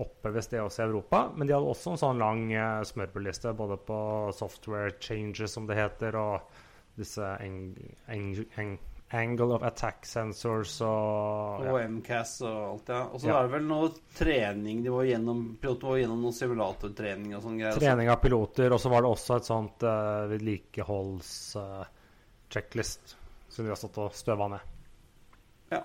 oppheves 0.00 0.48
det 0.48 0.60
også 0.62 0.82
i 0.82 0.86
Europa. 0.88 1.18
Men 1.36 1.46
de 1.46 1.52
hadde 1.54 1.68
også 1.74 1.90
en 1.92 1.98
sånn 2.00 2.18
lang 2.22 2.46
eh, 2.52 2.82
smørbrødliste 2.88 3.52
både 3.58 3.76
på 3.86 3.98
software 4.36 4.90
changes, 5.00 5.52
som 5.52 5.66
det 5.68 5.76
heter, 5.76 6.16
og 6.16 6.40
disse 6.96 7.26
eng, 7.40 7.76
eng, 8.08 8.36
eng, 8.60 8.78
angle 9.12 9.52
of 9.58 9.62
attack 9.68 10.06
sensors 10.08 10.78
og 10.80 11.60
Og. 11.68 11.76
MCAS 11.98 12.38
og 12.48 12.56
alt, 12.70 12.88
ja. 12.88 13.02
Og 13.12 13.20
så 13.20 13.26
Ja. 13.28 13.32
er 13.38 13.42
det 13.48 13.52
vel 13.58 13.66
noe 13.68 13.88
trening 14.16 14.80
de 14.82 14.88
var 14.90 15.04
gjennom 15.04 15.56
Piloten 15.60 15.88
var 15.88 15.96
gjennom 16.00 16.20
noe 16.24 16.32
simulatortrening 16.32 17.34
og 17.36 17.42
sånn 17.44 17.58
greier. 17.60 17.76
trening 17.78 18.08
av 18.08 18.20
piloter. 18.24 18.72
Og 18.72 18.80
så 18.80 18.88
var 18.88 19.02
det 19.04 19.10
også 19.12 19.36
et 19.36 19.44
sånt 19.44 19.82
uh, 19.84 20.24
vedlikeholds-checklist 20.32 23.16
som 23.52 23.64
de 23.64 23.68
har 23.72 23.76
stått 23.76 23.98
og 24.00 24.12
støva 24.16 24.46
ned. 24.48 24.60
Ja 25.72 25.82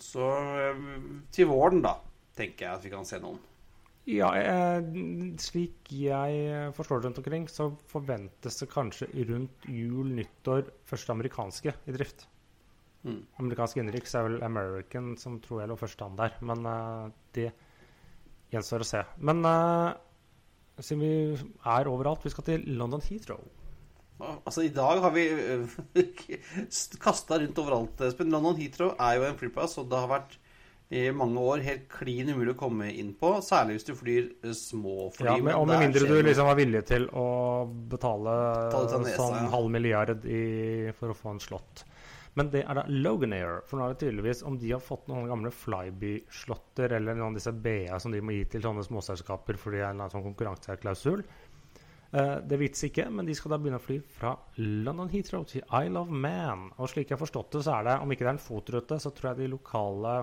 Så 0.00 0.22
eh, 0.26 0.74
til 1.34 1.46
våren, 1.50 1.80
da, 1.82 1.96
tenker 2.40 2.66
jeg 2.66 2.74
at 2.74 2.84
vi 2.86 2.92
kan 2.92 3.06
se 3.08 3.20
noen. 3.22 3.38
Ja, 4.08 4.32
eh, 4.34 4.80
slik 5.38 5.92
jeg 5.92 6.72
forstår 6.74 7.00
det 7.00 7.10
rundt 7.10 7.22
omkring, 7.22 7.46
så 7.52 7.68
forventes 7.92 8.58
det 8.62 8.70
kanskje 8.72 9.10
rundt 9.28 9.68
jul, 9.68 10.08
nyttår, 10.16 10.72
første 10.88 11.14
amerikanske 11.14 11.76
i 11.86 11.94
drift. 11.94 12.26
Mm. 13.00 13.20
Amerikansk 13.40 13.78
innenriks 13.80 14.12
er 14.16 14.26
vel 14.26 14.42
American 14.44 15.14
som 15.20 15.38
tror 15.40 15.62
jeg 15.62 15.70
lå 15.70 15.76
første 15.80 16.04
an 16.04 16.18
der. 16.18 16.36
Men 16.44 16.66
eh, 16.68 17.06
det 17.36 17.48
gjenstår 18.52 18.84
å 18.84 18.90
se. 18.90 19.04
Men 19.24 19.44
eh, 19.48 19.88
siden 20.80 21.04
vi 21.04 21.14
er 21.76 21.90
overalt, 21.90 22.24
vi 22.26 22.34
skal 22.34 22.46
til 22.50 22.68
London 22.76 23.02
Heathrow. 23.04 23.42
Altså, 24.20 24.66
i 24.66 24.72
dag 24.76 25.00
har 25.00 25.14
vi 25.14 25.24
kasta 27.06 27.38
rundt 27.40 27.60
overalt, 27.62 28.02
Espen. 28.04 28.32
London 28.32 28.58
Heathrow 28.58 28.92
er 29.00 29.16
jo 29.16 29.28
en 29.30 29.38
flyplass, 29.40 29.78
og 29.80 29.88
det 29.88 30.00
har 30.02 30.10
vært 30.10 30.36
i 30.90 31.04
mange 31.14 31.38
år 31.38 31.60
helt 31.62 31.84
klin 31.92 32.32
umulig 32.32 32.56
å 32.56 32.58
komme 32.58 32.88
inn 32.90 33.12
på. 33.18 33.36
Særlig 33.46 33.78
hvis 33.78 33.86
du 33.86 33.92
flyr 33.94 34.24
eh, 34.42 34.54
små 34.58 35.10
fly. 35.14 35.28
Ja, 35.28 35.36
men 35.38 35.54
og 35.54 35.68
med 35.70 35.84
mindre 35.84 36.08
du 36.08 36.16
liksom 36.26 36.48
var 36.50 36.58
villig 36.58 36.82
til 36.88 37.06
å 37.14 37.26
betale 37.92 38.34
Ta 38.72 38.82
nesa, 38.98 39.14
sånn 39.20 39.36
ja. 39.38 39.50
halv 39.52 39.70
milliard 39.70 40.26
i, 40.26 40.90
for 40.98 41.14
å 41.14 41.16
få 41.16 41.36
en 41.36 41.42
slott. 41.42 41.84
Men 42.38 42.50
det 42.50 42.64
er 42.64 42.78
da 42.78 42.84
Loganair. 42.90 43.60
For 43.68 43.78
nå 43.78 43.86
er 43.86 43.94
det 43.94 44.02
tydeligvis 44.02 44.42
om 44.46 44.58
de 44.58 44.72
har 44.74 44.82
fått 44.82 45.06
noen 45.10 45.30
gamle 45.30 45.52
Flyby-slåtter 45.54 46.96
eller 46.98 47.18
noen 47.18 47.36
av 47.36 47.38
disse 47.38 47.54
BA 47.54 48.00
som 48.02 48.14
de 48.14 48.22
må 48.22 48.34
gi 48.34 48.48
til 48.56 48.66
sånne 48.66 48.82
småselskaper 48.86 49.58
fordi 49.60 49.78
det 49.78 49.86
er 49.86 49.94
en 49.94 50.10
sånn 50.10 50.26
konkurranseklausul. 50.26 51.22
Eh, 52.10 52.36
det 52.50 52.58
vits 52.58 52.82
ikke, 52.86 53.06
men 53.14 53.30
de 53.30 53.38
skal 53.38 53.54
da 53.54 53.60
begynne 53.62 53.78
å 53.78 53.86
fly 53.86 54.00
fra 54.18 54.34
London 54.58 55.10
Heathrow 55.12 55.46
til 55.46 55.62
Isle 55.62 56.02
of 56.02 56.10
Man. 56.10 56.66
Og 56.82 56.90
slik 56.90 57.10
jeg 57.10 57.18
har 57.18 57.22
forstått 57.22 57.54
det, 57.54 57.64
så 57.66 57.78
er 57.78 57.86
det, 57.86 57.96
om 58.02 58.10
ikke 58.10 58.26
det 58.26 58.32
er 58.32 58.38
en 58.38 58.46
fotrute, 58.50 58.98
så 59.02 59.14
tror 59.14 59.32
jeg 59.32 59.44
de 59.44 59.50
lokale 59.54 60.18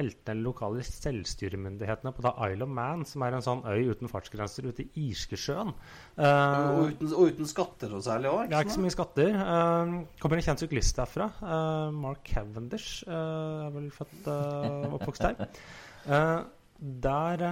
eller 0.00 0.40
lokale 0.42 0.82
selvstyremyndighetene 0.86 2.12
på 2.16 2.24
da 2.24 2.32
Isle 2.48 2.66
of 2.66 2.72
Man, 2.74 3.04
som 3.06 3.22
er 3.26 3.36
en 3.36 3.44
sånn 3.44 3.62
øy 3.68 3.92
uten 3.92 4.10
fartsgrenser 4.10 4.66
ute 4.66 4.86
i 4.86 5.04
Irskesjøen. 5.10 5.70
Uh, 6.18 6.24
Og 6.24 6.90
uten, 6.90 7.12
og 7.14 7.30
uten 7.30 7.50
skatter 7.50 7.94
og 7.94 8.02
særlig 8.06 8.32
òg? 8.32 8.50
er 8.50 8.66
ikke 8.66 8.76
så 8.76 8.82
mye 8.84 8.94
skatter. 8.96 9.38
Uh, 9.38 9.94
kommer 10.22 10.40
en 10.40 10.46
kjent 10.48 10.64
syklist 10.64 10.98
derfra. 10.98 11.30
Uh, 11.40 11.94
Mark 11.94 12.24
Cavendish 12.26 13.04
er 13.06 13.70
vel 13.74 13.88
født 13.94 14.28
uh, 14.28 14.94
oppvokst 14.98 15.28
der. 15.28 16.44
Der 16.84 17.42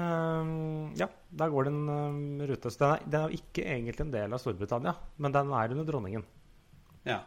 Ja, 0.98 1.07
der 1.31 1.52
går 1.55 1.64
det 1.68 1.72
en 1.72 2.42
rute. 2.50 2.70
Så 2.74 2.83
den 2.83 2.90
er, 2.96 3.05
den 3.07 3.20
er 3.22 3.37
ikke 3.38 3.64
egentlig 3.64 4.02
en 4.02 4.11
del 4.12 4.35
av 4.35 4.42
Storbritannia, 4.42 4.96
men 5.22 5.33
den 5.33 5.52
er 5.55 5.76
under 5.76 5.87
dronningen. 5.88 6.24
Ja. 7.07 7.22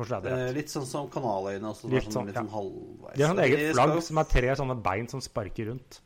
Eh, 0.00 0.52
litt 0.56 0.72
sånn 0.72 0.86
som 0.88 1.08
Kanaløyene 1.12 1.70
også. 1.70 1.90
Litt 1.92 2.06
sånn, 2.08 2.14
sånn, 2.14 2.30
litt 2.30 2.38
ja. 2.38 2.44
sånn 2.44 2.54
halvveis. 2.54 3.16
De 3.16 3.24
har 3.26 3.34
sånn 3.34 3.44
eget 3.44 3.74
flagg 3.74 3.90
skal- 3.92 4.06
som 4.08 4.22
er 4.22 4.30
tre 4.30 4.54
sånne 4.62 4.76
bein 4.82 5.08
som 5.08 5.20
sparker 5.20 5.70
rundt. 5.72 6.00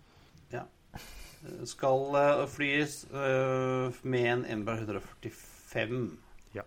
skal 1.68 2.16
uh, 2.16 2.46
flys 2.48 3.04
uh, 3.12 3.92
med 4.02 4.26
en 4.32 4.44
Embraer 4.56 4.86
145. 4.86 6.18
Ja. 6.54 6.64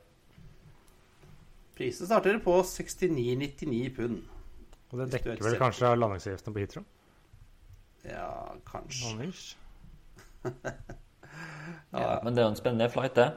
Prisen 1.75 2.09
starter 2.09 2.39
på 2.43 2.59
69,99 2.63 3.95
pund. 3.95 4.21
Og 4.91 5.01
det 5.01 5.09
dekker 5.17 5.35
er 5.35 5.43
vel 5.43 5.59
kanskje 5.59 5.91
landingsavgiften 5.97 6.55
på 6.55 6.63
Hitro? 6.63 6.85
Ja, 8.07 8.55
kanskje. 8.69 9.33
Ja, 11.91 12.19
men 12.23 12.35
det 12.35 12.41
er 12.41 12.47
jo 12.47 12.51
en 12.51 12.59
spennende 12.59 12.89
flight, 12.91 13.15
det. 13.15 13.31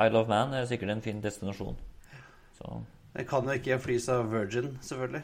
Isle 0.00 0.18
of 0.18 0.28
Man 0.28 0.54
er 0.54 0.66
sikkert 0.66 0.90
en 0.90 1.02
fin 1.02 1.20
destinasjon. 1.22 1.76
Så 2.58 2.70
Det 3.14 3.28
kan 3.30 3.46
jo 3.46 3.54
ikke 3.54 3.78
flys 3.78 4.08
av 4.10 4.26
Virgin, 4.32 4.72
selvfølgelig. 4.82 5.22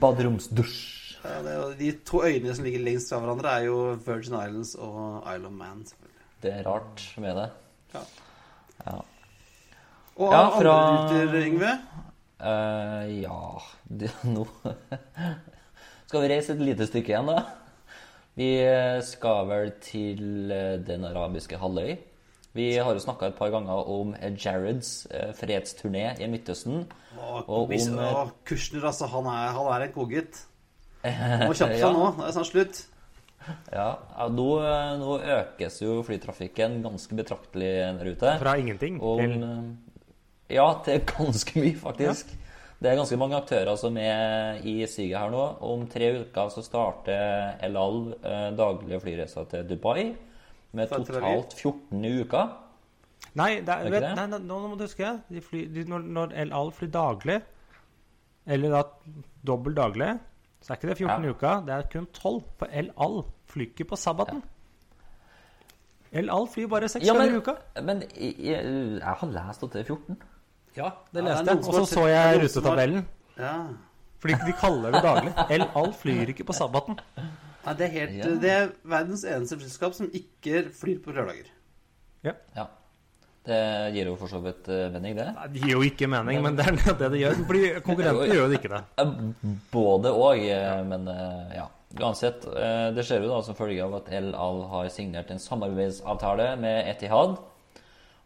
Baderomsdusj. 0.00 0.78
Ja, 1.26 1.40
de 1.78 1.90
to 2.06 2.20
øyene 2.22 2.54
som 2.54 2.64
ligger 2.66 2.82
lengst 2.86 3.10
fra 3.10 3.18
hverandre, 3.22 3.50
er 3.58 3.64
jo 3.66 3.76
Virgin 4.06 4.36
Islands 4.38 4.74
og 4.78 5.24
Isle 5.34 5.46
of 5.48 5.52
Man. 5.52 5.82
selvfølgelig. 5.86 6.22
Det 6.42 6.52
er 6.52 6.66
rart 6.68 7.02
med 7.18 7.36
det. 7.40 7.48
Ja. 7.94 8.02
Ja. 8.86 8.96
Og 10.16 10.32
Ja, 10.32 10.40
andre 10.40 10.62
fra- 10.62 11.06
ruter, 11.08 11.34
Yngve? 11.42 11.72
Uh, 12.36 13.22
ja 13.22 13.62
det, 13.88 14.10
Nå 14.36 14.44
skal 16.06 16.20
vi 16.22 16.28
reise 16.28 16.52
et 16.52 16.60
lite 16.60 16.86
stykke 16.86 17.08
igjen, 17.14 17.26
da. 17.32 17.42
Vi 18.36 18.50
skal 19.06 19.46
vel 19.48 19.70
til 19.80 20.50
eh, 20.52 20.74
Den 20.84 21.06
arabiske 21.08 21.56
halvøy. 21.60 21.94
Vi 22.56 22.66
har 22.80 22.92
jo 22.96 23.00
snakka 23.00 23.30
et 23.30 23.36
par 23.36 23.50
ganger 23.52 23.88
om 23.92 24.14
Jareds 24.40 25.06
eh, 25.10 25.32
fredsturné 25.36 26.10
i 26.20 26.28
Midtøsten. 26.32 26.84
Og, 27.16 27.48
Og 27.48 27.62
om, 27.64 27.72
eh, 27.72 28.12
og 28.12 28.34
Kushner, 28.48 28.84
altså. 28.88 29.08
Han 29.12 29.28
er, 29.32 29.48
han 29.56 29.70
er 29.72 29.86
en 29.86 29.94
godgutt. 29.96 30.42
Må 31.46 31.52
kjappe 31.56 31.76
seg 31.76 31.82
Ja. 31.84 31.92
nå. 31.92 32.12
Det 32.18 32.28
er 32.28 32.36
snart 32.36 32.50
slutt. 32.52 32.82
Ja, 33.70 33.88
ja 34.18 34.28
nå, 34.32 34.46
nå 34.98 35.18
økes 35.22 35.76
jo 35.84 36.00
flytrafikken 36.02 36.80
ganske 36.82 37.14
betraktelig 37.14 37.68
der 38.00 38.08
ute. 38.10 38.32
Fra 38.40 38.56
ingenting 38.58 38.96
Og, 39.00 39.20
til 39.22 39.44
ja, 40.50 40.66
til 40.84 41.04
ganske 41.06 41.60
mye, 41.62 41.76
faktisk. 41.78 42.34
Det 42.76 42.90
er 42.90 42.98
ganske 42.98 43.16
mange 43.16 43.36
aktører 43.38 43.76
som 43.80 43.96
er 43.96 44.58
i 44.68 44.74
siget 44.90 45.16
her 45.16 45.30
nå. 45.32 45.42
Om 45.64 45.86
tre 45.88 46.10
uker 46.20 46.50
så 46.52 46.62
starter 46.64 47.56
El 47.64 47.76
Al 47.80 48.00
eh, 48.20 48.50
daglige 48.58 49.00
flyreiser 49.00 49.46
til 49.48 49.64
Dubai. 49.70 50.10
Med 50.76 50.90
totalt 50.92 51.54
14 51.56 52.04
uker. 52.20 52.50
Nei, 53.36 53.60
det 53.64 53.72
er, 53.72 53.88
vet, 53.92 54.02
det? 54.04 54.10
nei, 54.18 54.26
nei 54.34 54.40
nå 54.44 54.58
må 54.68 54.76
du 54.76 54.84
huske 54.84 55.08
de 55.32 55.40
fly, 55.44 55.62
de, 55.72 55.84
når, 55.88 56.04
når 56.18 56.34
El 56.42 56.52
Al 56.56 56.70
flyr 56.72 56.90
daglig, 56.92 57.38
eller 58.46 58.72
da 58.76 58.82
dobbelt 59.48 59.76
daglig, 59.76 60.10
så 60.64 60.72
er 60.72 60.78
ikke 60.78 60.90
det 60.92 60.98
14 61.00 61.24
Ja. 61.26 61.32
uker, 61.32 61.64
det 61.66 61.74
er 61.78 61.88
kun 61.92 62.06
12. 62.16 62.38
For 62.60 62.72
El 62.72 62.92
Al 63.00 63.18
flyr 63.52 63.70
ikke 63.72 63.88
på 63.92 63.96
sabbaten. 64.00 64.42
El 66.16 66.30
Al 66.32 66.46
flyr 66.48 66.68
bare 66.70 66.88
seks 66.88 67.06
Ja, 67.08 67.12
ganger 67.16 67.32
men, 67.32 67.34
i 67.34 67.42
uka. 67.42 67.54
men 67.82 68.02
jeg, 68.04 68.34
jeg, 68.38 68.72
jeg 69.00 69.16
har 69.20 69.32
lest 69.32 69.64
at 69.66 69.72
det 69.74 69.80
er 69.82 69.94
14. 69.94 70.16
Ja, 70.76 70.92
det 71.12 71.22
Ja, 71.22 71.28
leste 71.30 71.50
jeg. 71.54 71.64
Og 71.64 71.74
så 71.80 71.84
så 71.94 72.06
jeg 72.10 72.40
rutetabellen. 72.44 73.04
Ja. 73.38 73.56
Fordi 74.22 74.38
de 74.46 74.52
kaller 74.60 74.92
det 74.96 75.02
daglig. 75.04 75.32
El 75.50 75.66
Al 75.76 75.92
flyr 75.92 76.32
ikke 76.32 76.46
på 76.48 76.56
sabbaten. 76.56 76.98
Nei, 77.66 77.74
det, 77.74 77.86
er 77.86 77.92
helt, 77.98 78.16
Ja. 78.16 78.32
det 78.40 78.50
er 78.54 78.72
verdens 78.86 79.24
eneste 79.26 79.58
flyselskap 79.58 79.94
som 79.94 80.10
ikke 80.14 80.66
flyr 80.74 81.00
på 81.04 81.12
lørdager. 81.16 81.48
Ja. 82.26 82.66
Det 83.46 83.58
gir 83.94 84.08
jo 84.10 84.16
for 84.18 84.26
så 84.26 84.40
vidt 84.42 84.66
eh, 84.74 84.88
mening, 84.90 85.14
det. 85.14 85.26
Nei, 85.36 85.46
Det 85.54 85.60
gir 85.62 85.76
jo 85.76 85.82
ikke 85.86 86.08
mening, 86.10 86.40
men 86.42 86.56
det 86.58 86.64
er 86.66 86.78
det 86.98 87.10
det 87.12 87.20
gjør. 87.20 87.36
Fordi 87.46 87.60
konkurrentene 87.86 88.34
gjør 88.34 88.48
jo 88.50 88.58
ikke 88.58 88.70
det. 88.72 88.80
Både 89.70 90.10
og, 90.10 90.40
eh, 90.42 90.80
men 90.88 91.06
eh, 91.12 91.56
ja. 91.60 91.68
Uansett, 91.96 92.42
det 92.92 93.04
skjer 93.06 93.22
jo 93.24 93.28
da 93.30 93.36
som 93.46 93.54
følge 93.56 93.80
av 93.80 93.94
at 94.00 94.08
El 94.12 94.34
Al 94.34 94.58
har 94.68 94.88
signert 94.92 95.30
en 95.32 95.38
samarbeidsavtale 95.40 96.48
med 96.60 96.90
Etihad. 96.90 97.38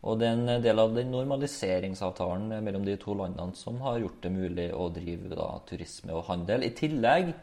Og 0.01 0.17
det 0.21 0.29
er 0.31 0.39
en 0.39 0.63
del 0.65 0.79
av 0.81 0.95
den 0.97 1.11
normaliseringsavtalen 1.13 2.49
mellom 2.65 2.87
de 2.87 2.95
to 3.01 3.13
landene 3.19 3.53
som 3.59 3.77
har 3.85 3.99
gjort 4.01 4.23
det 4.25 4.31
mulig 4.33 4.69
å 4.73 4.87
drive 4.95 5.35
da, 5.37 5.51
turisme 5.69 6.15
og 6.17 6.25
handel. 6.31 6.65
I 6.65 6.73
tillegg, 6.77 7.35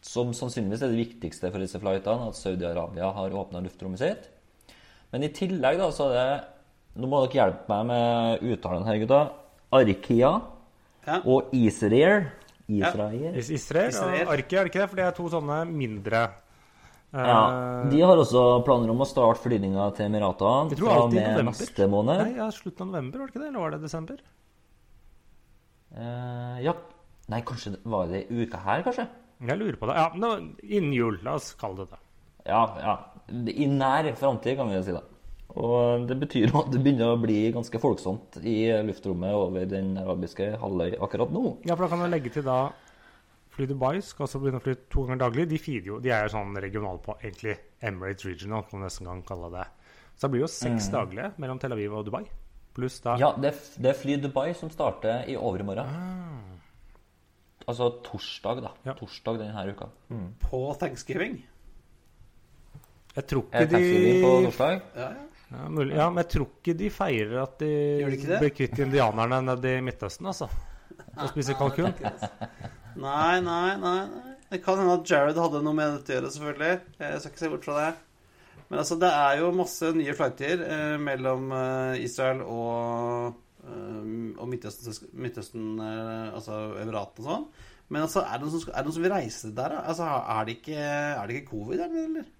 som 0.00 0.32
sannsynligvis 0.36 0.84
er 0.86 0.94
det 0.94 1.02
viktigste 1.02 1.50
for 1.52 1.60
disse 1.60 1.80
flightene, 1.82 2.30
at 2.30 2.38
Saudi-Arabia 2.38 3.10
har 3.18 3.36
åpna 3.36 3.60
luftrommet 3.64 4.00
sitt. 4.00 4.30
Men 5.12 5.26
i 5.28 5.32
tillegg 5.34 5.76
da, 5.82 5.90
så 5.92 6.10
er 6.12 6.16
det 6.20 6.44
Nå 6.96 7.10
må 7.12 7.18
dere 7.26 7.36
hjelpe 7.36 7.68
meg 7.68 7.82
med 7.90 8.44
uttalen 8.54 8.86
her, 8.88 8.96
gutta. 9.02 9.18
Arkia 9.76 10.30
Ja. 11.06 11.18
og 11.28 11.50
Israel. 11.52 12.24
Israel. 12.72 13.18
Ja. 13.20 13.32
Israel 13.36 13.90
Israel. 13.92 14.22
og 14.24 14.32
Arki, 14.32 14.56
er 14.56 14.64
det 14.64 14.70
ikke 14.72 14.80
det? 14.80 14.88
For 14.88 14.96
det 14.96 15.04
er 15.04 15.12
to 15.18 15.28
sånne 15.28 15.58
mindre 15.68 16.22
eh, 16.24 16.45
Ja, 17.14 17.84
De 17.90 18.00
har 18.02 18.18
også 18.18 18.42
planer 18.66 18.90
om 18.92 19.00
å 19.00 19.06
starte 19.08 19.40
flyvninga 19.44 19.86
til 19.96 20.08
Emiratene 20.08 20.74
tror 20.74 20.90
fra 20.90 20.96
og 21.04 21.14
med 21.14 21.46
neste 21.48 21.86
måned. 21.90 22.22
Nei, 22.24 22.40
ja, 22.40 22.48
slutten 22.52 22.88
av 22.88 22.90
november, 22.90 23.22
var 23.22 23.28
det 23.28 23.32
ikke 23.32 23.42
det? 23.44 23.50
Eller 23.52 23.62
var 23.62 23.76
det 23.76 23.80
desember? 23.84 24.24
Uh, 25.96 26.58
ja 26.60 26.74
Nei, 27.30 27.40
kanskje 27.46 27.72
det 27.74 27.80
var 27.90 28.10
det 28.10 28.26
i 28.26 28.44
uka 28.44 28.58
her, 28.62 28.82
kanskje? 28.86 29.06
Jeg 29.46 29.58
lurer 29.58 29.78
på 29.80 29.88
det. 29.90 29.96
Ja, 29.98 30.10
nå, 30.14 30.28
Innen 30.62 30.92
jul, 30.94 31.16
la 31.26 31.34
oss 31.40 31.50
kalle 31.58 31.82
det 31.82 31.88
det. 31.90 31.98
Ja, 32.46 32.62
ja. 32.78 32.94
I 33.50 33.66
nær 33.66 34.06
framtid, 34.14 34.54
kan 34.60 34.70
vi 34.70 34.76
jo 34.76 34.84
si 34.86 34.94
det. 34.94 35.02
Og 35.56 36.04
det 36.06 36.18
betyr 36.20 36.52
at 36.60 36.68
det 36.70 36.82
begynner 36.84 37.14
å 37.14 37.20
bli 37.20 37.38
ganske 37.54 37.80
folksomt 37.80 38.38
i 38.44 38.68
luftrommet 38.86 39.34
over 39.34 39.66
den 39.68 39.94
arabiske 39.98 40.52
halvøy 40.60 40.98
akkurat 41.02 41.32
nå. 41.34 41.56
Ja, 41.66 41.74
for 41.74 41.86
da 41.86 41.90
kan 41.94 42.04
vi 42.04 42.10
legge 42.12 42.32
til 42.34 42.44
da 42.46 42.58
Fly 43.56 43.64
Dubai 43.70 43.94
skal 44.04 44.26
også 44.26 44.38
begynne 44.42 44.58
å 44.60 44.64
fly 44.64 44.74
to 44.92 45.06
ganger 45.06 45.22
daglig. 45.22 45.46
De 45.48 45.58
feeder 45.60 45.88
jo, 45.88 46.00
de 46.04 46.10
er 46.12 46.26
jo 46.26 46.34
sånn 46.34 46.58
regional 46.60 46.98
på 47.00 47.14
egentlig 47.22 47.54
Emirates 47.80 48.26
Regional, 48.28 48.66
kan 48.68 48.76
man 48.78 48.90
nesten 48.90 49.08
gang 49.08 49.22
kalle 49.24 49.48
det. 49.54 49.64
Så 50.16 50.26
det 50.26 50.32
blir 50.34 50.44
jo 50.44 50.50
seks 50.52 50.90
daglige 50.92 51.30
mellom 51.40 51.60
Tel 51.62 51.72
Aviv 51.76 51.94
og 51.96 52.04
Dubai. 52.04 52.26
Pluss 52.76 52.98
da 53.00 53.14
Ja, 53.16 53.30
det, 53.40 53.54
det 53.80 53.94
er 53.94 53.96
Fly 53.96 54.18
Dubai 54.20 54.50
som 54.58 54.68
starter 54.72 55.24
i 55.32 55.38
overmorgen. 55.40 55.88
Altså 57.66 57.88
torsdag, 58.04 58.60
da. 58.62 58.74
Ja. 58.86 58.94
Torsdag 58.98 59.40
denne 59.40 59.64
uka. 59.72 59.88
På 60.44 60.60
thanksgiving. 60.78 61.40
Jeg 63.16 63.28
tror 63.32 63.48
ikke 63.48 63.66
de 63.72 63.82
på 64.20 64.36
torsdag? 64.44 64.80
Ja, 65.00 65.08
ja. 65.16 65.26
ja, 65.56 65.68
mulig, 65.72 65.96
ja, 65.96 66.10
men 66.12 66.20
jeg 66.26 66.32
tror 66.36 66.50
ikke 66.52 66.76
de 66.76 66.92
feirer 66.92 67.38
at 67.46 67.56
de, 67.64 67.74
de 68.04 68.40
blir 68.44 68.52
kvitt 68.52 68.84
indianerne 68.84 69.40
nede 69.48 69.78
i 69.78 69.84
Midtøsten, 69.84 70.28
altså. 70.28 70.52
Og 71.16 71.30
spise 71.32 71.56
kalkun. 71.58 71.92
Nei, 72.96 73.40
nei, 73.44 73.76
nei. 73.80 73.98
nei. 74.08 74.34
Det 74.50 74.60
kan 74.62 74.78
hende 74.78 74.94
at 75.00 75.08
Jared 75.10 75.38
hadde 75.40 75.62
noe 75.64 75.74
med 75.74 75.96
dette 75.96 76.12
å 76.12 76.16
gjøre, 76.16 76.32
selvfølgelig. 76.32 76.74
Jeg 77.02 77.22
skal 77.22 77.32
ikke 77.32 77.42
se 77.42 77.50
bort 77.52 77.66
fra 77.66 77.78
det. 77.80 77.88
Men 78.68 78.82
altså, 78.82 78.98
det 79.02 79.10
er 79.10 79.40
jo 79.40 79.54
masse 79.54 79.90
nye 79.94 80.14
flighter 80.18 80.62
eh, 80.66 80.94
mellom 81.02 81.50
eh, 81.54 82.04
Israel 82.06 82.42
og, 82.42 83.36
eh, 83.66 84.06
og 84.38 84.48
Midtøsten, 84.50 85.10
Midtøsten 85.22 85.66
eh, 85.82 86.30
altså 86.34 86.60
Emiratene 86.82 87.26
og 87.26 87.28
sånn. 87.30 87.44
Men 87.94 88.06
altså, 88.06 88.24
er 88.26 88.40
det 88.40 88.46
noen 88.46 88.54
som, 88.54 88.72
er 88.72 88.80
det 88.80 88.88
noen 88.88 88.96
som 88.96 89.06
vil 89.06 89.14
reise 89.14 89.52
der? 89.54 89.76
da? 89.76 89.84
Altså, 89.92 90.08
er 90.08 90.48
det 90.48 90.56
ikke, 90.60 90.80
er 90.80 91.28
det 91.28 91.36
ikke 91.36 91.52
covid, 91.52 91.82
der, 91.82 92.00
eller? 92.06 92.32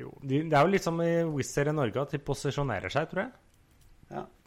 Jo, 0.00 0.10
det 0.22 0.42
er 0.46 0.62
jo 0.62 0.72
litt 0.72 0.86
som 0.86 0.98
i 1.02 1.12
Wizz 1.26 1.56
Air 1.58 1.70
i 1.72 1.76
Norge, 1.76 2.02
at 2.02 2.14
de 2.14 2.22
posisjonerer 2.22 2.94
seg, 2.94 3.10
tror 3.10 3.26
jeg. 3.26 3.32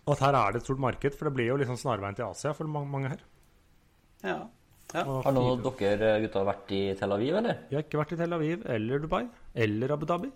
Og 0.03 0.15
at 0.17 0.23
her 0.25 0.35
er 0.35 0.51
det 0.51 0.61
et 0.61 0.67
stort 0.67 0.81
marked, 0.83 1.15
for 1.15 1.29
det 1.29 1.35
blir 1.37 1.49
jo 1.51 1.59
liksom 1.61 1.79
snarveien 1.79 2.17
til 2.17 2.27
Asia 2.27 2.51
for 2.57 2.67
mange, 2.67 2.91
mange 2.91 3.11
her. 3.13 3.21
Ja. 4.23 4.37
ja. 4.93 5.03
Har 5.03 5.35
noen 5.35 5.63
av 5.63 5.77
dere 5.79 6.13
gutta 6.25 6.43
vært 6.47 6.73
i 6.75 6.81
Tel 6.99 7.15
Aviv, 7.15 7.37
eller? 7.39 7.61
Jeg 7.71 7.79
har 7.79 7.85
ikke 7.87 8.01
vært 8.01 8.15
i 8.15 8.19
Tel 8.19 8.35
Aviv 8.35 8.65
eller 8.75 9.03
Dubai 9.03 9.23
eller 9.65 9.95
Abu 9.95 10.05
Dhabi. 10.09 10.31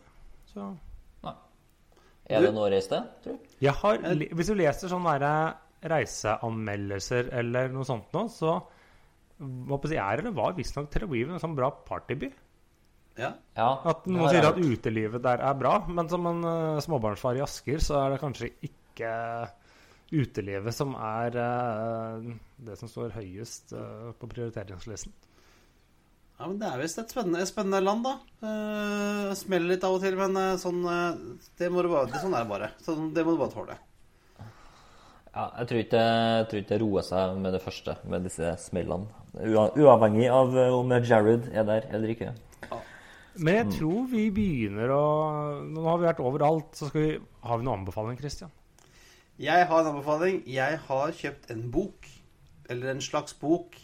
Så 0.47 0.71
Er 2.27 2.43
det 2.43 2.51
noe 2.55 2.67
å 2.67 2.71
reise 2.71 2.91
til, 2.91 3.03
tror 3.23 3.35
du? 3.37 3.51
jeg 3.63 3.73
har, 3.81 4.01
Hvis 4.35 4.49
du 4.51 4.55
leser 4.59 4.91
sånne 4.91 5.31
reiseanmeldelser 5.87 7.29
eller 7.39 7.69
noe 7.71 7.87
sånt 7.87 8.11
nå, 8.15 8.25
så 8.33 8.57
hva 9.37 9.77
på 9.77 9.85
å 9.85 9.91
si, 9.91 9.99
er 10.01 10.23
eller 10.23 10.33
var 10.35 10.55
visstnok 10.57 10.89
Tel 10.91 11.05
Aviv 11.05 11.29
en 11.29 11.43
sånn 11.43 11.55
bra 11.55 11.69
partyby. 11.87 12.31
ja. 13.19 13.35
Ja. 13.55 13.69
At 13.91 14.07
Noen 14.09 14.31
sier 14.31 14.47
at 14.49 14.57
utelivet 14.57 15.23
der 15.23 15.43
er 15.45 15.59
bra, 15.59 15.77
men 15.87 16.09
som 16.09 16.25
en 16.31 16.43
uh, 16.43 16.81
småbarnsfar 16.83 17.37
i 17.37 17.45
Asker, 17.45 17.79
så 17.83 17.99
er 18.01 18.15
det 18.15 18.21
kanskje 18.23 18.51
ikke 18.55 18.86
utelivet 20.07 20.75
som 20.75 20.93
er 20.95 21.35
eh, 21.41 22.27
det 22.67 22.77
som 22.79 22.89
står 22.91 23.15
høyest 23.17 23.73
eh, 23.75 24.11
på 24.17 24.29
prioriteringslisten. 24.31 25.15
Ja, 26.37 26.45
men 26.45 26.59
Det 26.61 26.69
er 26.69 26.81
visst 26.83 26.99
et 27.01 27.11
spennende, 27.11 27.41
et 27.41 27.49
spennende 27.49 27.81
land, 27.81 28.03
da. 28.05 28.11
Uh, 28.45 29.31
smeller 29.33 29.71
litt 29.71 29.85
av 29.87 29.95
og 29.95 30.03
til, 30.03 30.13
men 30.19 30.37
sånn, 30.61 30.83
det 31.57 31.69
må 31.73 31.81
du 31.81 31.89
bare, 31.89 32.11
det, 32.11 32.21
sånn 32.21 32.35
er 32.37 32.45
det 32.45 32.51
bare. 32.51 32.67
Sånn, 32.85 33.07
det 33.15 33.23
må 33.25 33.33
du 33.33 33.39
bare 33.41 33.55
tåle. 33.55 33.77
Ja, 35.37 35.47
jeg 35.59 35.69
tror 35.69 35.81
ikke, 35.81 36.03
jeg 36.03 36.45
tror 36.51 36.61
ikke 36.61 36.71
det 36.75 36.79
roer 36.83 37.07
seg 37.09 37.41
med 37.41 37.57
det 37.57 37.63
første, 37.65 37.97
med 38.05 38.29
disse 38.29 38.53
smellene. 38.61 39.09
Uavhengig 39.81 40.29
av 40.33 40.53
om 40.77 40.93
Jared 40.97 41.49
er 41.53 41.65
der 41.65 41.89
eller 41.89 42.13
ikke. 42.13 42.35
Men 43.37 43.59
jeg 43.59 43.67
tror 43.75 44.07
vi 44.09 44.23
begynner 44.33 44.93
å 44.93 45.03
Nå 45.69 45.83
har 45.85 45.99
vi 46.01 46.07
vært 46.07 46.21
overalt, 46.25 46.71
så 46.73 46.87
skal 46.89 47.03
vi 47.03 47.09
Har 47.45 47.59
vi 47.59 47.67
noen 47.67 47.83
anbefaling, 47.83 48.17
Christian? 48.17 48.49
Jeg 49.37 49.67
har 49.69 49.83
en 49.83 49.91
anbefaling. 49.91 50.41
Jeg 50.49 50.79
har 50.87 51.11
kjøpt 51.13 51.51
en 51.53 51.67
bok. 51.71 52.07
Eller 52.69 52.91
en 52.91 53.01
slags 53.01 53.35
bok. 53.37 53.77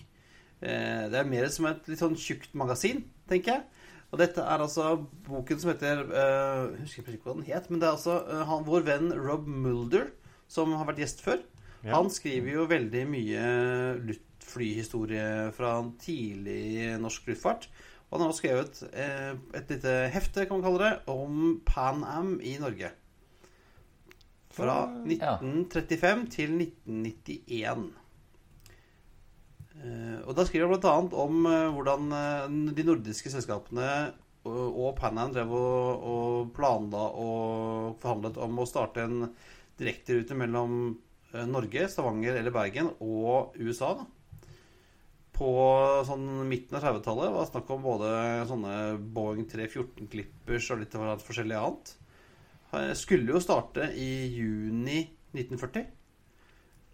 Eh, 0.63 1.05
det 1.11 1.19
er 1.19 1.29
mer 1.29 1.49
som 1.51 1.67
et 1.69 1.87
litt 1.91 2.01
sånn 2.01 2.17
tjukt 2.19 2.53
magasin, 2.57 3.03
tenker 3.29 3.57
jeg. 3.57 3.63
Og 4.13 4.19
dette 4.21 4.43
er 4.45 4.61
altså 4.61 4.95
boken 5.25 5.59
som 5.59 5.71
heter 5.71 6.03
eh, 6.05 6.59
Jeg 6.75 6.83
husker 6.83 7.15
ikke 7.15 7.31
hva 7.31 7.37
den 7.39 7.47
het, 7.47 7.69
men 7.69 7.81
det 7.81 7.87
er 7.87 7.95
altså 7.97 8.19
eh, 8.21 8.43
han, 8.47 8.65
vår 8.67 8.85
venn 8.87 9.09
Rob 9.17 9.49
Mulder, 9.49 10.11
som 10.51 10.73
har 10.77 10.87
vært 10.89 11.03
gjest 11.03 11.23
før. 11.25 11.41
Ja. 11.83 11.97
Han 11.97 12.11
skriver 12.13 12.53
jo 12.53 12.67
veldig 12.69 13.03
mye 13.11 13.47
luftflyhistorie 14.07 15.51
fra 15.57 15.75
tidlig 15.99 16.93
norsk 17.03 17.27
luftfart. 17.33 17.67
Og 18.07 18.15
han 18.15 18.23
har 18.23 18.31
også 18.31 18.43
skrevet 18.43 18.81
et 19.57 19.71
lite 19.73 19.93
hefte, 20.13 20.45
kan 20.45 20.59
man 20.59 20.65
kalle 20.67 20.83
det, 20.85 20.93
om 21.09 21.55
Pan 21.65 22.05
Am 22.05 22.35
i 22.45 22.53
Norge. 22.61 22.93
Fra 24.53 24.77
Ja. 25.09 25.37
1935 25.41 26.25
til 26.33 26.55
1991. 26.59 27.91
Eh, 29.83 30.19
og 30.23 30.35
da 30.37 30.45
skriver 30.45 30.69
han 30.69 30.79
bl.a. 30.79 31.23
om 31.23 31.47
eh, 31.49 31.71
hvordan 31.73 32.13
eh, 32.17 32.75
de 32.77 32.85
nordiske 32.87 33.31
selskapene 33.33 33.87
og, 34.43 34.89
Pan 34.97 35.17
Am 35.17 35.31
drev 35.31 35.53
og, 35.55 36.03
og 36.03 36.49
planla 36.55 37.05
og 37.15 37.95
forhandlet 38.01 38.37
om 38.43 38.59
å 38.59 38.67
starte 38.67 39.05
en 39.07 39.29
direkterute 39.79 40.35
mellom 40.35 40.97
Norge, 41.49 41.87
Stavanger 41.89 42.35
eller 42.37 42.53
Bergen 42.53 42.91
og 43.01 43.55
USA. 43.57 43.95
da 43.97 44.05
på 45.33 45.49
sånn 46.05 46.27
midten 46.45 46.77
av 46.77 46.83
30-tallet 46.85 47.31
var 47.33 47.41
det 47.41 47.49
snakk 47.49 47.71
om 47.73 47.85
både 47.85 48.09
sånne 48.49 48.73
Boeing 49.15 49.47
314 49.49 50.09
Clippers 50.11 50.69
og 50.71 50.83
litt 50.83 50.97
forskjellig 51.25 51.57
annet. 51.57 51.93
Jeg 52.74 52.97
skulle 52.97 53.34
jo 53.36 53.39
starte 53.43 53.89
i 53.99 54.09
juni 54.34 54.99
1940. 55.34 55.86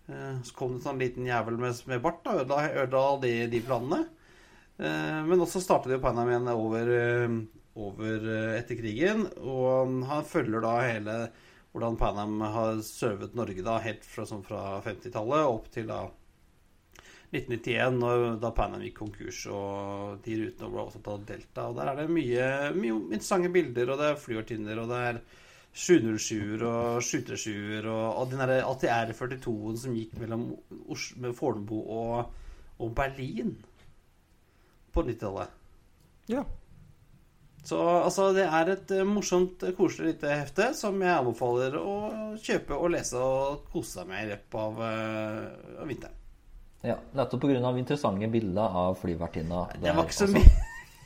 Eh, 0.08 0.42
Så 0.44 0.56
kom 0.56 0.74
det 0.74 0.80
en 0.80 0.86
sånn 0.88 1.02
liten 1.02 1.28
jævel 1.28 1.60
med, 1.62 1.76
med 1.90 2.02
bart 2.04 2.28
og 2.32 2.42
ødela, 2.44 3.04
de, 3.24 3.34
de 3.52 3.62
planene. 3.66 4.02
Eh, 4.80 5.20
Men 5.30 5.46
også 5.46 5.62
startet 5.64 5.94
jo 5.96 6.02
Panam 6.04 6.30
igjen 6.32 6.50
over, 6.54 6.92
eh, 6.96 7.38
over 7.80 8.30
eh, 8.36 8.58
etter 8.62 8.80
krigen. 8.80 9.28
Og 9.40 10.00
han 10.10 10.26
følger 10.28 10.66
da 10.66 10.76
hele 10.86 11.20
hvordan 11.74 12.00
Panam 12.02 12.40
har 12.42 12.80
servet 12.86 13.36
Norge 13.38 13.64
da 13.66 13.78
helt 13.84 14.06
fra, 14.08 14.26
sånn 14.26 14.44
fra 14.46 14.80
50-tallet 14.86 15.46
opp 15.52 15.70
til 15.74 15.88
da 15.92 16.08
1991, 17.32 18.00
når, 18.02 18.24
da 18.42 18.50
Panam 18.58 18.82
gikk 18.82 18.98
konkurs, 19.04 19.44
og 19.54 20.24
de 20.26 20.38
rutene 20.40 20.70
ble 20.74 20.82
overtatt 20.82 21.10
av 21.14 21.26
Delta. 21.30 21.68
Og 21.70 21.76
Der 21.78 21.92
er 21.92 22.00
det 22.02 22.08
mye, 22.16 22.48
mye 22.78 22.96
interessante 23.12 23.52
bilder, 23.54 23.92
og 23.94 24.02
det 24.02 24.08
er 24.14 24.24
flyvertinner, 24.24 24.82
og 24.82 24.90
det 24.90 25.02
er 25.12 25.22
707-er 25.76 26.64
og 26.66 27.02
737-er, 27.06 27.88
og, 27.88 28.22
og 28.22 28.32
den 28.32 28.40
derre 28.42 28.64
ATR-42-en 28.68 29.78
som 29.80 29.96
gikk 29.96 30.16
mellom 30.20 30.48
Os 30.90 31.12
Fornebu 31.38 31.78
og, 31.84 32.32
og 32.80 32.96
Berlin 32.98 33.54
på 34.94 35.04
90-tallet. 35.06 35.48
Ja. 36.30 36.44
Så 37.64 37.80
altså, 37.80 38.34
det 38.34 38.46
er 38.48 38.70
et 38.74 38.92
eh, 38.96 39.06
morsomt, 39.06 39.64
eh, 39.64 39.76
koselig 39.78 40.14
lite 40.14 40.28
hefte 40.32 40.74
som 40.78 41.02
jeg 41.04 41.12
anbefaler 41.12 41.76
å 41.78 41.96
kjøpe 42.40 42.78
og 42.78 42.92
lese 42.96 43.18
og 43.20 43.66
kose 43.74 44.00
seg 44.00 44.08
med 44.10 44.24
i 44.24 44.30
løpet 44.32 44.56
av, 44.64 44.74
eh, 44.88 45.82
av 45.84 45.88
vinteren. 45.92 46.16
Ja, 46.88 46.96
Nettopp 47.14 47.42
pga. 47.44 47.72
interessante 47.76 48.28
bilder 48.32 48.68
av 48.82 48.92
flyvertinna. 49.02 49.60
Det 49.76 49.92
var 49.92 50.04
ikke 50.08 50.16
så 50.16 50.28
mye 50.32 50.48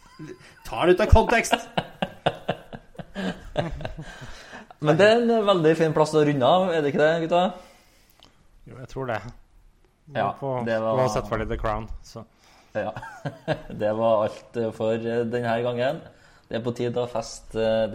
Ta 0.67 0.85
det 0.85 0.93
ut 0.93 1.01
av 1.01 1.09
kontekst! 1.09 1.57
Men 4.83 4.97
det 4.99 5.07
er 5.07 5.21
en 5.23 5.45
veldig 5.47 5.73
fin 5.79 5.93
plass 5.95 6.13
å 6.17 6.23
runde 6.27 6.43
av, 6.47 6.69
er 6.73 6.81
det 6.83 6.91
ikke 6.93 7.03
det, 7.03 7.11
gutta? 7.27 7.43
Jo, 8.67 8.77
jeg 8.81 8.89
tror 8.91 9.07
det. 9.11 9.19
Ja, 10.15 10.29
på, 10.39 10.53
det 10.67 10.79
var- 10.83 10.97
har 10.99 11.09
sett 11.13 11.29
ferdig 11.31 11.47
The 11.49 11.57
Crown, 11.57 11.87
så 12.03 12.25
Ja. 12.75 12.91
Det 13.69 13.91
var 13.95 14.23
alt 14.25 14.57
for 14.75 14.97
denne 14.97 15.55
gangen. 15.63 16.01
Det 16.49 16.57
er 16.57 16.63
på 16.65 16.73
tide 16.75 16.97
å 16.99 17.07
feste, 17.07 17.91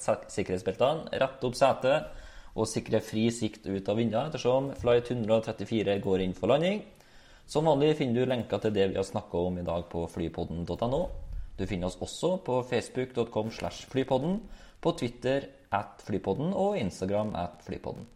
sek- 0.00 0.30
sikkerhetsbeltene, 0.32 1.10
rette 1.20 1.44
opp 1.46 1.54
setet 1.54 2.08
og 2.56 2.66
sikre 2.66 3.00
fri 3.04 3.26
sikt 3.30 3.66
ut 3.68 3.88
av 3.88 3.96
vinduet 4.00 4.30
ettersom 4.30 4.70
flight 4.80 5.10
134 5.12 5.98
går 6.02 6.20
inn 6.24 6.32
for 6.34 6.48
landing. 6.48 6.82
Som 7.46 7.66
vanlig 7.68 7.96
finner 7.98 8.14
du 8.24 8.26
lenker 8.32 8.58
til 8.58 8.72
det 8.74 8.88
vi 8.90 8.96
har 8.96 9.04
snakka 9.06 9.38
om 9.38 9.58
i 9.58 9.62
dag 9.62 9.84
på 9.92 10.06
flypodden.no. 10.10 11.02
Du 11.58 11.66
finner 11.66 11.86
oss 11.86 11.96
også 12.00 12.38
på 12.44 12.62
facebook.com 12.66 13.50
slash 13.52 13.84
flypodden, 13.92 14.40
på 14.80 14.92
Twitter 14.98 15.46
at 15.72 16.02
flypodden 16.06 16.52
og 16.54 16.78
Instagram 16.78 17.34
at 17.34 17.50
flypodden. 17.66 18.06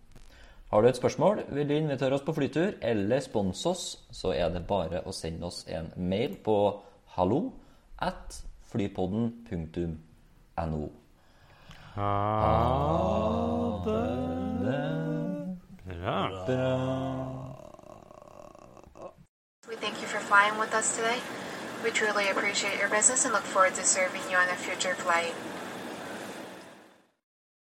Har 0.70 0.80
du 0.80 0.88
et 0.88 0.96
spørsmål, 0.96 1.42
vil 1.48 1.68
du 1.68 1.74
invitere 1.74 2.12
oss 2.14 2.22
på 2.22 2.32
flytur 2.32 2.70
eller 2.82 3.20
sponse 3.20 3.68
oss, 3.68 3.98
så 4.12 4.32
er 4.32 4.48
det 4.54 4.66
bare 4.68 5.00
å 5.02 5.12
sende 5.12 5.46
oss 5.46 5.66
en 5.68 5.92
mail 5.96 6.36
på 6.44 6.80
hallo 7.16 7.50
at 7.98 8.44
flypodden.no. 8.70 10.88
Ha 11.94 12.10
det 13.96 14.10
bra. 16.46 16.66
We 19.68 19.76
thank 19.76 20.00
you 20.02 20.08
for 20.08 20.20
flying 20.20 20.58
with 20.58 20.74
us 20.74 20.96
today. 20.96 21.18
We 21.84 21.90
truly 21.90 22.28
appreciate 22.28 22.78
your 22.78 22.88
business 22.88 23.24
and 23.24 23.32
look 23.32 23.44
forward 23.44 23.74
to 23.74 23.84
serving 23.84 24.22
you 24.30 24.36
on 24.36 24.48
a 24.48 24.56
future 24.56 24.94
flight. 24.94 25.34